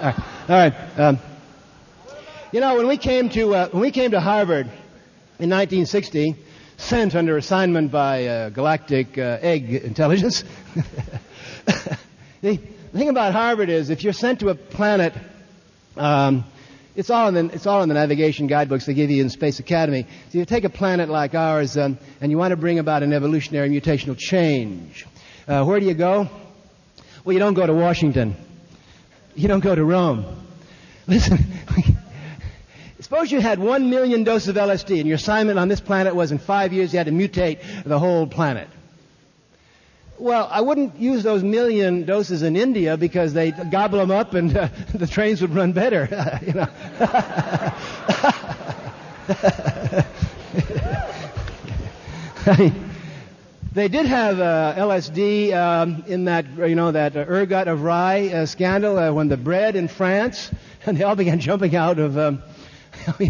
all 0.00 0.12
right. 0.48 0.74
Um, 0.98 1.18
you 2.52 2.60
know, 2.60 2.76
when 2.76 2.86
we 2.86 2.96
came 2.96 3.28
to 3.30 3.54
uh, 3.54 3.68
when 3.70 3.80
we 3.82 3.90
came 3.90 4.12
to 4.12 4.20
Harvard 4.20 4.66
in 5.38 5.50
1960, 5.50 6.36
sent 6.76 7.14
under 7.14 7.36
assignment 7.36 7.90
by 7.90 8.26
uh, 8.26 8.48
Galactic 8.50 9.18
uh, 9.18 9.38
Egg 9.40 9.72
Intelligence. 9.72 10.44
the 12.42 12.56
thing 12.92 13.08
about 13.08 13.32
Harvard 13.32 13.70
is, 13.70 13.90
if 13.90 14.04
you're 14.04 14.12
sent 14.12 14.40
to 14.40 14.50
a 14.50 14.54
planet. 14.54 15.14
Um, 15.96 16.44
it's 16.96 17.10
all 17.10 17.28
in 17.28 17.34
the 17.34 17.54
it's 17.54 17.66
all 17.66 17.82
in 17.82 17.88
the 17.88 17.94
navigation 17.94 18.46
guidebooks 18.46 18.86
they 18.86 18.94
give 18.94 19.10
you 19.10 19.22
in 19.22 19.28
Space 19.28 19.58
Academy. 19.58 20.06
So 20.30 20.38
you 20.38 20.44
take 20.46 20.64
a 20.64 20.70
planet 20.70 21.08
like 21.08 21.34
ours 21.34 21.76
um, 21.76 21.98
and 22.20 22.30
you 22.30 22.38
want 22.38 22.52
to 22.52 22.56
bring 22.56 22.78
about 22.78 23.02
an 23.02 23.12
evolutionary 23.12 23.68
mutational 23.68 24.16
change. 24.16 25.06
Uh, 25.46 25.64
where 25.64 25.78
do 25.78 25.86
you 25.86 25.94
go? 25.94 26.28
Well, 27.24 27.34
you 27.34 27.38
don't 27.38 27.54
go 27.54 27.66
to 27.66 27.74
Washington. 27.74 28.34
You 29.34 29.46
don't 29.46 29.60
go 29.60 29.74
to 29.74 29.84
Rome. 29.84 30.24
Listen, 31.06 31.38
suppose 33.00 33.30
you 33.30 33.40
had 33.40 33.58
one 33.58 33.90
million 33.90 34.24
doses 34.24 34.48
of 34.48 34.56
LSD 34.56 34.98
and 34.98 35.06
your 35.06 35.16
assignment 35.16 35.58
on 35.58 35.68
this 35.68 35.80
planet 35.80 36.14
was 36.14 36.32
in 36.32 36.38
five 36.38 36.72
years 36.72 36.92
you 36.92 36.98
had 36.98 37.06
to 37.06 37.12
mutate 37.12 37.84
the 37.84 37.98
whole 37.98 38.26
planet. 38.26 38.68
Well, 40.18 40.48
I 40.50 40.62
wouldn't 40.62 40.98
use 40.98 41.22
those 41.22 41.42
million 41.42 42.04
doses 42.04 42.42
in 42.42 42.56
India 42.56 42.96
because 42.96 43.34
they 43.34 43.50
gobble 43.50 43.98
them 43.98 44.10
up 44.10 44.32
and 44.34 44.56
uh, 44.56 44.68
the 44.94 45.06
trains 45.06 45.42
would 45.42 45.54
run 45.54 45.72
better. 45.72 46.08
you 46.46 46.54
know. 46.54 46.68
They 53.76 53.88
did 53.88 54.06
have 54.06 54.40
uh, 54.40 54.74
LSD 54.78 55.52
um, 55.52 56.04
in 56.06 56.24
that, 56.24 56.46
you 56.56 56.74
know, 56.74 56.92
that 56.92 57.14
uh, 57.14 57.26
ergot 57.28 57.68
of 57.68 57.82
rye 57.82 58.28
uh, 58.28 58.46
scandal 58.46 58.98
uh, 58.98 59.12
when 59.12 59.28
the 59.28 59.36
bread 59.36 59.76
in 59.76 59.88
France, 59.88 60.50
and 60.86 60.96
they 60.96 61.04
all 61.04 61.14
began 61.14 61.40
jumping 61.40 61.76
out 61.76 61.98
of, 61.98 62.16
um, 62.16 62.42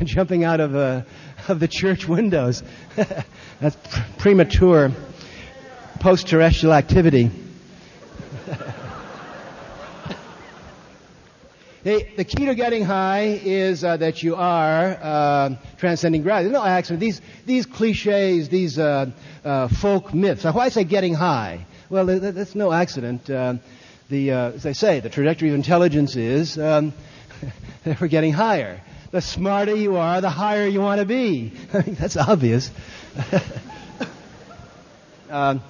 jumping 0.04 0.44
out 0.44 0.60
of, 0.60 0.76
uh, 0.76 1.02
of 1.48 1.58
the 1.58 1.66
church 1.66 2.06
windows. 2.06 2.62
That's 2.94 3.74
pr- 3.74 4.00
premature 4.18 4.92
post-terrestrial 5.96 6.74
activity. 6.74 7.30
the, 11.82 12.06
the, 12.16 12.24
key 12.24 12.46
to 12.46 12.54
getting 12.54 12.84
high 12.84 13.40
is 13.42 13.84
uh, 13.84 13.96
that 13.96 14.22
you 14.22 14.36
are 14.36 14.98
uh, 15.00 15.56
transcending 15.78 16.22
gravity. 16.22 16.50
No 16.52 16.64
accident. 16.64 17.00
These, 17.00 17.20
these 17.44 17.66
cliches, 17.66 18.48
these 18.48 18.78
uh, 18.78 19.10
uh 19.44 19.68
folk 19.68 20.14
myths. 20.14 20.44
Now, 20.44 20.52
why 20.52 20.68
say 20.68 20.84
getting 20.84 21.14
high? 21.14 21.66
Well, 21.88 22.06
that's 22.06 22.54
no 22.54 22.72
accident. 22.72 23.28
Uh, 23.30 23.54
the, 24.08 24.32
uh, 24.32 24.50
as 24.52 24.66
I 24.66 24.72
say, 24.72 25.00
the 25.00 25.10
trajectory 25.10 25.48
of 25.48 25.54
intelligence 25.54 26.16
is 26.16 26.58
um, 26.58 26.92
that 27.84 28.00
we're 28.00 28.08
getting 28.08 28.32
higher. 28.32 28.80
The 29.12 29.20
smarter 29.20 29.74
you 29.74 29.96
are, 29.96 30.20
the 30.20 30.30
higher 30.30 30.66
you 30.66 30.80
want 30.80 31.00
to 31.00 31.06
be. 31.06 31.48
That's 31.72 32.16
obvious. 32.16 32.70
Um, 35.28 35.60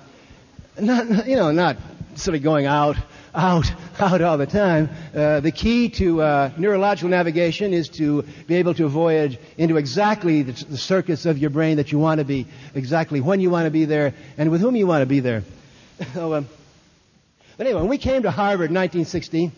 not, 0.81 1.27
you 1.27 1.37
know, 1.37 1.53
not 1.53 1.77
sort 2.16 2.35
of 2.35 2.43
going 2.43 2.66
out, 2.66 2.97
out, 3.35 3.70
out 3.99 4.20
all 4.22 4.39
the 4.39 4.47
time. 4.47 4.89
Uh, 5.14 5.41
the 5.41 5.51
key 5.51 5.89
to 5.91 6.22
uh, 6.22 6.51
neurological 6.57 7.09
navigation 7.09 7.72
is 7.72 7.89
to 7.91 8.22
be 8.47 8.57
able 8.57 8.74
to 8.74 8.89
voyage 8.89 9.39
into 9.59 9.77
exactly 9.77 10.43
the, 10.43 10.53
the 10.64 10.79
circuits 10.79 11.27
of 11.27 11.39
your 11.39 11.51
brain 11.51 11.77
that 11.77 11.93
you 11.93 11.99
want 11.99 12.18
to 12.18 12.24
be, 12.24 12.47
exactly 12.74 13.20
when 13.20 13.41
you 13.41 13.51
want 13.51 13.66
to 13.66 13.70
be 13.70 13.85
there, 13.85 14.14
and 14.39 14.51
with 14.51 14.61
whom 14.61 14.77
you 14.77 14.87
want 14.87 15.03
to 15.03 15.07
be 15.07 15.20
there. 15.20 15.43
so, 16.14 16.35
um, 16.39 16.49
but 17.57 17.66
anyway, 17.66 17.81
when 17.81 17.91
we 17.91 17.99
came 17.99 18.22
to 18.22 18.31
Harvard 18.31 18.70
in 18.70 18.77
1960, 18.77 19.51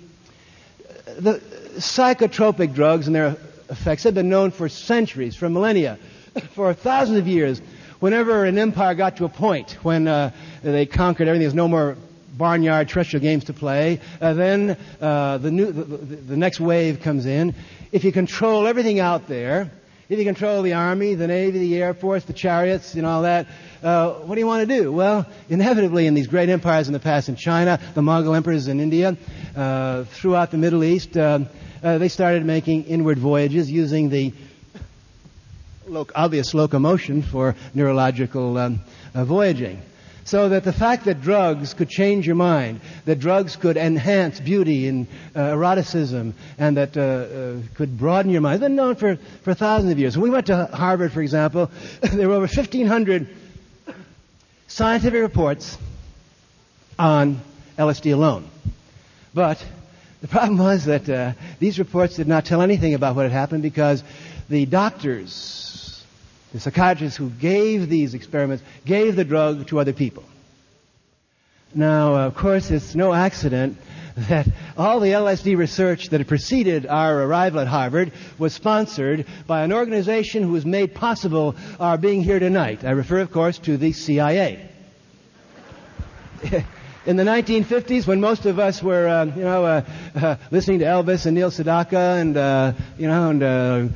the 1.18 1.40
psychotropic 1.78 2.74
drugs 2.74 3.06
and 3.06 3.16
their 3.16 3.36
effects 3.70 4.04
have 4.04 4.14
been 4.14 4.28
known 4.28 4.50
for 4.50 4.68
centuries, 4.68 5.34
for 5.34 5.48
millennia, 5.48 5.98
for 6.54 6.72
thousands 6.74 7.18
of 7.18 7.26
years 7.26 7.60
whenever 8.00 8.44
an 8.44 8.58
empire 8.58 8.94
got 8.94 9.16
to 9.16 9.24
a 9.24 9.28
point 9.28 9.72
when 9.82 10.06
uh, 10.06 10.30
they 10.62 10.86
conquered 10.86 11.28
everything, 11.28 11.42
there's 11.42 11.54
no 11.54 11.68
more 11.68 11.96
barnyard 12.36 12.88
terrestrial 12.88 13.20
games 13.20 13.44
to 13.44 13.52
play, 13.52 14.00
uh, 14.20 14.32
then 14.32 14.76
uh, 15.00 15.38
the, 15.38 15.50
new, 15.50 15.72
the, 15.72 15.82
the, 15.82 16.36
next 16.36 16.60
wave 16.60 17.00
comes 17.00 17.26
in. 17.26 17.54
If 17.90 18.04
you 18.04 18.12
control 18.12 18.66
everything 18.66 19.00
out 19.00 19.26
there, 19.26 19.70
if 20.08 20.18
you 20.18 20.24
control 20.24 20.62
the 20.62 20.72
army, 20.72 21.14
the 21.14 21.26
navy, 21.26 21.58
the 21.58 21.82
air 21.82 21.92
force, 21.92 22.24
the 22.24 22.32
chariots, 22.32 22.94
and 22.94 23.04
all 23.04 23.22
that, 23.22 23.46
uh, 23.82 24.12
what 24.12 24.36
do 24.36 24.40
you 24.40 24.46
want 24.46 24.66
to 24.66 24.82
do? 24.82 24.90
Well, 24.90 25.26
inevitably, 25.50 26.06
in 26.06 26.14
these 26.14 26.28
great 26.28 26.48
empires 26.48 26.86
in 26.86 26.94
the 26.94 27.00
past, 27.00 27.28
in 27.28 27.36
China, 27.36 27.78
the 27.94 28.02
Mongol 28.02 28.34
emperors 28.34 28.68
in 28.68 28.80
India, 28.80 29.16
uh, 29.54 30.04
throughout 30.04 30.50
the 30.50 30.56
Middle 30.56 30.82
East, 30.82 31.16
uh, 31.16 31.40
uh, 31.82 31.98
they 31.98 32.08
started 32.08 32.44
making 32.44 32.84
inward 32.84 33.18
voyages 33.18 33.70
using 33.70 34.08
the 34.08 34.32
obvious 36.14 36.54
locomotion 36.54 37.22
for 37.22 37.54
neurological 37.74 38.56
um, 38.58 38.80
uh, 39.14 39.24
voyaging. 39.24 39.80
So 40.28 40.50
that 40.50 40.62
the 40.62 40.74
fact 40.74 41.06
that 41.06 41.22
drugs 41.22 41.72
could 41.72 41.88
change 41.88 42.26
your 42.26 42.36
mind, 42.36 42.82
that 43.06 43.18
drugs 43.18 43.56
could 43.56 43.78
enhance 43.78 44.38
beauty 44.38 44.86
and 44.86 45.06
uh, 45.34 45.52
eroticism, 45.52 46.34
and 46.58 46.76
that 46.76 46.98
uh, 46.98 47.00
uh, 47.00 47.62
could 47.76 47.96
broaden 47.96 48.30
your 48.30 48.42
mind, 48.42 48.60
has 48.60 48.60
been 48.60 48.76
known 48.76 48.96
for, 48.96 49.16
for 49.42 49.54
thousands 49.54 49.90
of 49.90 49.98
years. 49.98 50.18
When 50.18 50.24
we 50.24 50.28
went 50.28 50.48
to 50.48 50.66
Harvard, 50.66 51.12
for 51.12 51.22
example, 51.22 51.70
there 52.02 52.28
were 52.28 52.34
over 52.34 52.46
1,500 52.46 53.26
scientific 54.66 55.22
reports 55.22 55.78
on 56.98 57.40
LSD 57.78 58.12
alone. 58.12 58.50
But 59.32 59.64
the 60.20 60.28
problem 60.28 60.58
was 60.58 60.84
that 60.84 61.08
uh, 61.08 61.32
these 61.58 61.78
reports 61.78 62.16
did 62.16 62.28
not 62.28 62.44
tell 62.44 62.60
anything 62.60 62.92
about 62.92 63.16
what 63.16 63.22
had 63.22 63.32
happened 63.32 63.62
because 63.62 64.04
the 64.50 64.66
doctors 64.66 65.67
the 66.52 66.60
psychiatrists 66.60 67.16
who 67.16 67.30
gave 67.30 67.88
these 67.88 68.14
experiments 68.14 68.64
gave 68.84 69.16
the 69.16 69.24
drug 69.24 69.66
to 69.68 69.80
other 69.80 69.92
people. 69.92 70.24
Now, 71.74 72.16
of 72.16 72.34
course, 72.34 72.70
it's 72.70 72.94
no 72.94 73.12
accident 73.12 73.76
that 74.16 74.46
all 74.76 75.00
the 75.00 75.10
LSD 75.10 75.56
research 75.56 76.08
that 76.08 76.26
preceded 76.26 76.86
our 76.86 77.22
arrival 77.22 77.60
at 77.60 77.68
Harvard 77.68 78.12
was 78.38 78.54
sponsored 78.54 79.26
by 79.46 79.62
an 79.62 79.72
organization 79.72 80.42
who 80.42 80.54
has 80.54 80.64
made 80.64 80.94
possible 80.94 81.54
our 81.78 81.98
being 81.98 82.22
here 82.22 82.38
tonight. 82.38 82.84
I 82.84 82.90
refer, 82.90 83.20
of 83.20 83.30
course, 83.30 83.58
to 83.60 83.76
the 83.76 83.92
CIA. 83.92 84.68
in 87.08 87.16
the 87.16 87.24
1950s, 87.24 88.06
when 88.06 88.20
most 88.20 88.44
of 88.44 88.58
us 88.58 88.82
were, 88.82 89.08
uh, 89.08 89.24
you 89.24 89.40
know, 89.40 89.64
uh, 89.64 89.82
uh, 90.14 90.36
listening 90.50 90.80
to 90.80 90.84
Elvis 90.84 91.24
and 91.24 91.34
Neil 91.34 91.50
Sedaka 91.50 92.20
and, 92.20 92.36
uh, 92.36 92.72
you 92.98 93.08
know, 93.08 93.30
and 93.30 93.42
uh, 93.42 93.88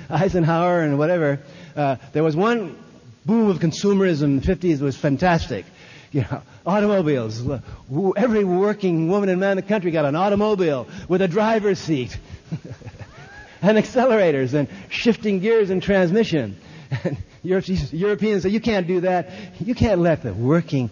Eisenhower 0.10 0.82
and 0.82 0.98
whatever, 0.98 1.40
uh, 1.74 1.96
there 2.12 2.22
was 2.22 2.36
one 2.36 2.76
boom 3.24 3.48
of 3.48 3.58
consumerism 3.58 4.24
in 4.24 4.40
the 4.40 4.46
50s 4.46 4.78
that 4.78 4.84
was 4.84 4.96
fantastic. 4.96 5.64
You 6.12 6.22
know, 6.22 6.42
automobiles. 6.66 7.40
Every 8.16 8.42
working 8.42 9.08
woman 9.08 9.28
and 9.28 9.38
man 9.38 9.52
in 9.52 9.56
the 9.58 9.62
country 9.62 9.92
got 9.92 10.06
an 10.06 10.16
automobile 10.16 10.88
with 11.08 11.22
a 11.22 11.28
driver's 11.28 11.78
seat 11.78 12.18
and 13.62 13.78
accelerators 13.78 14.52
and 14.52 14.66
shifting 14.88 15.38
gears 15.38 15.70
and 15.70 15.80
transmission. 15.80 16.56
And 17.04 17.16
Europeans 17.44 18.42
say, 18.42 18.48
you 18.48 18.58
can't 18.58 18.88
do 18.88 19.02
that. 19.02 19.30
You 19.60 19.76
can't 19.76 20.00
let 20.00 20.24
the 20.24 20.34
working 20.34 20.90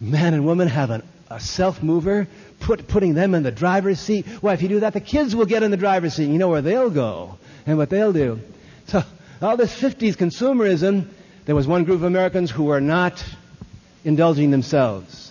man 0.00 0.34
and 0.34 0.44
woman 0.44 0.68
have 0.68 0.90
an, 0.90 1.02
a 1.30 1.40
self 1.40 1.82
mover, 1.82 2.26
put, 2.60 2.88
putting 2.88 3.14
them 3.14 3.34
in 3.34 3.42
the 3.42 3.50
driver's 3.50 4.00
seat. 4.00 4.26
Well, 4.42 4.54
if 4.54 4.62
you 4.62 4.68
do 4.68 4.80
that, 4.80 4.92
the 4.92 5.00
kids 5.00 5.34
will 5.34 5.46
get 5.46 5.62
in 5.62 5.70
the 5.70 5.76
driver's 5.76 6.14
seat. 6.14 6.26
You 6.26 6.38
know 6.38 6.48
where 6.48 6.62
they'll 6.62 6.90
go 6.90 7.38
and 7.66 7.76
what 7.78 7.90
they'll 7.90 8.12
do. 8.12 8.40
So 8.86 9.02
all 9.42 9.56
this 9.56 9.78
50s 9.78 10.14
consumerism, 10.14 11.08
there 11.44 11.54
was 11.54 11.66
one 11.66 11.84
group 11.84 11.96
of 11.96 12.04
Americans 12.04 12.50
who 12.50 12.64
were 12.64 12.80
not 12.80 13.22
indulging 14.04 14.50
themselves. 14.50 15.27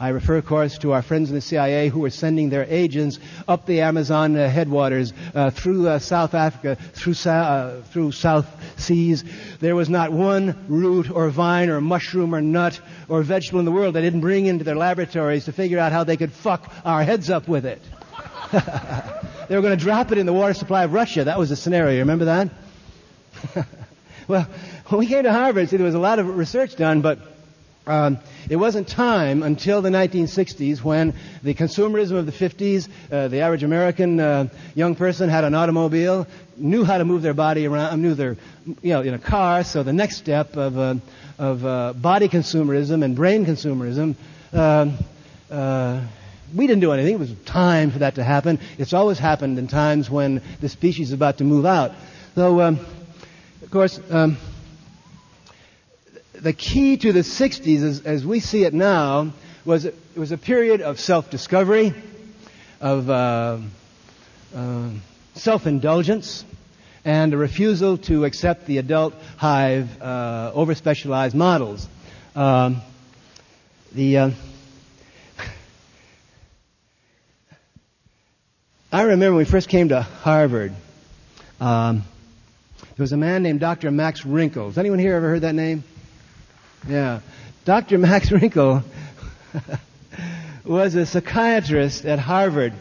I 0.00 0.10
refer, 0.10 0.36
of 0.36 0.46
course, 0.46 0.78
to 0.78 0.92
our 0.92 1.02
friends 1.02 1.28
in 1.28 1.34
the 1.34 1.40
CIA 1.40 1.88
who 1.88 1.98
were 2.00 2.10
sending 2.10 2.50
their 2.50 2.64
agents 2.68 3.18
up 3.48 3.66
the 3.66 3.80
Amazon 3.80 4.36
uh, 4.36 4.48
headwaters, 4.48 5.12
uh, 5.34 5.50
through 5.50 5.88
uh, 5.88 5.98
South 5.98 6.34
Africa, 6.34 6.76
through, 6.76 7.14
uh, 7.28 7.82
through 7.82 8.12
South 8.12 8.46
Seas. 8.80 9.24
There 9.58 9.74
was 9.74 9.88
not 9.88 10.12
one 10.12 10.66
root 10.68 11.10
or 11.10 11.30
vine 11.30 11.68
or 11.68 11.80
mushroom 11.80 12.32
or 12.32 12.40
nut 12.40 12.80
or 13.08 13.22
vegetable 13.22 13.58
in 13.58 13.64
the 13.64 13.72
world 13.72 13.94
they 13.94 14.02
didn't 14.02 14.20
bring 14.20 14.46
into 14.46 14.62
their 14.62 14.76
laboratories 14.76 15.46
to 15.46 15.52
figure 15.52 15.80
out 15.80 15.90
how 15.90 16.04
they 16.04 16.16
could 16.16 16.32
fuck 16.32 16.72
our 16.84 17.02
heads 17.02 17.28
up 17.28 17.48
with 17.48 17.66
it. 17.66 17.82
they 18.52 19.56
were 19.56 19.62
going 19.62 19.76
to 19.76 19.84
drop 19.84 20.12
it 20.12 20.18
in 20.18 20.26
the 20.26 20.32
water 20.32 20.54
supply 20.54 20.84
of 20.84 20.92
Russia. 20.92 21.24
That 21.24 21.40
was 21.40 21.48
the 21.48 21.56
scenario. 21.56 21.98
Remember 21.98 22.26
that? 22.26 22.50
well, 24.28 24.46
when 24.86 25.00
we 25.00 25.06
came 25.06 25.24
to 25.24 25.32
Harvard, 25.32 25.68
see, 25.68 25.76
there 25.76 25.84
was 25.84 25.96
a 25.96 25.98
lot 25.98 26.20
of 26.20 26.36
research 26.36 26.76
done, 26.76 27.00
but 27.00 27.18
Um, 27.88 28.18
it 28.50 28.56
wasn't 28.56 28.86
time 28.86 29.42
until 29.42 29.80
the 29.80 29.88
1960s 29.88 30.82
when 30.84 31.14
the 31.42 31.54
consumerism 31.54 32.16
of 32.16 32.26
the 32.26 32.32
50s, 32.32 32.86
uh, 33.10 33.28
the 33.28 33.40
average 33.40 33.62
American 33.62 34.20
uh, 34.20 34.48
young 34.74 34.94
person 34.94 35.30
had 35.30 35.44
an 35.44 35.54
automobile, 35.54 36.26
knew 36.58 36.84
how 36.84 36.98
to 36.98 37.04
move 37.06 37.22
their 37.22 37.32
body 37.32 37.66
around, 37.66 38.02
knew 38.02 38.12
their, 38.14 38.36
you 38.82 38.92
know, 38.92 39.00
in 39.00 39.14
a 39.14 39.18
car. 39.18 39.64
So 39.64 39.82
the 39.82 39.94
next 39.94 40.16
step 40.18 40.54
of, 40.56 40.76
uh, 40.76 40.96
of 41.38 41.64
uh, 41.64 41.94
body 41.94 42.28
consumerism 42.28 43.02
and 43.02 43.16
brain 43.16 43.46
consumerism, 43.46 44.16
uh, 44.52 44.90
uh, 45.50 46.04
we 46.54 46.66
didn't 46.66 46.80
do 46.82 46.92
anything. 46.92 47.14
It 47.14 47.20
was 47.20 47.32
time 47.46 47.90
for 47.90 48.00
that 48.00 48.16
to 48.16 48.24
happen. 48.24 48.60
It's 48.76 48.92
always 48.92 49.18
happened 49.18 49.58
in 49.58 49.66
times 49.66 50.10
when 50.10 50.42
the 50.60 50.68
species 50.68 51.08
is 51.08 51.12
about 51.14 51.38
to 51.38 51.44
move 51.44 51.64
out. 51.64 51.92
So, 52.34 52.60
um, 52.60 52.80
of 53.62 53.70
course. 53.70 53.98
Um, 54.10 54.36
the 56.42 56.52
key 56.52 56.96
to 56.96 57.12
the 57.12 57.20
60s, 57.20 57.82
as, 57.82 58.00
as 58.04 58.24
we 58.24 58.40
see 58.40 58.64
it 58.64 58.74
now, 58.74 59.32
was 59.64 59.84
it 59.84 59.94
was 60.16 60.32
a 60.32 60.38
period 60.38 60.80
of 60.80 60.98
self-discovery, 60.98 61.92
of 62.80 63.10
uh, 63.10 63.58
uh, 64.54 64.90
self-indulgence, 65.34 66.44
and 67.04 67.34
a 67.34 67.36
refusal 67.36 67.98
to 67.98 68.24
accept 68.24 68.66
the 68.66 68.78
adult 68.78 69.14
hive 69.36 70.00
uh, 70.00 70.52
over-specialized 70.54 71.34
models. 71.34 71.86
Um, 72.34 72.82
the 73.92 74.18
uh, 74.18 74.30
I 78.90 79.02
remember 79.02 79.32
when 79.36 79.38
we 79.38 79.44
first 79.44 79.68
came 79.68 79.90
to 79.90 80.00
Harvard. 80.00 80.72
Um, 81.60 82.04
there 82.80 83.04
was 83.04 83.12
a 83.12 83.16
man 83.18 83.42
named 83.42 83.60
Dr. 83.60 83.90
Max 83.90 84.22
Rinkel. 84.22 84.66
Has 84.66 84.78
anyone 84.78 84.98
here 84.98 85.14
ever 85.14 85.28
heard 85.28 85.42
that 85.42 85.54
name? 85.54 85.84
Yeah. 86.86 87.20
Dr. 87.64 87.98
Max 87.98 88.28
Rinkel 88.30 88.82
was 90.64 90.94
a 90.94 91.06
psychiatrist 91.06 92.04
at 92.04 92.18
Harvard 92.18 92.74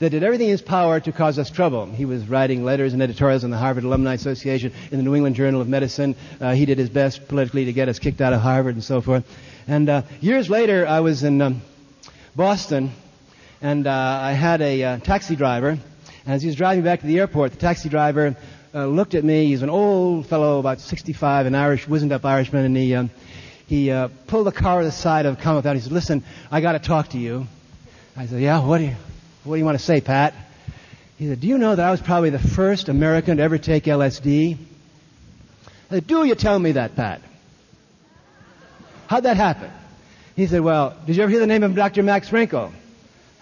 that 0.00 0.10
did 0.10 0.22
everything 0.22 0.46
in 0.46 0.52
his 0.52 0.62
power 0.62 0.98
to 0.98 1.12
cause 1.12 1.38
us 1.38 1.50
trouble. 1.50 1.86
He 1.86 2.04
was 2.04 2.26
writing 2.26 2.64
letters 2.64 2.92
and 2.92 3.02
editorials 3.02 3.44
in 3.44 3.50
the 3.50 3.58
Harvard 3.58 3.84
Alumni 3.84 4.14
Association, 4.14 4.72
in 4.90 4.96
the 4.96 5.02
New 5.02 5.14
England 5.14 5.36
Journal 5.36 5.60
of 5.60 5.68
Medicine. 5.68 6.16
Uh, 6.40 6.54
he 6.54 6.64
did 6.66 6.78
his 6.78 6.88
best 6.88 7.28
politically 7.28 7.66
to 7.66 7.72
get 7.72 7.88
us 7.88 7.98
kicked 7.98 8.20
out 8.20 8.32
of 8.32 8.40
Harvard 8.40 8.74
and 8.74 8.84
so 8.84 9.00
forth. 9.00 9.24
And 9.68 9.88
uh, 9.88 10.02
years 10.20 10.48
later, 10.48 10.86
I 10.86 11.00
was 11.00 11.22
in 11.22 11.42
um, 11.42 11.62
Boston, 12.34 12.92
and 13.60 13.86
uh, 13.86 13.90
I 14.22 14.32
had 14.32 14.62
a 14.62 14.82
uh, 14.82 14.98
taxi 14.98 15.36
driver. 15.36 15.70
And 15.70 15.80
as 16.26 16.42
he 16.42 16.48
was 16.48 16.56
driving 16.56 16.82
back 16.82 17.00
to 17.00 17.06
the 17.06 17.18
airport, 17.18 17.52
the 17.52 17.58
taxi 17.58 17.88
driver 17.88 18.36
uh, 18.74 18.86
looked 18.86 19.14
at 19.14 19.24
me. 19.24 19.46
He's 19.46 19.62
an 19.62 19.70
old 19.70 20.26
fellow, 20.26 20.58
about 20.58 20.80
65, 20.80 21.46
an 21.46 21.54
Irish, 21.54 21.88
wizened 21.88 22.12
up 22.12 22.24
Irishman, 22.24 22.64
and 22.64 22.76
he, 22.76 22.94
um, 22.94 23.10
he 23.66 23.90
uh, 23.90 24.08
pulled 24.26 24.46
the 24.46 24.52
car 24.52 24.80
to 24.80 24.84
the 24.84 24.92
side 24.92 25.26
of 25.26 25.38
come 25.38 25.56
out. 25.56 25.74
He 25.74 25.80
said, 25.80 25.92
listen, 25.92 26.24
I 26.50 26.60
got 26.60 26.72
to 26.72 26.78
talk 26.78 27.08
to 27.08 27.18
you. 27.18 27.46
I 28.16 28.26
said, 28.26 28.40
yeah, 28.40 28.64
what 28.64 28.78
do 28.78 28.84
you, 28.84 28.96
what 29.44 29.56
do 29.56 29.58
you 29.58 29.64
want 29.64 29.78
to 29.78 29.84
say, 29.84 30.00
Pat? 30.00 30.34
He 31.18 31.28
said, 31.28 31.40
do 31.40 31.46
you 31.48 31.58
know 31.58 31.74
that 31.74 31.86
I 31.86 31.90
was 31.90 32.00
probably 32.00 32.30
the 32.30 32.38
first 32.38 32.88
American 32.88 33.36
to 33.38 33.42
ever 33.42 33.58
take 33.58 33.84
LSD? 33.84 34.56
I 34.56 35.94
said, 35.94 36.06
do 36.06 36.24
you 36.24 36.34
tell 36.34 36.58
me 36.58 36.72
that, 36.72 36.96
Pat? 36.96 37.20
How'd 39.06 39.24
that 39.24 39.36
happen? 39.36 39.70
He 40.36 40.46
said, 40.46 40.60
well, 40.60 40.96
did 41.06 41.16
you 41.16 41.22
ever 41.22 41.30
hear 41.30 41.40
the 41.40 41.46
name 41.46 41.64
of 41.64 41.74
Dr. 41.74 42.02
Max 42.02 42.30
Rinkel? 42.30 42.72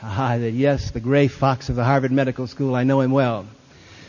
I 0.02 0.38
said, 0.38 0.54
yes, 0.54 0.90
the 0.90 1.00
gray 1.00 1.28
fox 1.28 1.68
of 1.68 1.76
the 1.76 1.84
Harvard 1.84 2.12
Medical 2.12 2.46
School. 2.46 2.74
I 2.74 2.84
know 2.84 3.00
him 3.00 3.10
well. 3.10 3.46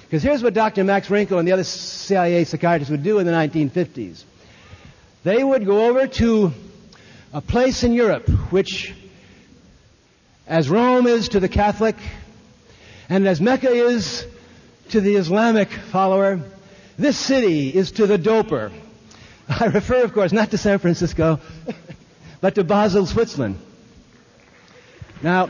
Because 0.10 0.24
here's 0.24 0.42
what 0.42 0.56
Dr. 0.56 0.84
Max 0.84 1.08
Rinkel 1.08 1.38
and 1.38 1.48
the 1.48 1.52
other 1.52 1.64
CIA 1.64 2.44
psychiatrists 2.44 2.90
would 2.90 3.04
do 3.04 3.20
in 3.20 3.28
the 3.28 3.32
1950s. 3.32 4.24
They 5.24 5.44
would 5.44 5.68
go 5.68 5.86
over 5.88 6.08
to 6.08 6.52
a 7.32 7.42
place 7.42 7.84
in 7.84 7.94
Europe 7.94 8.28
which, 8.52 8.96
as 10.48 10.68
Rome 10.68 11.06
is 11.06 11.30
to 11.30 11.40
the 11.40 11.48
Catholic, 11.48 11.96
and 13.08 13.28
as 13.28 13.40
Mecca 13.40 13.70
is 13.70 14.26
to 14.90 15.00
the 15.00 15.16
Islamic 15.16 15.70
follower, 15.70 16.40
this 16.98 17.16
city 17.16 17.70
is 17.70 17.92
to 17.92 18.08
the 18.08 18.18
doper. 18.18 18.72
I 19.48 19.66
refer, 19.66 20.04
of 20.04 20.14
course, 20.14 20.32
not 20.32 20.50
to 20.50 20.58
San 20.58 20.80
Francisco, 20.80 21.40
but 22.42 22.56
to 22.56 22.64
Basel, 22.64 23.06
Switzerland. 23.06 23.60
Now, 25.22 25.50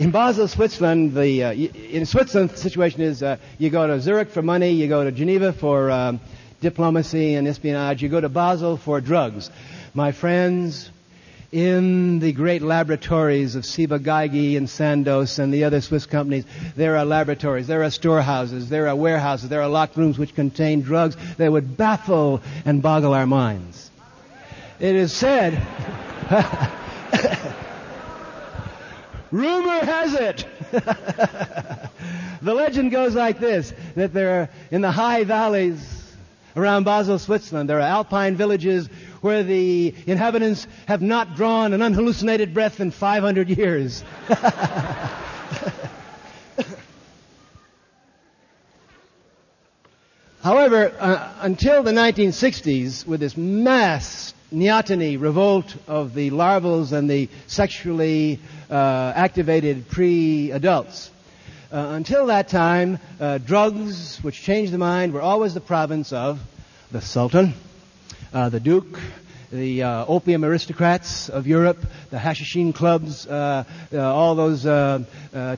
in 0.00 0.10
Basel, 0.12 0.48
Switzerland, 0.48 1.14
the, 1.14 1.44
uh, 1.44 1.52
in 1.52 2.06
Switzerland, 2.06 2.48
the 2.48 2.56
situation 2.56 3.02
is 3.02 3.22
uh, 3.22 3.36
you 3.58 3.68
go 3.68 3.86
to 3.86 4.00
Zurich 4.00 4.30
for 4.30 4.40
money, 4.40 4.70
you 4.70 4.88
go 4.88 5.04
to 5.04 5.12
Geneva 5.12 5.52
for 5.52 5.90
um, 5.90 6.20
diplomacy 6.62 7.34
and 7.34 7.46
espionage, 7.46 8.02
you 8.02 8.08
go 8.08 8.18
to 8.18 8.30
Basel 8.30 8.78
for 8.78 9.02
drugs. 9.02 9.50
My 9.92 10.12
friends, 10.12 10.90
in 11.52 12.18
the 12.18 12.32
great 12.32 12.62
laboratories 12.62 13.56
of 13.56 13.66
Ciba-Geigy 13.66 14.56
and 14.56 14.70
Sandoz 14.70 15.38
and 15.38 15.52
the 15.52 15.64
other 15.64 15.82
Swiss 15.82 16.06
companies, 16.06 16.46
there 16.76 16.96
are 16.96 17.04
laboratories, 17.04 17.66
there 17.66 17.82
are 17.82 17.90
storehouses, 17.90 18.70
there 18.70 18.88
are 18.88 18.96
warehouses, 18.96 19.50
there 19.50 19.60
are 19.60 19.68
locked 19.68 19.98
rooms 19.98 20.18
which 20.18 20.34
contain 20.34 20.80
drugs 20.80 21.14
that 21.36 21.52
would 21.52 21.76
baffle 21.76 22.40
and 22.64 22.80
boggle 22.80 23.12
our 23.12 23.26
minds. 23.26 23.90
It 24.78 24.96
is 24.96 25.12
said 25.12 25.60
Rumor 29.30 29.84
has 29.84 30.14
it. 30.14 30.46
the 32.42 32.54
legend 32.54 32.90
goes 32.90 33.14
like 33.14 33.38
this, 33.38 33.72
that 33.94 34.12
there 34.12 34.40
are, 34.42 34.48
in 34.70 34.80
the 34.80 34.90
high 34.90 35.24
valleys 35.24 36.14
around 36.56 36.84
Basel, 36.84 37.18
Switzerland, 37.18 37.70
there 37.70 37.78
are 37.78 37.82
alpine 37.82 38.36
villages 38.36 38.88
where 39.20 39.42
the 39.42 39.94
inhabitants 40.06 40.66
have 40.86 41.02
not 41.02 41.36
drawn 41.36 41.72
an 41.72 41.80
unhallucinated 41.80 42.52
breath 42.54 42.80
in 42.80 42.90
500 42.90 43.48
years. 43.48 44.02
However, 50.42 50.90
uh, 50.98 51.32
until 51.40 51.82
the 51.82 51.90
1960s, 51.90 53.06
with 53.06 53.20
this 53.20 53.36
mass 53.36 54.32
neoteny 54.50 55.20
revolt 55.20 55.76
of 55.86 56.14
the 56.14 56.30
larvals 56.30 56.92
and 56.92 57.10
the 57.10 57.28
sexually 57.46 58.40
uh, 58.70 59.12
activated 59.14 59.88
pre-adults. 59.90 61.10
Uh, 61.70 61.90
until 61.90 62.26
that 62.26 62.48
time, 62.48 62.98
uh, 63.20 63.36
drugs 63.36 64.16
which 64.22 64.40
changed 64.40 64.72
the 64.72 64.78
mind 64.78 65.12
were 65.12 65.20
always 65.20 65.52
the 65.52 65.60
province 65.60 66.10
of 66.10 66.40
the 66.90 67.02
Sultan, 67.02 67.52
uh, 68.32 68.48
the 68.48 68.60
Duke, 68.60 68.98
the 69.50 69.82
uh, 69.82 70.04
opium 70.06 70.44
aristocrats 70.44 71.28
of 71.28 71.46
Europe, 71.46 71.78
the 72.10 72.16
Hashishin 72.16 72.74
clubs, 72.74 73.26
uh, 73.26 73.64
all 73.92 74.34
those 74.34 74.62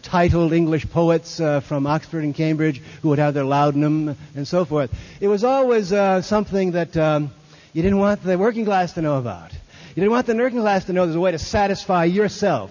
titled 0.03 0.53
English 0.53 0.89
poets 0.91 1.37
from 1.37 1.87
Oxford 1.87 2.25
and 2.25 2.35
Cambridge 2.35 2.81
who 3.03 3.11
would 3.11 3.19
have 3.19 3.35
their 3.35 3.45
laudanum 3.45 4.17
and 4.35 4.49
so 4.49 4.65
forth. 4.65 4.91
It 5.21 5.29
was 5.29 5.45
always 5.45 5.89
something 5.89 6.73
that 6.73 6.97
um, 6.97 7.33
you 7.73 7.83
didn't 7.83 7.99
want 7.99 8.23
the 8.23 8.39
working 8.39 8.65
class 8.65 8.95
to 8.95 9.03
know 9.03 9.19
about. 9.19 9.53
You 9.53 9.97
didn't 9.97 10.11
want 10.11 10.27
the 10.27 10.37
working 10.37 10.61
class 10.61 10.87
to 10.87 10.93
know 10.93 11.05
there's 11.05 11.17
a 11.17 11.21
way 11.21 11.33
to 11.33 11.39
satisfy 11.39 12.05
yourself, 12.05 12.71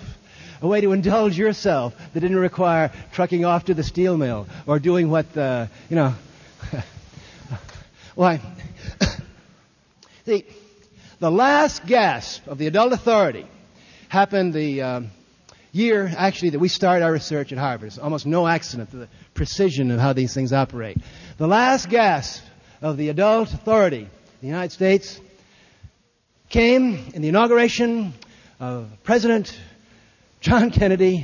a 0.62 0.68
way 0.68 0.82
to 0.82 0.92
indulge 0.92 1.38
yourself 1.38 1.94
that 2.14 2.20
didn't 2.20 2.40
require 2.40 2.92
trucking 3.14 3.46
off 3.46 3.66
to 3.66 3.76
the 3.76 3.84
steel 3.84 4.18
mill 4.18 4.48
or 4.66 4.80
doing 4.80 5.10
what 5.12 5.28
you 5.36 5.96
know. 5.96 6.16
Why? 8.16 8.42
the, 10.26 10.46
the 11.22 11.32
last 11.32 11.86
gasp 11.86 12.48
of 12.48 12.58
the 12.58 12.66
adult 12.66 12.92
authority 12.92 13.46
happened 14.10 14.56
the 14.56 14.82
um, 14.82 15.12
year, 15.72 16.12
actually, 16.18 16.50
that 16.50 16.60
we 16.60 16.68
started 16.68 17.06
our 17.06 17.12
research 17.12 17.52
at 17.52 17.60
Harvard. 17.60 17.88
It's 17.90 18.00
almost 18.00 18.26
no 18.26 18.48
accident, 18.48 18.90
the 18.90 19.08
precision 19.36 19.92
of 19.92 20.00
how 20.00 20.14
these 20.14 20.34
things 20.34 20.52
operate. 20.52 20.98
The 21.38 21.48
last 21.48 21.90
gasp 21.90 22.44
of 22.82 22.98
the 22.98 23.10
adult 23.10 23.54
authority 23.54 24.00
in 24.02 24.10
the 24.42 24.48
United 24.48 24.72
States 24.72 25.22
came 26.50 27.12
in 27.14 27.22
the 27.22 27.30
inauguration 27.30 28.16
of 28.60 28.90
President 29.04 29.56
John 30.40 30.72
Kennedy 30.72 31.18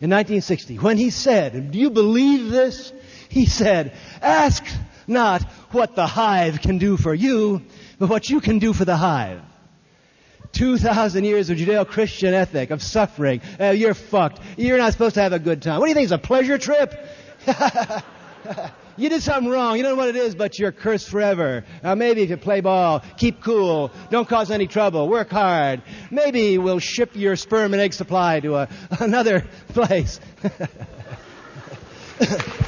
in 0.00 0.10
1960 0.10 0.76
when 0.76 0.96
he 0.96 1.10
said, 1.10 1.72
do 1.72 1.78
you 1.78 1.90
believe 1.90 2.50
this? 2.50 2.90
He 3.28 3.44
said, 3.44 3.92
ask 4.22 4.64
not 5.06 5.42
what 5.72 5.94
the 5.94 6.06
hive 6.06 6.62
can 6.62 6.78
do 6.78 6.96
for 6.96 7.12
you, 7.12 7.60
but 7.98 8.08
what 8.08 8.28
you 8.28 8.40
can 8.40 8.58
do 8.58 8.72
for 8.72 8.84
the 8.84 8.96
hive. 8.96 9.42
2,000 10.52 11.24
years 11.24 11.50
of 11.50 11.58
Judeo-Christian 11.58 12.32
ethic, 12.32 12.70
of 12.70 12.82
suffering. 12.82 13.42
Uh, 13.60 13.70
you're 13.70 13.94
fucked. 13.94 14.40
You're 14.56 14.78
not 14.78 14.92
supposed 14.92 15.16
to 15.16 15.22
have 15.22 15.32
a 15.32 15.38
good 15.38 15.60
time. 15.60 15.80
What 15.80 15.86
do 15.86 15.90
you 15.90 15.94
think? 15.94 16.04
It's 16.04 16.12
a 16.12 16.18
pleasure 16.18 16.56
trip? 16.56 16.94
You 18.98 19.10
did 19.10 19.22
something 19.22 19.50
wrong. 19.50 19.76
You 19.76 19.82
don't 19.82 19.92
know 19.92 19.96
what 19.96 20.08
it 20.08 20.16
is, 20.16 20.34
but 20.34 20.58
you're 20.58 20.72
cursed 20.72 21.10
forever. 21.10 21.64
Uh, 21.82 21.94
maybe 21.94 22.22
if 22.22 22.30
you 22.30 22.38
play 22.38 22.62
ball, 22.62 23.02
keep 23.18 23.42
cool, 23.42 23.90
don't 24.10 24.26
cause 24.26 24.50
any 24.50 24.66
trouble, 24.66 25.08
work 25.08 25.30
hard. 25.30 25.82
Maybe 26.10 26.56
we'll 26.56 26.78
ship 26.78 27.10
your 27.14 27.36
sperm 27.36 27.74
and 27.74 27.82
egg 27.82 27.92
supply 27.92 28.40
to 28.40 28.56
a, 28.56 28.68
another 29.00 29.44
place. 29.68 30.18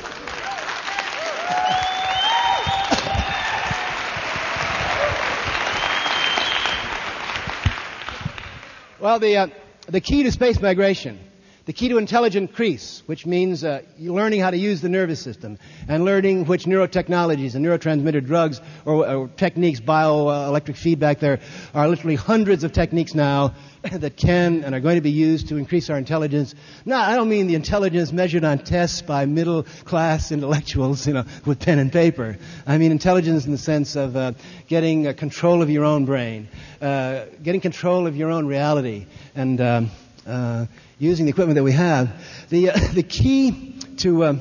Well, 9.01 9.21
the, 9.21 9.37
uh, 9.37 9.47
the 9.87 10.01
key 10.01 10.25
to 10.25 10.33
space 10.33 10.61
migration, 10.61 11.21
the 11.69 11.75
key 11.75 11.91
to 11.91 11.99
intelligent 11.99 12.49
increase, 12.49 13.03
which 13.05 13.27
means 13.27 13.63
uh, 13.63 13.83
learning 13.99 14.41
how 14.41 14.51
to 14.51 14.57
use 14.57 14.81
the 14.81 14.89
nervous 14.89 15.21
system 15.21 15.59
and 15.87 16.03
learning 16.03 16.47
which 16.47 16.65
neurotechnologies 16.65 17.55
and 17.55 17.63
neurotransmitter 17.63 18.25
drugs 18.25 18.59
or, 18.87 19.07
or 19.07 19.29
techniques, 19.37 19.79
bioelectric 19.79 20.79
feedback, 20.79 21.21
there 21.21 21.41
are 21.75 21.87
literally 21.87 22.15
hundreds 22.15 22.65
of 22.65 22.73
techniques 22.73 23.15
now 23.15 23.55
that 23.93 24.17
can 24.17 24.65
and 24.65 24.75
are 24.75 24.81
going 24.81 24.95
to 24.95 25.03
be 25.03 25.11
used 25.11 25.49
to 25.49 25.59
increase 25.59 25.91
our 25.91 25.99
intelligence. 25.99 26.55
No, 26.87 26.97
I 26.97 27.15
don't 27.17 27.29
mean 27.29 27.49
the 27.49 27.55
intelligence 27.55 28.13
measured 28.13 28.45
on 28.45 28.61
tests 28.61 29.03
by 29.03 29.27
middle 29.27 29.65
class 29.85 30.33
intellectuals, 30.39 31.07
you 31.07 31.13
know, 31.13 31.25
with 31.45 31.61
pen 31.61 31.79
and 31.79 31.93
paper. 31.93 32.39
I 32.67 32.79
mean 32.79 32.93
intelligence 32.93 33.45
in 33.45 33.53
the 33.53 33.59
sense 33.59 33.95
of 33.95 34.17
uh, 34.17 34.33
getting 34.69 35.07
uh, 35.07 35.13
control 35.13 35.61
of 35.61 35.69
your 35.69 35.85
own 35.85 36.07
brain, 36.07 36.49
uh, 36.81 37.27
getting 37.43 37.61
control 37.61 38.07
of 38.07 38.17
your 38.17 38.31
own 38.31 38.47
reality, 38.47 39.05
and 39.35 39.61
um, 39.61 39.91
uh, 40.27 40.65
using 40.99 41.27
the 41.27 41.31
equipment 41.31 41.57
that 41.57 41.65
we 41.65 41.73
have. 41.73 42.11
The 42.49 42.71
uh, 42.71 42.79
the 42.93 43.03
key 43.03 43.75
to 43.99 44.25
um, 44.25 44.41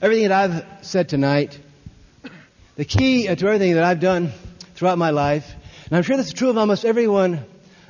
everything 0.00 0.28
that 0.28 0.32
I've 0.32 0.86
said 0.86 1.08
tonight, 1.08 1.58
the 2.76 2.84
key 2.84 3.28
uh, 3.28 3.34
to 3.34 3.46
everything 3.46 3.74
that 3.74 3.84
I've 3.84 4.00
done 4.00 4.32
throughout 4.74 4.98
my 4.98 5.10
life, 5.10 5.54
and 5.86 5.96
I'm 5.96 6.02
sure 6.02 6.16
this 6.16 6.28
is 6.28 6.32
true 6.32 6.50
of 6.50 6.58
almost 6.58 6.84
everyone 6.84 7.44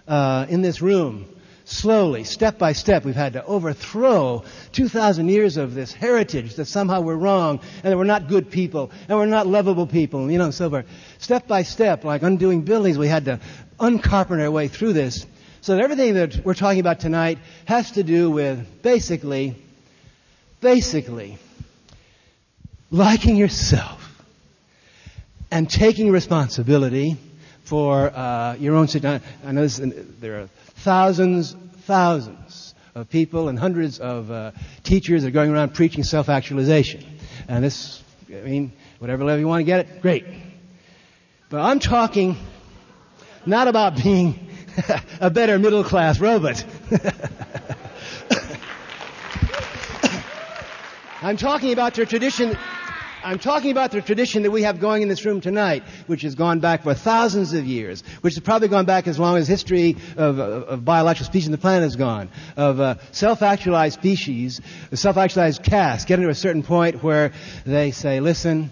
uh, 0.07 0.47
in 0.49 0.63
this 0.63 0.81
room. 0.81 1.27
Slowly, 1.65 2.25
step 2.25 2.57
by 2.57 2.73
step, 2.73 3.05
we've 3.05 3.15
had 3.15 3.35
to 3.35 3.45
overthrow 3.45 4.43
2,000 4.73 5.29
years 5.29 5.59
of 5.59 5.75
this 5.75 5.93
heritage 5.93 6.55
that 6.55 6.65
somehow 6.65 7.03
we're 7.03 7.15
wrong 7.15 7.61
and 7.83 7.93
that 7.93 7.99
we're 7.99 8.05
not 8.05 8.27
good 8.27 8.51
people 8.51 8.91
and 9.07 9.19
we're 9.19 9.27
not 9.27 9.47
lovable 9.47 9.87
people, 9.87 10.31
you 10.31 10.39
know, 10.39 10.51
so 10.51 10.71
forth. 10.71 10.87
Step 11.19 11.47
by 11.47 11.65
step, 11.65 12.05
like 12.05 12.23
undoing 12.23 12.63
buildings, 12.63 12.97
we 12.97 13.07
had 13.07 13.27
to 13.27 13.39
uncarpenter 13.79 14.45
our 14.45 14.51
way 14.51 14.69
through 14.69 14.95
this. 14.95 15.27
So 15.69 15.77
everything 15.77 16.15
that 16.15 16.47
we're 16.47 16.55
talking 16.55 16.81
about 16.81 16.99
tonight 16.99 17.37
has 17.67 17.91
to 17.91 18.03
do 18.03 18.31
with 18.31 18.81
basically, 18.81 19.55
basically, 20.63 21.37
liking 22.91 23.37
yourself 23.37 24.03
and 25.51 25.69
taking 25.69 26.11
responsibility 26.11 27.19
for 27.65 28.09
uh, 28.09 28.55
your 28.55 28.77
own 28.77 28.89
situation. 28.89 29.23
I 29.45 29.53
know 29.53 29.61
this, 29.61 29.79
there 30.21 30.41
are 30.41 30.47
thousands, 30.77 31.55
thousands 31.83 32.75
of 32.95 33.11
people 33.11 33.51
and 33.51 33.59
hundreds 33.59 34.01
of 34.01 34.31
uh, 34.31 34.53
teachers 34.85 35.21
that 35.21 35.29
are 35.29 35.33
going 35.33 35.51
around 35.51 35.75
preaching 35.75 36.03
self-actualization. 36.03 37.05
And 37.47 37.63
this, 37.63 38.03
I 38.31 38.41
mean, 38.41 38.73
whatever 39.01 39.23
level 39.23 39.41
you 39.41 39.49
want 39.49 39.61
to 39.61 39.65
get 39.65 39.81
it, 39.81 40.01
great. 40.01 40.25
But 41.51 41.61
I'm 41.61 41.79
talking 41.79 42.39
not 43.45 43.69
about 43.69 44.03
being 44.03 44.48
a 45.21 45.31
better 45.31 45.59
middle 45.59 45.85
class 45.85 46.21
robot. 46.21 46.65
I'm 51.21 51.37
talking 51.37 51.73
about 51.73 51.95
the 51.95 52.07
tradition 52.07 52.57
I'm 53.25 53.41
talking 53.41 53.73
about 53.73 53.91
the 53.91 54.01
tradition 54.01 54.45
that 54.45 54.53
we 54.53 54.63
have 54.63 54.79
going 54.79 55.03
in 55.03 55.09
this 55.09 55.25
room 55.25 55.41
tonight, 55.41 55.83
which 56.07 56.23
has 56.23 56.37
gone 56.37 56.61
back 56.61 56.85
for 56.85 56.95
thousands 56.95 57.53
of 57.53 57.67
years, 57.67 58.05
which 58.21 58.35
has 58.35 58.43
probably 58.43 58.69
gone 58.69 58.85
back 58.87 59.09
as 59.09 59.19
long 59.19 59.37
as 59.37 59.49
history 59.49 59.97
of, 60.17 60.39
of, 60.39 60.63
of 60.63 60.85
biological 60.85 61.27
species 61.27 61.49
on 61.49 61.53
the 61.53 61.59
planet 61.59 61.83
has 61.83 61.97
gone, 61.97 62.31
of 62.57 62.79
uh, 62.79 62.95
self-actualized 63.11 63.95
species, 63.99 64.61
self-actualized 64.95 65.65
castes, 65.65 66.05
getting 66.05 66.25
to 66.27 66.31
a 66.31 66.35
certain 66.35 66.63
point 66.63 67.03
where 67.03 67.33
they 67.67 67.91
say, 67.91 68.21
listen, 68.21 68.71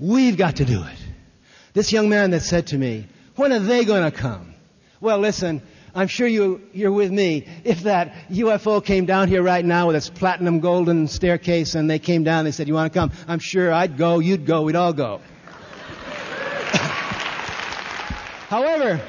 we've 0.00 0.36
got 0.36 0.56
to 0.56 0.64
do 0.64 0.82
it. 0.82 0.98
This 1.72 1.92
young 1.92 2.08
man 2.08 2.32
that 2.32 2.40
said 2.40 2.66
to 2.68 2.78
me, 2.78 3.06
when 3.36 3.52
are 3.52 3.60
they 3.60 3.84
going 3.84 4.10
to 4.10 4.16
come? 4.16 4.54
Well, 5.00 5.18
listen, 5.18 5.62
I'm 5.94 6.08
sure 6.08 6.26
you, 6.26 6.60
you're 6.72 6.92
with 6.92 7.10
me. 7.10 7.46
If 7.64 7.84
that 7.84 8.12
UFO 8.30 8.84
came 8.84 9.06
down 9.06 9.28
here 9.28 9.42
right 9.42 9.64
now 9.64 9.86
with 9.86 9.96
its 9.96 10.10
platinum 10.10 10.60
golden 10.60 11.08
staircase 11.08 11.74
and 11.74 11.88
they 11.88 11.98
came 11.98 12.22
down 12.24 12.40
and 12.40 12.48
they 12.48 12.52
said, 12.52 12.68
you 12.68 12.74
want 12.74 12.92
to 12.92 12.98
come? 12.98 13.12
I'm 13.26 13.38
sure 13.38 13.72
I'd 13.72 13.96
go, 13.96 14.18
you'd 14.18 14.44
go, 14.44 14.62
we'd 14.62 14.76
all 14.76 14.92
go. 14.92 15.20
However, 18.48 19.00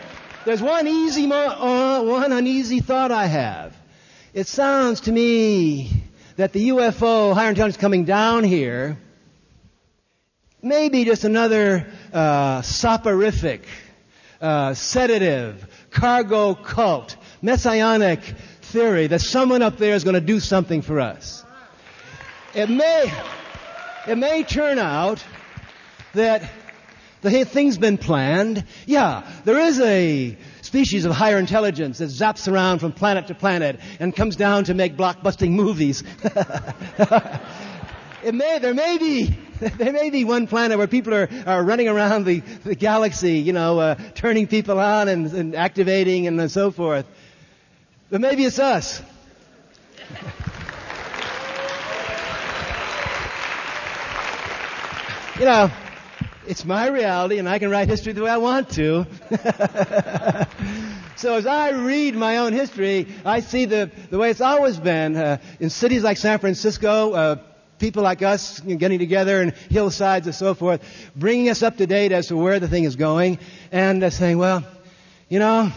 there's 0.46 0.62
one 0.62 0.88
easy, 0.88 1.26
mo- 1.28 1.36
uh, 1.36 2.04
one 2.04 2.32
uneasy 2.32 2.80
thought 2.80 3.12
I 3.12 3.26
have. 3.26 3.76
It 4.34 4.48
sounds 4.48 5.02
to 5.02 5.12
me 5.12 5.92
that 6.38 6.54
the 6.54 6.70
UFO, 6.70 7.34
higher 7.34 7.50
intelligence 7.50 7.76
coming 7.76 8.06
down 8.06 8.46
here, 8.46 8.98
may 10.62 10.88
be 10.88 11.04
just 11.04 11.26
another 11.26 11.86
uh, 12.14 12.62
soporific, 12.62 13.64
uh, 14.42 14.74
sedative, 14.74 15.68
cargo 15.92 16.54
cult, 16.54 17.16
messianic 17.42 18.22
theory 18.62 19.08
that 19.08 19.20
someone 19.20 19.62
up 19.62 19.78
there 19.78 19.96
is 19.96 20.04
going 20.04 20.16
to 20.16 20.22
do 20.22 20.40
something 20.40 20.82
for 20.82 21.00
us. 21.00 21.44
It 22.54 22.70
may, 22.70 23.12
it 24.08 24.18
may 24.18 24.44
turn 24.44 24.80
out 24.80 25.24
that 26.14 26.50
the 27.22 27.46
thing's 27.46 27.78
been 27.78 27.98
planned. 27.98 28.64
Yeah, 28.86 29.30
there 29.44 29.60
is 29.60 29.80
a 29.80 30.38
species 30.62 31.06
of 31.06 31.14
higher 31.14 31.38
intelligence 31.38 31.98
that 32.00 32.10
zaps 32.10 32.52
around 32.52 32.80
from 32.80 32.92
planet 32.92 33.28
to 33.28 33.36
planet 33.36 33.80
and 34.00 34.16
comes 34.16 34.36
down 34.36 34.66
to 34.66 34.74
make 34.74 34.98
blockbusting 34.98 35.52
movies. 35.52 36.04
it 38.24 38.34
may, 38.34 38.60
there 38.60 38.74
may 38.74 38.98
be, 38.98 39.38
there 39.78 39.94
may 39.94 40.10
be 40.12 40.24
one 40.24 40.46
planet 40.46 40.78
where 40.78 40.88
people 40.88 41.14
are, 41.14 41.28
are 41.46 41.64
running 41.64 41.88
around 41.88 42.26
the, 42.26 42.42
the 42.64 42.76
galaxy, 42.76 43.40
you 43.40 43.54
know, 43.54 43.80
uh, 43.80 43.96
turning 44.14 44.46
people 44.46 44.80
on 44.80 45.08
and, 45.08 45.26
and 45.34 45.56
activating 45.56 46.28
and 46.28 46.52
so 46.52 46.70
forth. 46.70 47.08
But 48.12 48.22
maybe 48.22 48.46
it's 48.46 48.60
us. 48.60 49.02
you 55.40 55.46
know, 55.46 55.72
it's 56.46 56.64
my 56.64 56.88
reality 56.90 57.40
and 57.40 57.50
I 57.50 57.58
can 57.58 57.72
write 57.72 57.88
history 57.88 58.14
the 58.14 58.22
way 58.22 58.30
I 58.30 58.38
want 58.38 58.70
to. 58.72 59.08
so 61.16 61.34
as 61.34 61.48
I 61.48 61.72
read 61.72 62.16
my 62.16 62.38
own 62.38 62.54
history, 62.54 63.08
I 63.26 63.40
see 63.40 63.66
the, 63.66 63.90
the 64.12 64.20
way 64.20 64.30
it's 64.30 64.42
always 64.42 64.78
been. 64.78 65.16
Uh, 65.16 65.40
in 65.60 65.72
cities 65.72 66.04
like 66.04 66.18
San 66.18 66.38
Francisco, 66.38 67.14
uh, 67.14 67.38
people 67.80 68.04
like 68.04 68.22
us 68.22 68.60
getting 68.60 69.00
together 69.00 69.42
and 69.42 69.54
hillsides 69.70 70.26
and 70.26 70.36
so 70.36 70.54
forth, 70.54 70.82
bringing 71.16 71.50
us 71.50 71.64
up 71.64 71.78
to 71.78 71.88
date 71.88 72.12
as 72.12 72.28
to 72.28 72.38
where 72.38 72.60
the 72.60 72.68
thing 72.68 72.84
is 72.84 72.96
going, 72.96 73.40
and 73.72 74.04
uh, 74.04 74.10
saying, 74.10 74.38
well, 74.38 74.64
you 75.30 75.40
know, 75.40 75.72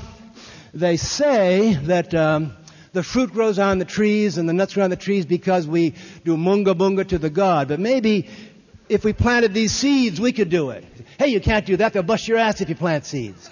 they 0.72 0.96
say 0.96 1.74
that 1.74 2.14
um, 2.14 2.56
the 2.92 3.02
fruit 3.02 3.32
grows 3.32 3.58
on 3.58 3.78
the 3.78 3.84
trees 3.84 4.38
and 4.38 4.48
the 4.48 4.52
nuts 4.52 4.74
grow 4.74 4.84
on 4.84 4.90
the 4.90 4.96
trees 4.96 5.26
because 5.26 5.66
we 5.66 5.94
do 6.24 6.36
munga 6.36 6.74
bunga 6.74 7.06
to 7.08 7.18
the 7.18 7.30
god. 7.30 7.68
But 7.68 7.80
maybe 7.80 8.28
if 8.88 9.04
we 9.04 9.12
planted 9.12 9.54
these 9.54 9.72
seeds, 9.72 10.20
we 10.20 10.32
could 10.32 10.50
do 10.50 10.70
it. 10.70 10.84
Hey, 11.18 11.28
you 11.28 11.40
can't 11.40 11.66
do 11.66 11.76
that. 11.76 11.92
They'll 11.92 12.02
bust 12.02 12.26
your 12.28 12.38
ass 12.38 12.60
if 12.60 12.68
you 12.68 12.74
plant 12.74 13.04
seeds. 13.04 13.50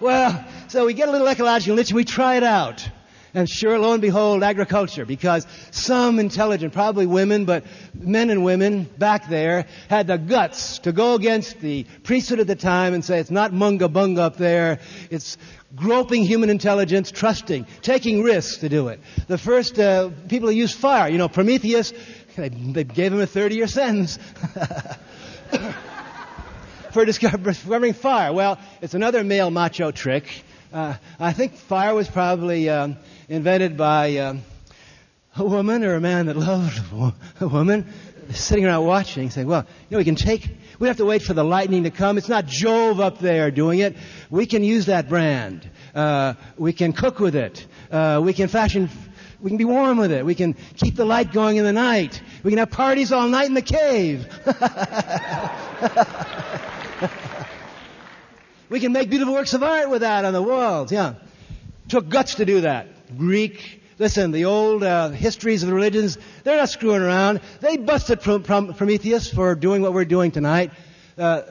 Well, 0.00 0.44
so 0.68 0.86
we 0.86 0.94
get 0.94 1.08
a 1.08 1.12
little 1.12 1.28
ecological 1.28 1.78
itch 1.78 1.90
and 1.90 1.96
we 1.96 2.04
try 2.04 2.36
it 2.36 2.42
out. 2.42 2.88
And 3.36 3.46
sure, 3.50 3.78
lo 3.78 3.92
and 3.92 4.00
behold, 4.00 4.42
agriculture, 4.42 5.04
because 5.04 5.46
some 5.70 6.18
intelligent, 6.18 6.72
probably 6.72 7.04
women, 7.04 7.44
but 7.44 7.64
men 7.92 8.30
and 8.30 8.42
women 8.42 8.84
back 8.84 9.28
there 9.28 9.66
had 9.90 10.06
the 10.06 10.16
guts 10.16 10.78
to 10.80 10.92
go 10.92 11.16
against 11.16 11.60
the 11.60 11.84
priesthood 12.02 12.40
at 12.40 12.46
the 12.46 12.56
time 12.56 12.94
and 12.94 13.04
say 13.04 13.18
it's 13.18 13.30
not 13.30 13.52
munga 13.52 13.92
bunga 13.92 14.20
up 14.20 14.38
there, 14.38 14.78
it's 15.10 15.36
groping 15.74 16.24
human 16.24 16.48
intelligence, 16.48 17.10
trusting, 17.10 17.66
taking 17.82 18.22
risks 18.22 18.56
to 18.62 18.70
do 18.70 18.88
it. 18.88 19.00
The 19.28 19.36
first 19.36 19.78
uh, 19.78 20.08
people 20.28 20.48
who 20.48 20.54
used 20.54 20.78
fire, 20.78 21.10
you 21.10 21.18
know, 21.18 21.28
Prometheus, 21.28 21.92
they, 22.36 22.48
they 22.48 22.84
gave 22.84 23.12
him 23.12 23.20
a 23.20 23.26
30 23.26 23.54
year 23.54 23.66
sentence. 23.66 24.18
for 26.92 27.04
discovering 27.04 27.92
fire. 27.92 28.32
Well, 28.32 28.58
it's 28.80 28.94
another 28.94 29.22
male 29.22 29.50
macho 29.50 29.90
trick. 29.90 30.24
Uh, 30.72 30.94
I 31.20 31.34
think 31.34 31.54
fire 31.54 31.94
was 31.94 32.08
probably 32.08 32.70
um, 32.70 32.96
invented 33.28 33.76
by 33.76 34.16
um, 34.18 34.42
a 35.36 35.44
woman 35.44 35.84
or 35.84 35.94
a 35.94 36.00
man 36.00 36.26
that 36.26 36.36
loved 36.36 36.80
a 37.40 37.48
woman, 37.48 37.86
sitting 38.30 38.64
around 38.64 38.86
watching, 38.86 39.30
saying, 39.30 39.46
well, 39.46 39.66
you 39.88 39.94
know, 39.94 39.98
we 39.98 40.04
can 40.04 40.14
take, 40.14 40.48
we 40.78 40.88
have 40.88 40.96
to 40.98 41.04
wait 41.04 41.22
for 41.22 41.34
the 41.34 41.44
lightning 41.44 41.84
to 41.84 41.90
come. 41.90 42.18
It's 42.18 42.28
not 42.28 42.46
Jove 42.46 43.00
up 43.00 43.18
there 43.18 43.50
doing 43.50 43.80
it. 43.80 43.96
We 44.30 44.46
can 44.46 44.64
use 44.64 44.86
that 44.86 45.08
brand. 45.08 45.68
Uh, 45.94 46.34
we 46.56 46.72
can 46.72 46.92
cook 46.92 47.18
with 47.18 47.34
it. 47.34 47.66
Uh, 47.90 48.20
we 48.24 48.32
can 48.32 48.48
fashion, 48.48 48.88
we 49.40 49.50
can 49.50 49.56
be 49.56 49.64
warm 49.64 49.98
with 49.98 50.12
it. 50.12 50.24
We 50.24 50.34
can 50.34 50.54
keep 50.76 50.96
the 50.96 51.04
light 51.04 51.32
going 51.32 51.56
in 51.56 51.64
the 51.64 51.72
night. 51.72 52.20
We 52.42 52.50
can 52.50 52.58
have 52.58 52.70
parties 52.70 53.12
all 53.12 53.28
night 53.28 53.46
in 53.46 53.54
the 53.54 53.62
cave. 53.62 54.26
we 58.68 58.80
can 58.80 58.92
make 58.92 59.10
beautiful 59.10 59.34
works 59.34 59.54
of 59.54 59.62
art 59.62 59.90
with 59.90 60.02
that 60.02 60.24
on 60.24 60.32
the 60.32 60.42
walls. 60.42 60.92
Yeah. 60.92 61.14
Took 61.88 62.08
guts 62.08 62.36
to 62.36 62.44
do 62.44 62.62
that. 62.62 62.88
Greek. 63.16 63.82
Listen, 63.98 64.30
the 64.30 64.44
old 64.44 64.82
uh, 64.82 65.10
histories 65.10 65.62
of 65.62 65.68
the 65.68 65.74
religions, 65.74 66.18
they're 66.44 66.56
not 66.56 66.68
screwing 66.68 67.02
around. 67.02 67.40
They 67.60 67.76
busted 67.76 68.20
Prometheus 68.20 69.32
for 69.32 69.54
doing 69.54 69.82
what 69.82 69.94
we're 69.94 70.04
doing 70.04 70.30
tonight. 70.30 70.70
Uh, 71.16 71.42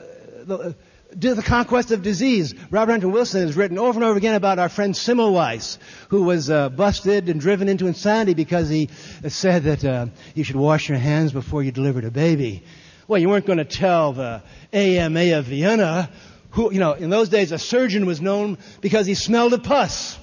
the, 0.44 0.76
do 1.18 1.34
the 1.34 1.42
conquest 1.42 1.90
of 1.90 2.02
disease. 2.02 2.54
Robert 2.70 2.92
Anton 2.92 3.12
Wilson 3.12 3.42
has 3.42 3.56
written 3.56 3.78
over 3.78 3.98
and 3.98 4.04
over 4.04 4.18
again 4.18 4.34
about 4.34 4.58
our 4.58 4.68
friend 4.68 4.94
Semmelweis, 4.94 5.78
who 6.08 6.24
was 6.24 6.50
uh, 6.50 6.68
busted 6.68 7.28
and 7.28 7.40
driven 7.40 7.68
into 7.68 7.86
insanity 7.86 8.34
because 8.34 8.68
he 8.68 8.90
said 9.28 9.64
that 9.64 9.84
uh, 9.84 10.06
you 10.34 10.44
should 10.44 10.56
wash 10.56 10.88
your 10.88 10.98
hands 10.98 11.32
before 11.32 11.62
you 11.62 11.72
delivered 11.72 12.04
a 12.04 12.10
baby. 12.10 12.62
Well, 13.08 13.20
you 13.20 13.28
weren't 13.28 13.46
going 13.46 13.58
to 13.58 13.64
tell 13.64 14.12
the 14.12 14.42
AMA 14.72 15.38
of 15.38 15.46
Vienna, 15.46 16.10
who, 16.50 16.72
you 16.72 16.80
know, 16.80 16.92
in 16.92 17.08
those 17.08 17.28
days 17.28 17.52
a 17.52 17.58
surgeon 17.58 18.04
was 18.04 18.20
known 18.20 18.58
because 18.80 19.06
he 19.06 19.14
smelled 19.14 19.52
of 19.52 19.62
pus. 19.62 20.18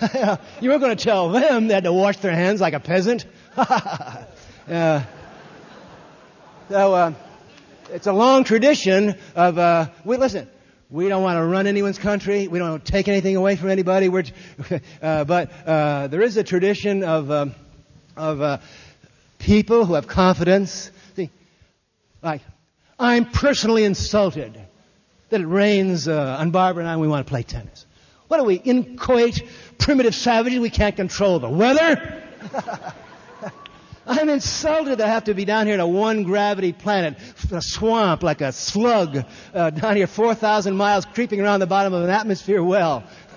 you 0.60 0.68
weren't 0.68 0.80
going 0.80 0.96
to 0.96 1.02
tell 1.02 1.30
them 1.30 1.68
they 1.68 1.74
had 1.74 1.84
to 1.84 1.92
wash 1.92 2.16
their 2.18 2.34
hands 2.34 2.60
like 2.60 2.74
a 2.74 2.80
peasant. 2.80 3.26
uh, 3.56 5.02
so, 6.68 6.94
uh, 6.94 7.12
it's 7.90 8.06
a 8.06 8.12
long 8.12 8.44
tradition 8.44 9.16
of, 9.36 9.58
uh, 9.58 9.88
we, 10.04 10.16
listen, 10.16 10.48
we 10.90 11.08
don't 11.08 11.22
want 11.22 11.36
to 11.36 11.44
run 11.44 11.66
anyone's 11.66 11.98
country. 11.98 12.48
We 12.48 12.58
don't 12.58 12.84
take 12.84 13.08
anything 13.08 13.36
away 13.36 13.56
from 13.56 13.70
anybody. 13.70 14.08
We're, 14.08 14.24
uh, 15.02 15.24
but 15.24 15.50
uh, 15.66 16.06
there 16.08 16.22
is 16.22 16.36
a 16.36 16.44
tradition 16.44 17.04
of, 17.04 17.30
um, 17.30 17.54
of 18.16 18.40
uh, 18.40 18.58
people 19.38 19.84
who 19.84 19.94
have 19.94 20.08
confidence. 20.08 20.90
See, 21.14 21.30
like, 22.22 22.40
I'm 22.98 23.26
personally 23.26 23.84
insulted 23.84 24.58
that 25.28 25.40
it 25.40 25.46
rains 25.46 26.08
on 26.08 26.50
Barbara 26.50 26.82
and 26.82 26.88
I 26.88 26.92
and 26.92 27.00
we 27.00 27.08
want 27.08 27.26
to 27.26 27.30
play 27.30 27.42
tennis. 27.42 27.86
What 28.34 28.40
are 28.40 28.46
we, 28.46 28.56
inchoate, 28.56 29.44
primitive 29.78 30.12
savages? 30.12 30.58
We 30.58 30.68
can't 30.68 30.96
control 30.96 31.38
the 31.38 31.48
weather? 31.48 32.20
I'm 34.08 34.28
insulted 34.28 34.98
to 34.98 35.06
have 35.06 35.22
to 35.26 35.34
be 35.34 35.44
down 35.44 35.66
here 35.66 35.74
in 35.74 35.80
a 35.80 35.86
one 35.86 36.24
gravity 36.24 36.72
planet, 36.72 37.16
a 37.52 37.62
swamp 37.62 38.24
like 38.24 38.40
a 38.40 38.50
slug 38.50 39.24
uh, 39.54 39.70
down 39.70 39.94
here 39.94 40.08
4,000 40.08 40.76
miles 40.76 41.04
creeping 41.04 41.40
around 41.42 41.60
the 41.60 41.68
bottom 41.68 41.94
of 41.94 42.02
an 42.02 42.10
atmosphere 42.10 42.60
well. 42.60 43.04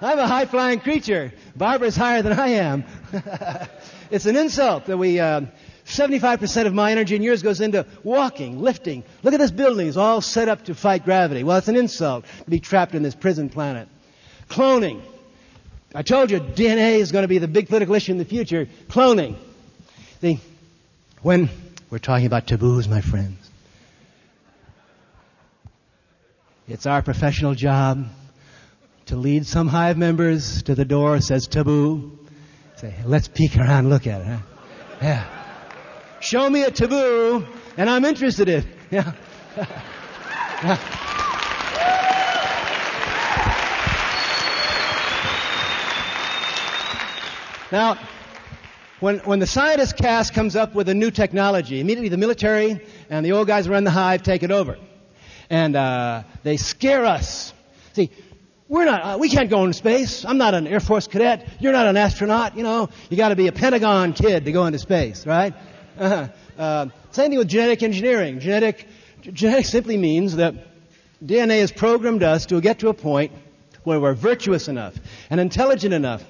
I'm 0.00 0.18
a 0.18 0.26
high 0.26 0.46
flying 0.46 0.80
creature. 0.80 1.32
Barbara's 1.54 1.94
higher 1.94 2.22
than 2.22 2.36
I 2.36 2.48
am. 2.48 2.82
it's 4.10 4.26
an 4.26 4.34
insult 4.34 4.86
that 4.86 4.96
we, 4.96 5.20
uh, 5.20 5.42
75% 5.88 6.66
of 6.66 6.74
my 6.74 6.92
energy 6.92 7.14
and 7.14 7.24
yours 7.24 7.42
goes 7.42 7.60
into 7.60 7.86
walking, 8.04 8.60
lifting. 8.60 9.04
Look 9.22 9.34
at 9.34 9.40
this 9.40 9.50
building. 9.50 9.88
It's 9.88 9.96
all 9.96 10.20
set 10.20 10.48
up 10.48 10.64
to 10.66 10.74
fight 10.74 11.04
gravity. 11.04 11.42
Well, 11.44 11.56
it's 11.56 11.68
an 11.68 11.76
insult 11.76 12.26
to 12.44 12.50
be 12.50 12.60
trapped 12.60 12.94
in 12.94 13.02
this 13.02 13.14
prison 13.14 13.48
planet. 13.48 13.88
Cloning. 14.48 15.00
I 15.94 16.02
told 16.02 16.30
you 16.30 16.40
DNA 16.40 16.98
is 16.98 17.12
going 17.12 17.22
to 17.22 17.28
be 17.28 17.38
the 17.38 17.48
big 17.48 17.68
political 17.68 17.94
issue 17.94 18.12
in 18.12 18.18
the 18.18 18.26
future. 18.26 18.68
Cloning. 18.88 19.36
See, 20.20 20.40
when 21.22 21.48
we're 21.90 21.98
talking 21.98 22.26
about 22.26 22.46
taboos, 22.46 22.86
my 22.86 23.00
friends, 23.00 23.50
it's 26.68 26.84
our 26.84 27.00
professional 27.00 27.54
job 27.54 28.06
to 29.06 29.16
lead 29.16 29.46
some 29.46 29.68
hive 29.68 29.96
members 29.96 30.62
to 30.64 30.74
the 30.74 30.84
door, 30.84 31.20
says 31.20 31.46
taboo. 31.46 32.18
Say, 32.76 32.94
let's 33.06 33.26
peek 33.26 33.56
around, 33.56 33.88
look 33.88 34.06
at 34.06 34.20
it. 34.20 34.26
Huh? 34.26 34.38
Yeah. 35.00 35.37
Show 36.20 36.50
me 36.50 36.62
a 36.64 36.70
taboo, 36.70 37.46
and 37.76 37.88
I'm 37.88 38.04
interested 38.04 38.48
in. 38.48 38.64
Yeah. 38.90 39.12
Now, 47.70 47.98
when, 49.00 49.18
when 49.18 49.40
the 49.40 49.46
scientist 49.46 49.98
cast 49.98 50.32
comes 50.32 50.56
up 50.56 50.74
with 50.74 50.88
a 50.88 50.94
new 50.94 51.10
technology, 51.10 51.80
immediately 51.80 52.08
the 52.08 52.16
military 52.16 52.80
and 53.10 53.26
the 53.26 53.32
old 53.32 53.46
guys 53.46 53.68
run 53.68 53.84
the 53.84 53.90
hive 53.90 54.22
take 54.22 54.42
it 54.42 54.50
over. 54.50 54.78
And 55.50 55.76
uh, 55.76 56.22
they 56.44 56.56
scare 56.56 57.04
us. 57.04 57.52
See, 57.92 58.10
we're 58.68 58.86
not, 58.86 59.02
uh, 59.02 59.18
we 59.18 59.28
can't 59.28 59.50
go 59.50 59.64
into 59.64 59.74
space. 59.74 60.24
I'm 60.24 60.38
not 60.38 60.54
an 60.54 60.66
Air 60.66 60.80
Force 60.80 61.06
cadet. 61.06 61.46
You're 61.60 61.72
not 61.72 61.86
an 61.86 61.98
astronaut. 61.98 62.56
You 62.56 62.62
know, 62.62 62.88
you 63.10 63.18
got 63.18 63.28
to 63.28 63.36
be 63.36 63.48
a 63.48 63.52
Pentagon 63.52 64.14
kid 64.14 64.46
to 64.46 64.52
go 64.52 64.64
into 64.64 64.78
space, 64.78 65.26
right? 65.26 65.54
Uh-huh. 65.98 66.28
Uh, 66.56 66.86
same 67.10 67.30
thing 67.30 67.38
with 67.38 67.48
genetic 67.48 67.82
engineering. 67.82 68.38
Genetic, 68.38 68.86
genetic 69.22 69.66
simply 69.66 69.96
means 69.96 70.36
that 70.36 70.54
DNA 71.24 71.60
has 71.60 71.72
programmed 71.72 72.22
us 72.22 72.46
to 72.46 72.60
get 72.60 72.80
to 72.80 72.88
a 72.88 72.94
point 72.94 73.32
where 73.82 73.98
we're 73.98 74.14
virtuous 74.14 74.68
enough 74.68 74.94
and 75.28 75.40
intelligent 75.40 75.92
enough 75.92 76.22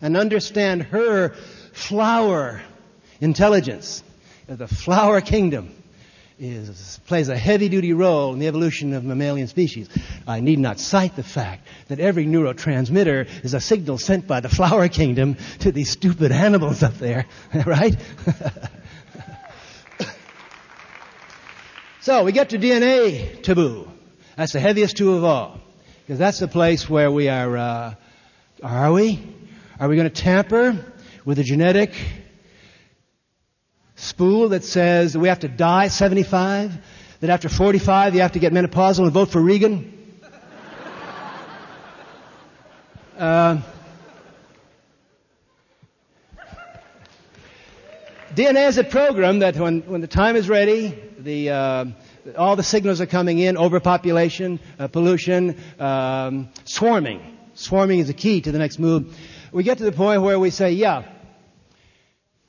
and 0.00 0.16
understand 0.16 0.82
her 0.84 1.34
flower 1.72 2.62
intelligence. 3.20 4.02
The 4.46 4.66
flower 4.68 5.20
kingdom 5.20 5.74
is, 6.38 6.98
plays 7.06 7.28
a 7.28 7.36
heavy 7.36 7.68
duty 7.68 7.92
role 7.92 8.32
in 8.32 8.38
the 8.38 8.46
evolution 8.46 8.94
of 8.94 9.04
mammalian 9.04 9.46
species. 9.46 9.88
I 10.26 10.40
need 10.40 10.58
not 10.58 10.80
cite 10.80 11.14
the 11.14 11.22
fact 11.22 11.66
that 11.88 12.00
every 12.00 12.24
neurotransmitter 12.24 13.44
is 13.44 13.52
a 13.52 13.60
signal 13.60 13.98
sent 13.98 14.26
by 14.26 14.40
the 14.40 14.48
flower 14.48 14.88
kingdom 14.88 15.36
to 15.60 15.70
these 15.70 15.90
stupid 15.90 16.32
animals 16.46 16.82
up 16.82 16.94
there, 16.94 17.26
right? 17.66 17.96
so 22.02 22.24
we 22.24 22.32
get 22.32 22.50
to 22.50 22.58
DNA 22.58 23.42
taboo. 23.42 23.86
That's 24.36 24.54
the 24.54 24.60
heaviest 24.60 24.96
two 24.96 25.14
of 25.16 25.24
all. 25.24 25.60
Because 26.02 26.18
that's 26.18 26.38
the 26.38 26.48
place 26.48 26.88
where 26.88 27.10
we 27.10 27.28
are, 27.28 27.56
uh, 27.56 27.94
are 28.62 28.92
we? 28.92 29.22
Are 29.78 29.86
we 29.86 29.96
going 29.96 30.08
to 30.08 30.22
tamper 30.22 30.82
with 31.26 31.38
a 31.38 31.44
genetic 31.44 31.92
spool 33.96 34.48
that 34.48 34.64
says 34.64 35.12
that 35.12 35.20
we 35.20 35.28
have 35.28 35.40
to 35.40 35.48
die 35.48 35.88
75? 35.88 36.72
That 37.20 37.28
after 37.28 37.50
45 37.50 38.14
you 38.14 38.22
have 38.22 38.32
to 38.32 38.38
get 38.38 38.52
menopausal 38.52 39.04
and 39.04 39.12
vote 39.12 39.30
for 39.30 39.40
Reagan? 39.40 39.96
Uh, 43.18 43.60
DNA 48.34 48.68
is 48.68 48.78
a 48.78 48.84
program 48.84 49.40
that 49.40 49.56
when, 49.56 49.82
when 49.82 50.00
the 50.00 50.06
time 50.06 50.36
is 50.36 50.48
ready, 50.48 50.96
the, 51.22 51.50
uh, 51.50 51.84
all 52.36 52.56
the 52.56 52.62
signals 52.62 53.00
are 53.00 53.06
coming 53.06 53.38
in, 53.38 53.56
overpopulation, 53.56 54.60
uh, 54.78 54.88
pollution, 54.88 55.60
um, 55.78 56.48
swarming. 56.64 57.36
Swarming 57.54 57.98
is 57.98 58.06
the 58.06 58.14
key 58.14 58.40
to 58.40 58.52
the 58.52 58.58
next 58.58 58.78
move 58.78 59.14
we 59.52 59.62
get 59.62 59.78
to 59.78 59.84
the 59.84 59.92
point 59.92 60.22
where 60.22 60.38
we 60.38 60.50
say, 60.50 60.72
yeah, 60.72 61.04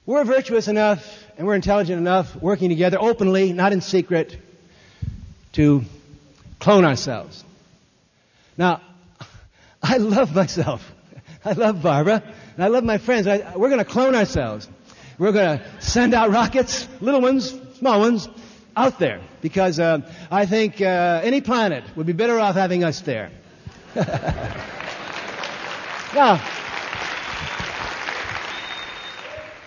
we're 0.05 0.23
virtuous 0.23 0.67
enough 0.67 1.25
and 1.37 1.47
we're 1.47 1.55
intelligent 1.55 1.97
enough 1.97 2.35
working 2.35 2.69
together 2.69 2.97
openly, 2.99 3.53
not 3.53 3.73
in 3.73 3.81
secret, 3.81 4.37
to 5.53 5.83
clone 6.59 6.85
ourselves. 6.85 7.43
Now, 8.57 8.81
I 9.83 9.97
love 9.97 10.35
myself. 10.35 10.91
I 11.45 11.53
love 11.53 11.81
Barbara. 11.81 12.23
And 12.55 12.63
I 12.63 12.67
love 12.67 12.83
my 12.83 12.97
friends. 12.97 13.25
I, 13.27 13.55
we're 13.55 13.69
going 13.69 13.83
to 13.83 13.85
clone 13.85 14.15
ourselves. 14.15 14.67
We're 15.17 15.31
going 15.31 15.59
to 15.59 15.81
send 15.81 16.13
out 16.13 16.31
rockets, 16.31 16.87
little 16.99 17.21
ones, 17.21 17.55
small 17.77 17.99
ones, 17.99 18.27
out 18.75 18.99
there. 18.99 19.21
Because 19.41 19.79
uh, 19.79 19.99
I 20.29 20.45
think 20.45 20.81
uh, 20.81 21.21
any 21.23 21.41
planet 21.41 21.83
would 21.95 22.05
be 22.05 22.13
better 22.13 22.39
off 22.39 22.55
having 22.55 22.83
us 22.83 23.01
there. 23.01 23.31
now, 26.15 26.41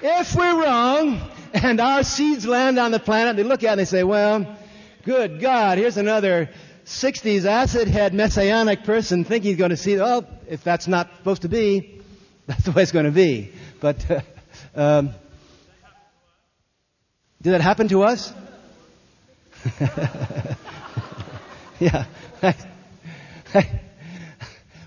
If 0.06 0.34
we're 0.34 0.62
wrong 0.62 1.18
and 1.54 1.80
our 1.80 2.02
seeds 2.02 2.44
land 2.44 2.78
on 2.78 2.90
the 2.90 3.00
planet, 3.00 3.36
they 3.36 3.42
look 3.42 3.64
at 3.64 3.68
it 3.68 3.70
and 3.70 3.80
they 3.80 3.84
say, 3.86 4.04
well, 4.04 4.54
good 5.02 5.40
God, 5.40 5.78
here's 5.78 5.96
another 5.96 6.50
60s 6.84 7.46
acid 7.46 7.88
head 7.88 8.12
messianic 8.12 8.84
person 8.84 9.24
thinking 9.24 9.52
he's 9.52 9.56
going 9.56 9.70
to 9.70 9.78
see, 9.78 9.96
well, 9.96 10.28
if 10.46 10.62
that's 10.62 10.86
not 10.86 11.08
supposed 11.16 11.40
to 11.40 11.48
be, 11.48 12.02
that's 12.46 12.64
the 12.64 12.72
way 12.72 12.82
it's 12.82 12.92
going 12.92 13.06
to 13.06 13.12
be. 13.12 13.50
But, 13.80 14.10
uh, 14.10 14.20
um, 14.74 15.14
did 17.40 17.54
that 17.54 17.62
happen 17.62 17.88
to 17.88 18.02
us? 18.02 18.30
yeah. 21.80 22.04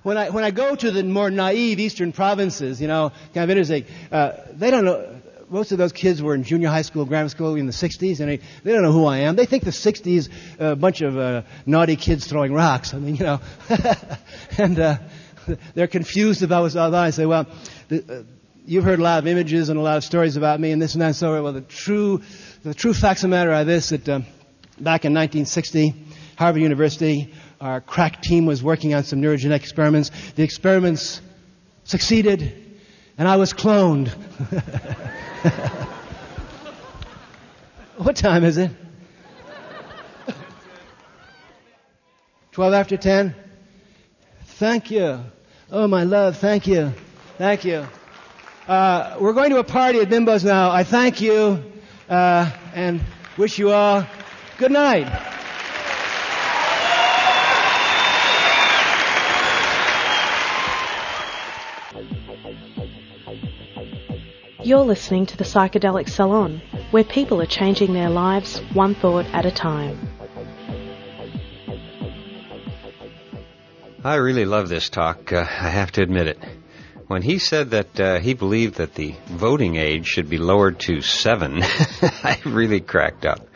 when 0.03 0.17
I 0.17 0.30
when 0.30 0.43
I 0.43 0.51
go 0.51 0.75
to 0.75 0.91
the 0.91 1.03
more 1.03 1.32
naive 1.32 1.80
eastern 1.80 2.11
provinces, 2.11 2.82
you 2.82 2.88
know, 2.88 3.11
kind 3.34 3.43
of 3.43 3.49
interesting, 3.49 3.86
uh, 4.11 4.34
they 4.51 4.71
don't 4.71 4.86
know. 4.86 5.21
Most 5.49 5.71
of 5.71 5.78
those 5.78 5.93
kids 5.93 6.21
were 6.21 6.36
in 6.36 6.43
junior 6.43 6.67
high 6.67 6.82
school, 6.82 7.05
grammar 7.05 7.30
school 7.30 7.55
in 7.55 7.67
the 7.67 7.71
60s, 7.71 8.19
and 8.19 8.30
they, 8.30 8.41
they 8.63 8.73
don't 8.73 8.82
know 8.82 8.91
who 8.91 9.05
I 9.05 9.19
am. 9.19 9.38
They 9.38 9.45
think 9.45 9.63
the 9.63 9.71
60s 9.71 10.30
a 10.59 10.75
bunch 10.75 10.99
of 10.99 11.17
uh, 11.17 11.43
naughty 11.65 11.95
kids 11.95 12.28
throwing 12.28 12.51
rocks. 12.51 12.93
I 12.93 12.99
mean, 12.99 13.15
you 13.15 13.23
know, 13.23 13.39
and 14.57 14.78
uh, 14.78 14.97
they're 15.73 15.88
confused 15.88 16.43
about 16.43 16.63
what's 16.63 16.75
all 16.75 16.91
that. 16.91 17.01
I 17.01 17.09
say, 17.11 17.25
well, 17.25 17.47
the, 17.88 18.03
uh, 18.09 18.23
you've 18.65 18.84
heard 18.84 18.99
a 18.99 19.01
lot 19.01 19.19
of 19.19 19.28
images 19.28 19.69
and 19.69 19.80
a 19.80 19.82
lot 19.82 19.97
of 19.97 20.03
stories 20.03 20.36
about 20.36 20.59
me 20.59 20.71
and 20.71 20.82
this 20.82 20.93
and 20.93 21.01
that. 21.01 21.15
So, 21.15 21.41
well, 21.41 21.53
the 21.53 21.61
true 21.61 22.21
the 22.63 22.73
true 22.73 22.93
facts 22.93 23.23
of 23.23 23.30
the 23.30 23.36
matter 23.36 23.53
are 23.53 23.63
this: 23.63 23.89
that 23.89 24.09
uh, 24.09 24.21
back 24.80 25.05
in 25.05 25.13
1960, 25.13 25.93
Harvard 26.38 26.61
University 26.61 27.34
our 27.59 27.82
crack 27.82 28.21
team 28.21 28.45
was 28.45 28.61
working 28.61 28.93
on 28.93 29.03
some 29.03 29.19
neurogenic 29.21 29.55
experiments. 29.55 30.11
The 30.36 30.43
experiments 30.43 31.21
succeeded, 31.86 32.53
and 33.17 33.28
I 33.28 33.38
was 33.38 33.51
cloned. 33.51 34.09
what 37.97 38.15
time 38.15 38.43
is 38.43 38.59
it? 38.59 38.69
12 42.51 42.73
after 42.73 42.97
10? 42.97 43.34
Thank 44.45 44.91
you. 44.91 45.19
Oh, 45.71 45.88
my 45.88 46.03
love, 46.03 46.38
thank 46.38 46.67
you. 46.67 46.93
Thank 47.38 47.65
you. 47.65 47.88
Uh, 48.67 49.17
we're 49.19 49.34
going 49.34 49.49
to 49.51 49.57
a 49.57 49.63
party 49.63 49.99
at 49.99 50.09
Bimbo's 50.09 50.43
now. 50.43 50.69
I 50.71 50.84
thank 50.84 51.21
you 51.21 51.63
uh, 52.09 52.51
and 52.73 53.01
wish 53.38 53.57
you 53.57 53.71
all 53.71 54.05
good 54.58 54.72
night. 54.72 55.08
You're 64.64 64.80
listening 64.80 65.28
to 65.28 65.38
the 65.38 65.43
Psychedelic 65.43 66.10
Salon, 66.10 66.62
where 66.91 67.03
people 67.03 67.41
are 67.41 67.45
changing 67.45 67.93
their 67.93 68.10
lives 68.10 68.60
one 68.74 68.95
thought 68.95 69.26
at 69.28 69.45
a 69.45 69.51
time. 69.51 69.97
I 74.03 74.16
really 74.16 74.45
love 74.45 74.70
this 74.70 74.89
talk, 74.89 75.32
uh, 75.32 75.41
I 75.41 75.70
have 75.70 75.91
to 75.93 76.01
admit 76.01 76.28
it. 76.28 76.39
When 77.08 77.22
he 77.22 77.39
said 77.39 77.72
that 77.72 77.99
uh, 77.99 78.20
he 78.20 78.34
believed 78.34 78.76
that 78.76 78.95
the 78.95 79.16
voting 79.28 79.76
age 79.78 80.08
should 80.08 80.30
be 80.30 80.38
lowered 80.38 80.80
to 80.82 81.01
seven, 81.01 81.62
I 81.64 82.39
really 82.43 82.82
cracked 82.82 83.26
up. 83.26 83.47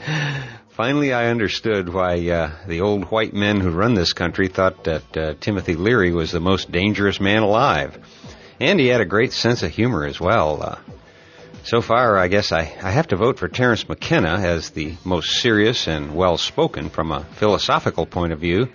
Finally, 0.71 1.11
I 1.11 1.27
understood 1.27 1.89
why 1.89 2.29
uh, 2.29 2.51
the 2.65 2.79
old 2.79 3.11
white 3.11 3.33
men 3.33 3.59
who 3.59 3.71
run 3.71 3.93
this 3.93 4.13
country 4.13 4.47
thought 4.47 4.85
that 4.85 5.17
uh, 5.17 5.33
Timothy 5.41 5.75
Leary 5.75 6.13
was 6.13 6.31
the 6.31 6.39
most 6.39 6.71
dangerous 6.71 7.19
man 7.19 7.43
alive. 7.43 7.97
And 8.57 8.79
he 8.79 8.87
had 8.87 9.01
a 9.01 9.05
great 9.05 9.33
sense 9.33 9.63
of 9.63 9.71
humor 9.71 10.05
as 10.05 10.17
well. 10.21 10.63
Uh, 10.63 10.79
so 11.65 11.81
far, 11.81 12.17
I 12.17 12.29
guess 12.29 12.53
I, 12.53 12.61
I 12.81 12.91
have 12.91 13.07
to 13.07 13.17
vote 13.17 13.37
for 13.37 13.49
Terence 13.49 13.89
McKenna 13.89 14.39
as 14.39 14.69
the 14.69 14.95
most 15.03 15.41
serious 15.41 15.89
and 15.89 16.15
well 16.15 16.37
spoken 16.37 16.89
from 16.89 17.11
a 17.11 17.25
philosophical 17.25 18.05
point 18.05 18.31
of 18.31 18.39
view, 18.39 18.69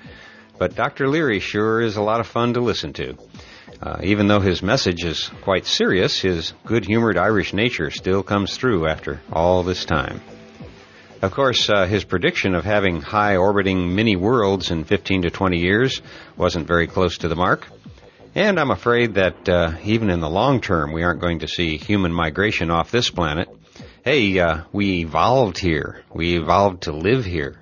but 0.59 0.74
Dr. 0.74 1.09
Leary 1.09 1.40
sure 1.40 1.80
is 1.80 1.97
a 1.97 2.03
lot 2.03 2.20
of 2.20 2.26
fun 2.26 2.53
to 2.55 2.61
listen 2.61 2.92
to. 2.92 3.16
Uh, 3.80 4.01
even 4.03 4.28
though 4.28 4.40
his 4.40 4.62
message 4.62 5.03
is 5.03 5.30
quite 5.40 5.64
serious, 5.64 6.20
his 6.20 6.53
good 6.66 6.84
humored 6.84 7.16
Irish 7.16 7.55
nature 7.55 7.90
still 7.90 8.22
comes 8.22 8.55
through 8.55 8.86
after 8.86 9.22
all 9.32 9.62
this 9.62 9.86
time. 9.86 10.20
Of 11.27 11.33
course, 11.33 11.68
uh, 11.68 11.87
his 11.87 12.05
prediction 12.05 12.55
of 12.55 12.64
having 12.64 13.01
high 13.01 13.35
orbiting 13.35 13.97
mini 13.97 14.14
worlds 14.14 14.70
in 14.70 14.85
15 14.85 15.22
to 15.22 15.31
20 15.31 15.59
years 15.59 16.01
wasn't 16.37 16.68
very 16.68 16.87
close 16.87 17.18
to 17.18 17.27
the 17.27 17.35
mark. 17.35 17.66
And 18.37 18.61
I'm 18.61 18.70
afraid 18.70 19.14
that 19.14 19.49
uh, 19.49 19.72
even 19.83 20.09
in 20.09 20.20
the 20.20 20.31
long 20.31 20.61
term, 20.61 20.93
we 20.93 21.03
aren't 21.03 21.20
going 21.20 21.41
to 21.41 21.49
see 21.49 21.79
human 21.79 22.12
migration 22.12 22.70
off 22.70 22.93
this 22.93 23.11
planet. 23.11 23.49
Hey, 24.05 24.39
uh, 24.39 24.62
we 24.72 25.01
evolved 25.01 25.59
here. 25.59 26.05
We 26.14 26.39
evolved 26.39 26.83
to 26.83 26.93
live 26.93 27.24
here. 27.24 27.57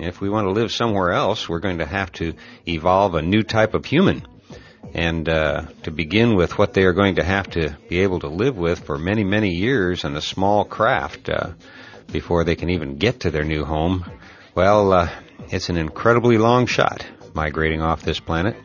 If 0.00 0.20
we 0.20 0.28
want 0.28 0.48
to 0.48 0.60
live 0.60 0.72
somewhere 0.72 1.12
else, 1.12 1.48
we're 1.48 1.60
going 1.60 1.78
to 1.78 1.86
have 1.86 2.10
to 2.14 2.34
evolve 2.66 3.14
a 3.14 3.22
new 3.22 3.44
type 3.44 3.74
of 3.74 3.84
human. 3.84 4.26
And 4.94 5.28
uh, 5.28 5.66
to 5.84 5.92
begin 5.92 6.34
with 6.34 6.58
what 6.58 6.74
they 6.74 6.82
are 6.82 6.92
going 6.92 7.14
to 7.16 7.24
have 7.24 7.50
to 7.50 7.76
be 7.88 8.00
able 8.00 8.18
to 8.20 8.28
live 8.28 8.56
with 8.56 8.80
for 8.80 8.98
many, 8.98 9.22
many 9.22 9.50
years 9.50 10.02
in 10.02 10.16
a 10.16 10.20
small 10.20 10.64
craft 10.64 11.28
uh, 11.28 11.52
before 12.12 12.44
they 12.44 12.56
can 12.56 12.70
even 12.70 12.96
get 12.96 13.20
to 13.20 13.30
their 13.30 13.44
new 13.44 13.64
home, 13.64 14.04
well, 14.54 14.92
uh, 14.92 15.10
it's 15.48 15.68
an 15.68 15.76
incredibly 15.76 16.38
long 16.38 16.66
shot 16.66 17.06
migrating 17.34 17.82
off 17.82 18.02
this 18.02 18.20
planet. 18.20 18.56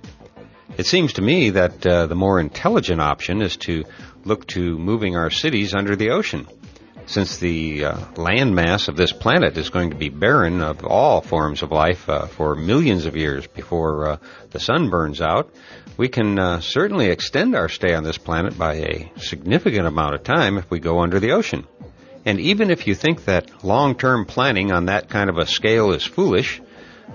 It 0.78 0.86
seems 0.86 1.14
to 1.14 1.22
me 1.22 1.50
that 1.52 1.86
uh, 1.86 2.08
the 2.08 2.16
more 2.16 2.40
intelligent 2.40 3.02
option 3.02 3.42
is 3.42 3.58
to 3.58 3.84
look 4.24 4.48
to 4.48 4.78
moving 4.78 5.16
our 5.18 5.30
cities 5.30 5.74
under 5.74 5.96
the 5.96 6.12
ocean. 6.12 6.48
Since 7.08 7.40
the 7.40 7.86
uh, 7.86 7.98
land 8.16 8.56
mass 8.56 8.88
of 8.88 8.96
this 8.96 9.12
planet 9.12 9.58
is 9.58 9.70
going 9.70 9.90
to 9.90 9.98
be 9.98 10.10
barren 10.10 10.62
of 10.62 10.86
all 10.86 11.20
forms 11.20 11.62
of 11.62 11.72
life 11.72 12.08
uh, 12.08 12.28
for 12.28 12.56
millions 12.56 13.06
of 13.06 13.18
years 13.18 13.46
before 13.48 14.12
uh, 14.12 14.18
the 14.52 14.60
sun 14.60 14.90
burns 14.90 15.20
out, 15.20 15.54
we 15.98 16.08
can 16.08 16.40
uh, 16.40 16.62
certainly 16.62 17.08
extend 17.08 17.54
our 17.54 17.68
stay 17.68 17.94
on 17.94 18.04
this 18.04 18.18
planet 18.18 18.58
by 18.58 18.76
a 18.76 19.12
significant 19.18 19.88
amount 19.88 20.16
of 20.16 20.24
time 20.24 20.58
if 20.58 20.70
we 20.72 20.80
go 20.80 21.00
under 21.00 21.20
the 21.20 21.32
ocean. 21.32 21.68
And 22.26 22.40
even 22.40 22.70
if 22.70 22.88
you 22.88 22.96
think 22.96 23.26
that 23.26 23.64
long-term 23.64 24.26
planning 24.26 24.72
on 24.72 24.86
that 24.86 25.10
kind 25.10 25.30
of 25.30 25.38
a 25.38 25.46
scale 25.46 25.92
is 25.92 26.04
foolish, 26.04 26.62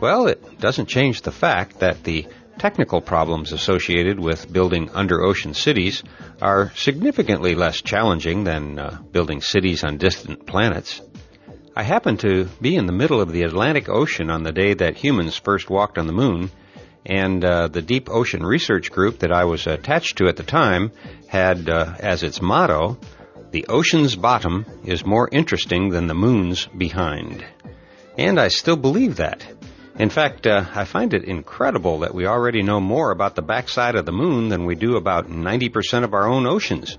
well, 0.01 0.27
it 0.27 0.59
doesn't 0.59 0.89
change 0.89 1.23
the 1.23 1.33
fact 1.33 1.81
that 1.81 2.03
the 2.03 2.27
technical 2.59 3.01
problems 3.01 3.53
associated 3.53 4.19
with 4.19 4.53
building 4.53 4.91
under 4.95 5.23
ocean 5.23 5.55
cities 5.55 6.03
are 6.41 6.73
significantly 6.75 7.55
less 7.55 7.83
challenging 7.83 8.45
than 8.45 8.79
uh, 8.79 8.99
building 9.13 9.41
cities 9.41 9.85
on 9.85 9.99
distant 9.99 10.47
planets. 10.47 11.01
I 11.75 11.83
happened 11.83 12.21
to 12.21 12.49
be 12.61 12.75
in 12.75 12.87
the 12.87 12.93
middle 12.93 13.21
of 13.21 13.33
the 13.33 13.43
Atlantic 13.43 13.91
Ocean 13.91 14.31
on 14.31 14.43
the 14.43 14.53
day 14.53 14.73
that 14.75 14.97
humans 14.97 15.37
first 15.37 15.69
walked 15.69 15.99
on 15.99 16.07
the 16.07 16.13
moon, 16.15 16.51
and 17.05 17.45
uh, 17.45 17.69
the 17.69 17.83
Deep 17.83 18.09
Ocean 18.11 18.45
Research 18.45 18.91
Group 18.91 19.19
that 19.19 19.31
I 19.31 19.45
was 19.45 19.67
attached 19.67 20.17
to 20.19 20.29
at 20.29 20.37
the 20.37 20.43
time 20.43 20.91
had 21.29 21.69
uh, 21.69 21.95
as 22.01 22.23
its 22.23 22.41
motto, 22.41 22.99
the 23.57 23.69
ocean's 23.69 24.15
bottom 24.15 24.67
is 24.85 25.07
more 25.07 25.31
interesting 25.33 25.89
than 25.89 26.09
the 26.09 26.15
moon's 26.15 26.67
behind. 26.77 27.43
And 28.19 28.39
I 28.39 28.49
still 28.49 28.77
believe 28.77 29.17
that. 29.17 29.47
In 29.99 30.11
fact, 30.11 30.47
uh, 30.47 30.67
I 30.75 30.85
find 30.85 31.15
it 31.15 31.25
incredible 31.25 32.01
that 32.01 32.15
we 32.15 32.27
already 32.27 32.63
know 32.63 32.81
more 32.81 33.11
about 33.13 33.35
the 33.35 33.41
backside 33.41 33.95
of 33.95 34.05
the 34.05 34.13
moon 34.13 34.51
than 34.51 34.67
we 34.67 34.75
do 34.75 34.97
about 34.97 35.31
90% 35.31 36.05
of 36.05 36.13
our 36.13 36.29
own 36.29 36.47
oceans. 36.47 36.99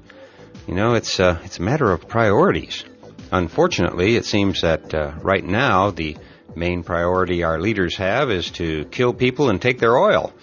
You 0.68 0.74
know, 0.74 0.96
it's, 0.96 1.20
uh, 1.20 1.40
it's 1.44 1.60
a 1.60 1.62
matter 1.62 1.92
of 1.92 2.08
priorities. 2.08 2.84
Unfortunately, 3.32 4.16
it 4.16 4.26
seems 4.26 4.62
that 4.62 4.96
uh, 4.96 5.14
right 5.22 5.46
now 5.46 5.92
the 5.92 6.18
main 6.56 6.82
priority 6.82 7.44
our 7.44 7.60
leaders 7.60 7.98
have 7.98 8.32
is 8.32 8.50
to 8.54 8.86
kill 8.86 9.14
people 9.14 9.52
and 9.52 9.62
take 9.62 9.78
their 9.78 9.96
oil. 9.96 10.34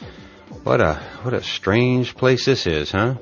What 0.62 0.80
a 0.80 0.94
what 1.22 1.34
a 1.34 1.42
strange 1.42 2.14
place 2.14 2.44
this 2.44 2.68
is, 2.68 2.92
huh? 2.92 3.16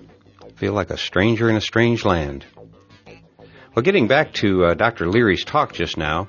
Feel 0.57 0.74
like 0.74 0.90
a 0.90 0.99
stranger 0.99 1.49
in 1.49 1.57
a 1.57 1.61
strange 1.62 2.05
land. 2.05 2.45
Well, 3.74 3.82
getting 3.82 4.06
back 4.06 4.34
to 4.34 4.66
uh, 4.66 4.74
Dr. 4.74 5.08
Leary's 5.08 5.46
talk 5.46 5.72
just 5.72 5.96
now, 5.96 6.28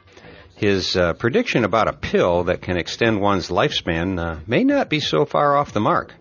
his 0.56 0.96
uh, 0.96 1.12
prediction 1.12 1.66
about 1.66 1.90
a 1.90 1.94
pill 1.94 2.46
that 2.46 2.62
can 2.62 2.78
extend 2.78 3.20
one's 3.20 3.50
lifespan 3.50 4.18
uh, 4.18 4.40
may 4.48 4.64
not 4.64 4.90
be 4.90 5.02
so 5.02 5.26
far 5.26 5.58
off 5.58 5.74
the 5.74 5.82
mark. 5.82 6.14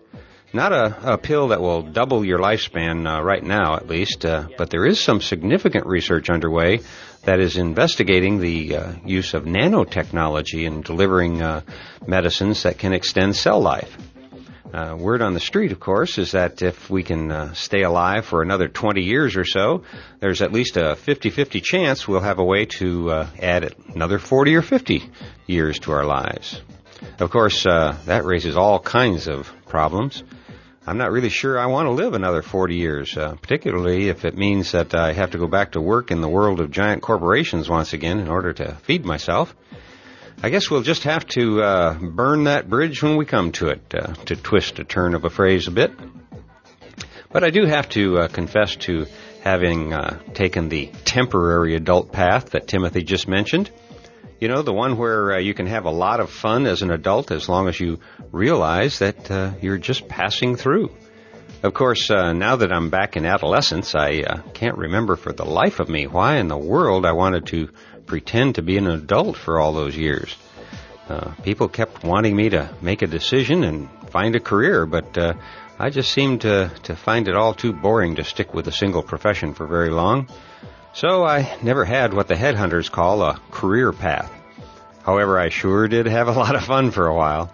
Not 0.51 0.73
a, 0.73 1.13
a 1.13 1.17
pill 1.17 1.47
that 1.47 1.61
will 1.61 1.81
double 1.81 2.25
your 2.25 2.39
lifespan 2.39 3.07
uh, 3.07 3.23
right 3.23 3.41
now, 3.41 3.77
at 3.77 3.87
least, 3.87 4.25
uh, 4.25 4.49
but 4.57 4.69
there 4.69 4.85
is 4.85 4.99
some 4.99 5.21
significant 5.21 5.85
research 5.85 6.29
underway 6.29 6.81
that 7.23 7.39
is 7.39 7.55
investigating 7.55 8.41
the 8.41 8.75
uh, 8.75 8.91
use 9.05 9.33
of 9.33 9.45
nanotechnology 9.45 10.65
in 10.65 10.81
delivering 10.81 11.41
medicines 12.05 12.63
that 12.63 12.77
can 12.77 12.91
extend 12.91 13.33
cell 13.37 13.61
life. 13.61 13.97
Uh, 14.73 14.95
word 14.95 15.21
on 15.21 15.35
the 15.35 15.39
street, 15.39 15.71
of 15.71 15.79
course, 15.79 16.17
is 16.17 16.31
that 16.31 16.63
if 16.63 16.89
we 16.89 17.03
can 17.03 17.31
uh, 17.31 17.53
stay 17.53 17.83
alive 17.83 18.25
for 18.25 18.41
another 18.41 18.67
20 18.67 19.03
years 19.03 19.37
or 19.37 19.45
so, 19.45 19.83
there's 20.19 20.41
at 20.41 20.51
least 20.51 20.77
a 20.77 20.95
50-50 20.95 21.61
chance 21.61 22.07
we'll 22.07 22.21
have 22.21 22.39
a 22.39 22.43
way 22.43 22.65
to 22.65 23.11
uh, 23.11 23.27
add 23.39 23.75
another 23.93 24.17
40 24.17 24.55
or 24.55 24.63
50 24.63 25.03
years 25.45 25.77
to 25.77 25.91
our 25.91 26.05
lives. 26.05 26.59
Of 27.19 27.29
course, 27.29 27.67
uh, 27.67 27.95
that 28.05 28.25
raises 28.25 28.57
all 28.57 28.79
kinds 28.79 29.27
of 29.27 29.47
problems. 29.67 30.23
I'm 30.87 30.97
not 30.97 31.11
really 31.11 31.29
sure 31.29 31.59
I 31.59 31.67
want 31.67 31.85
to 31.85 31.91
live 31.91 32.15
another 32.15 32.41
40 32.41 32.75
years, 32.75 33.15
uh, 33.15 33.35
particularly 33.35 34.09
if 34.09 34.25
it 34.25 34.35
means 34.35 34.71
that 34.71 34.95
I 34.95 35.13
have 35.13 35.31
to 35.31 35.37
go 35.37 35.47
back 35.47 35.73
to 35.73 35.81
work 35.81 36.09
in 36.09 36.21
the 36.21 36.27
world 36.27 36.59
of 36.59 36.71
giant 36.71 37.03
corporations 37.03 37.69
once 37.69 37.93
again 37.93 38.19
in 38.19 38.27
order 38.27 38.53
to 38.53 38.73
feed 38.81 39.05
myself. 39.05 39.55
I 40.45 40.49
guess 40.49 40.69
we'll 40.69 40.81
just 40.81 41.03
have 41.03 41.25
to 41.27 41.61
uh, 41.61 41.93
burn 41.93 42.43
that 42.43 42.69
bridge 42.69 43.01
when 43.01 43.15
we 43.15 43.23
come 43.23 43.53
to 43.53 43.69
it, 43.69 43.81
uh, 43.95 44.07
to 44.25 44.35
twist 44.35 44.77
a 44.77 44.83
turn 44.83 45.15
of 45.15 45.23
a 45.23 45.29
phrase 45.29 45.69
a 45.69 45.71
bit. 45.71 45.93
But 47.31 47.45
I 47.45 47.49
do 47.49 47.65
have 47.65 47.87
to 47.91 48.17
uh, 48.17 48.27
confess 48.27 48.75
to 48.87 49.05
having 49.41 49.93
uh, 49.93 50.19
taken 50.33 50.67
the 50.67 50.87
temporary 51.05 51.75
adult 51.75 52.11
path 52.11 52.49
that 52.49 52.67
Timothy 52.67 53.03
just 53.03 53.25
mentioned. 53.25 53.71
You 54.41 54.49
know, 54.49 54.63
the 54.63 54.73
one 54.73 54.97
where 54.97 55.35
uh, 55.35 55.39
you 55.39 55.53
can 55.53 55.67
have 55.67 55.85
a 55.85 55.91
lot 55.91 56.19
of 56.19 56.29
fun 56.29 56.67
as 56.67 56.81
an 56.81 56.91
adult 56.91 57.31
as 57.31 57.47
long 57.47 57.69
as 57.69 57.79
you 57.79 57.99
realize 58.33 58.99
that 58.99 59.31
uh, 59.31 59.53
you're 59.61 59.77
just 59.77 60.09
passing 60.09 60.57
through. 60.57 60.91
Of 61.63 61.73
course, 61.73 62.09
now 62.09 62.57
that 62.57 62.73
I'm 62.73 62.89
back 62.89 63.15
in 63.15 63.25
adolescence, 63.25 63.95
I 63.95 64.41
can't 64.53 64.77
remember 64.77 65.15
for 65.15 65.31
the 65.31 65.45
life 65.45 65.79
of 65.79 65.87
me 65.87 66.07
why 66.07 66.39
in 66.39 66.49
the 66.49 66.57
world 66.57 67.05
I 67.05 67.13
wanted 67.13 67.45
to 67.47 67.69
pretend 68.05 68.55
to 68.55 68.61
be 68.61 68.77
an 68.77 68.87
adult 68.87 69.37
for 69.37 69.59
all 69.59 69.73
those 69.73 69.95
years. 69.95 70.35
Uh, 71.09 71.31
people 71.43 71.67
kept 71.67 72.03
wanting 72.03 72.35
me 72.35 72.49
to 72.49 72.73
make 72.81 73.01
a 73.01 73.07
decision 73.07 73.63
and 73.63 73.89
find 74.09 74.35
a 74.35 74.39
career, 74.39 74.85
but 74.85 75.17
uh, 75.17 75.33
I 75.77 75.89
just 75.89 76.11
seemed 76.11 76.41
to, 76.41 76.71
to 76.83 76.95
find 76.95 77.27
it 77.27 77.35
all 77.35 77.53
too 77.53 77.73
boring 77.73 78.15
to 78.15 78.23
stick 78.23 78.53
with 78.53 78.67
a 78.67 78.71
single 78.71 79.03
profession 79.03 79.53
for 79.53 79.67
very 79.67 79.89
long. 79.89 80.29
So 80.93 81.25
I 81.25 81.57
never 81.61 81.83
had 81.85 82.13
what 82.13 82.27
the 82.27 82.35
headhunters 82.35 82.89
call 82.89 83.21
a 83.23 83.39
career 83.51 83.91
path. 83.91 84.31
However, 85.03 85.39
I 85.39 85.49
sure 85.49 85.87
did 85.87 86.05
have 86.05 86.27
a 86.27 86.31
lot 86.43 86.55
of 86.55 86.63
fun 86.63 86.91
for 86.91 87.07
a 87.07 87.15
while. 87.15 87.53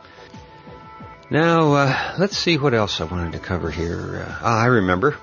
Now, 1.31 1.73
uh, 1.73 2.15
let's 2.17 2.37
see 2.37 2.57
what 2.57 2.73
else 2.73 2.99
I 3.01 3.05
wanted 3.05 3.33
to 3.33 3.39
cover 3.39 3.71
here. 3.71 4.25
Uh, 4.27 4.39
ah, 4.41 4.61
I 4.61 4.65
remember. 4.65 5.15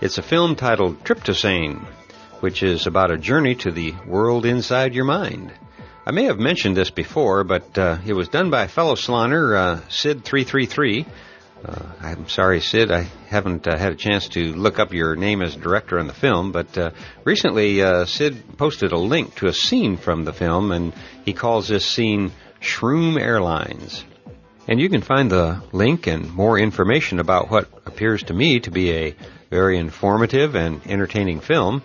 It's 0.00 0.18
a 0.18 0.22
film 0.22 0.56
titled 0.56 1.04
Tryptosane 1.04 1.86
which 2.42 2.64
is 2.64 2.88
about 2.88 3.12
a 3.12 3.16
journey 3.16 3.54
to 3.54 3.70
the 3.70 3.94
world 4.04 4.44
inside 4.44 4.94
your 4.94 5.04
mind. 5.04 5.52
I 6.04 6.10
may 6.10 6.24
have 6.24 6.40
mentioned 6.40 6.76
this 6.76 6.90
before, 6.90 7.44
but 7.44 7.78
uh, 7.78 7.98
it 8.04 8.14
was 8.14 8.28
done 8.28 8.50
by 8.50 8.66
fellow 8.66 8.96
salooner, 8.96 9.56
uh, 9.56 9.80
Sid333. 9.88 11.06
Uh, 11.64 11.82
I'm 12.00 12.28
sorry, 12.28 12.60
Sid, 12.60 12.90
I 12.90 13.02
haven't 13.28 13.68
uh, 13.68 13.78
had 13.78 13.92
a 13.92 13.96
chance 13.96 14.28
to 14.30 14.40
look 14.54 14.80
up 14.80 14.92
your 14.92 15.14
name 15.14 15.40
as 15.40 15.54
director 15.54 16.00
on 16.00 16.08
the 16.08 16.14
film, 16.14 16.50
but 16.50 16.76
uh, 16.76 16.90
recently 17.22 17.80
uh, 17.80 18.06
Sid 18.06 18.58
posted 18.58 18.90
a 18.90 18.98
link 18.98 19.36
to 19.36 19.46
a 19.46 19.52
scene 19.52 19.96
from 19.96 20.24
the 20.24 20.32
film, 20.32 20.72
and 20.72 20.92
he 21.24 21.34
calls 21.34 21.68
this 21.68 21.86
scene 21.86 22.32
Shroom 22.60 23.20
Airlines. 23.20 24.04
And 24.66 24.80
you 24.80 24.88
can 24.88 25.02
find 25.02 25.30
the 25.30 25.62
link 25.70 26.08
and 26.08 26.32
more 26.34 26.58
information 26.58 27.20
about 27.20 27.52
what 27.52 27.68
appears 27.86 28.24
to 28.24 28.34
me 28.34 28.58
to 28.60 28.72
be 28.72 28.90
a 28.90 29.16
very 29.48 29.78
informative 29.78 30.56
and 30.56 30.84
entertaining 30.88 31.38
film 31.38 31.82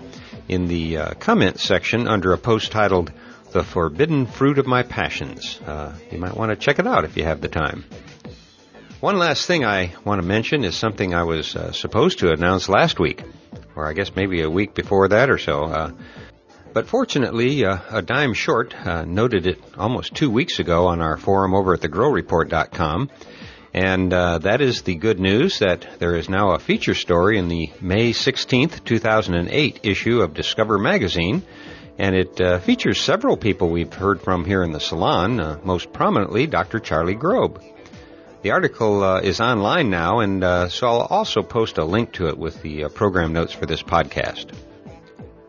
in 0.47 0.67
the 0.67 0.97
uh, 0.97 1.13
comment 1.15 1.59
section 1.59 2.07
under 2.07 2.33
a 2.33 2.37
post 2.37 2.71
titled 2.71 3.11
The 3.51 3.63
Forbidden 3.63 4.25
Fruit 4.25 4.59
of 4.59 4.67
My 4.67 4.83
Passions. 4.83 5.59
Uh, 5.65 5.95
you 6.11 6.17
might 6.17 6.35
want 6.35 6.51
to 6.51 6.55
check 6.55 6.79
it 6.79 6.87
out 6.87 7.05
if 7.05 7.17
you 7.17 7.23
have 7.23 7.41
the 7.41 7.47
time. 7.47 7.85
One 8.99 9.17
last 9.17 9.45
thing 9.45 9.63
I 9.63 9.93
want 10.03 10.21
to 10.21 10.27
mention 10.27 10.63
is 10.63 10.75
something 10.75 11.13
I 11.13 11.23
was 11.23 11.55
uh, 11.55 11.71
supposed 11.71 12.19
to 12.19 12.31
announce 12.31 12.67
last 12.67 12.99
week, 12.99 13.21
or 13.75 13.87
I 13.87 13.93
guess 13.93 14.15
maybe 14.15 14.41
a 14.41 14.49
week 14.49 14.73
before 14.73 15.09
that 15.09 15.29
or 15.29 15.37
so. 15.37 15.65
Uh, 15.65 15.91
but 16.73 16.87
fortunately, 16.87 17.65
uh, 17.65 17.77
a 17.91 18.01
dime 18.01 18.33
short 18.33 18.75
uh, 18.85 19.03
noted 19.05 19.47
it 19.47 19.63
almost 19.77 20.15
two 20.15 20.29
weeks 20.29 20.59
ago 20.59 20.87
on 20.87 21.01
our 21.01 21.17
forum 21.17 21.53
over 21.53 21.73
at 21.73 21.81
thegrowreport.com. 21.81 23.09
And 23.73 24.13
uh, 24.13 24.39
that 24.39 24.61
is 24.61 24.81
the 24.81 24.95
good 24.95 25.19
news 25.19 25.59
that 25.59 25.99
there 25.99 26.15
is 26.15 26.29
now 26.29 26.51
a 26.51 26.59
feature 26.59 26.95
story 26.95 27.37
in 27.37 27.47
the 27.47 27.71
May 27.81 28.11
16th, 28.11 28.83
2008 28.83 29.79
issue 29.83 30.21
of 30.21 30.33
Discover 30.33 30.77
Magazine. 30.77 31.43
And 31.99 32.15
it 32.15 32.39
uh, 32.39 32.59
features 32.59 33.01
several 33.01 33.37
people 33.37 33.69
we've 33.69 33.93
heard 33.93 34.21
from 34.21 34.45
here 34.45 34.63
in 34.63 34.71
the 34.71 34.79
salon, 34.79 35.59
most 35.63 35.91
prominently 35.91 36.47
Dr. 36.47 36.79
Charlie 36.79 37.15
Grob. 37.15 37.61
The 38.43 38.51
article 38.51 39.03
uh, 39.03 39.19
is 39.21 39.41
online 39.41 39.89
now, 39.89 40.19
and 40.19 40.43
uh, 40.43 40.69
so 40.69 40.87
I'll 40.87 41.01
also 41.01 41.41
post 41.41 41.79
a 41.79 41.83
link 41.83 42.13
to 42.13 42.27
it 42.27 42.37
with 42.37 42.61
the 42.61 42.85
uh, 42.85 42.89
program 42.89 43.33
notes 43.33 43.51
for 43.51 43.65
this 43.65 43.81
podcast. 43.81 44.53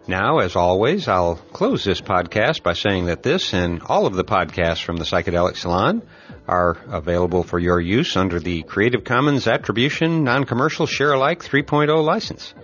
Now, 0.08 0.38
as 0.38 0.56
always, 0.56 1.06
I'll 1.06 1.36
close 1.36 1.84
this 1.84 2.00
podcast 2.00 2.62
by 2.62 2.72
saying 2.72 3.06
that 3.06 3.22
this 3.22 3.52
and 3.52 3.82
all 3.82 4.06
of 4.06 4.14
the 4.14 4.24
podcasts 4.24 4.82
from 4.82 4.96
the 4.96 5.04
Psychedelic 5.04 5.54
Salon 5.54 6.00
are 6.48 6.78
available 6.88 7.42
for 7.42 7.58
your 7.58 7.78
use 7.78 8.16
under 8.16 8.40
the 8.40 8.62
Creative 8.62 9.04
Commons 9.04 9.46
Attribution 9.46 10.24
Non-Commercial 10.24 10.86
Share-alike 10.86 11.44
3.0 11.44 12.02
license. 12.02 12.54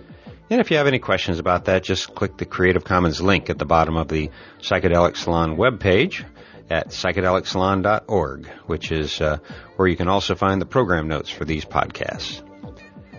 And 0.49 0.59
if 0.59 0.71
you 0.71 0.77
have 0.77 0.87
any 0.87 0.97
questions 0.97 1.37
about 1.37 1.65
that, 1.65 1.83
just 1.83 2.15
click 2.15 2.35
the 2.35 2.45
Creative 2.45 2.83
Commons 2.83 3.21
link 3.21 3.51
at 3.51 3.59
the 3.59 3.65
bottom 3.65 3.95
of 3.95 4.07
the 4.07 4.31
Psychedelic 4.59 5.15
Salon 5.15 5.55
webpage 5.55 6.25
at 6.71 6.87
psychedelicsalon.org, 6.87 8.47
which 8.65 8.91
is 8.91 9.21
uh, 9.21 9.37
where 9.75 9.87
you 9.87 9.95
can 9.95 10.07
also 10.07 10.33
find 10.33 10.59
the 10.59 10.65
program 10.65 11.07
notes 11.07 11.29
for 11.29 11.45
these 11.45 11.63
podcasts. 11.63 12.41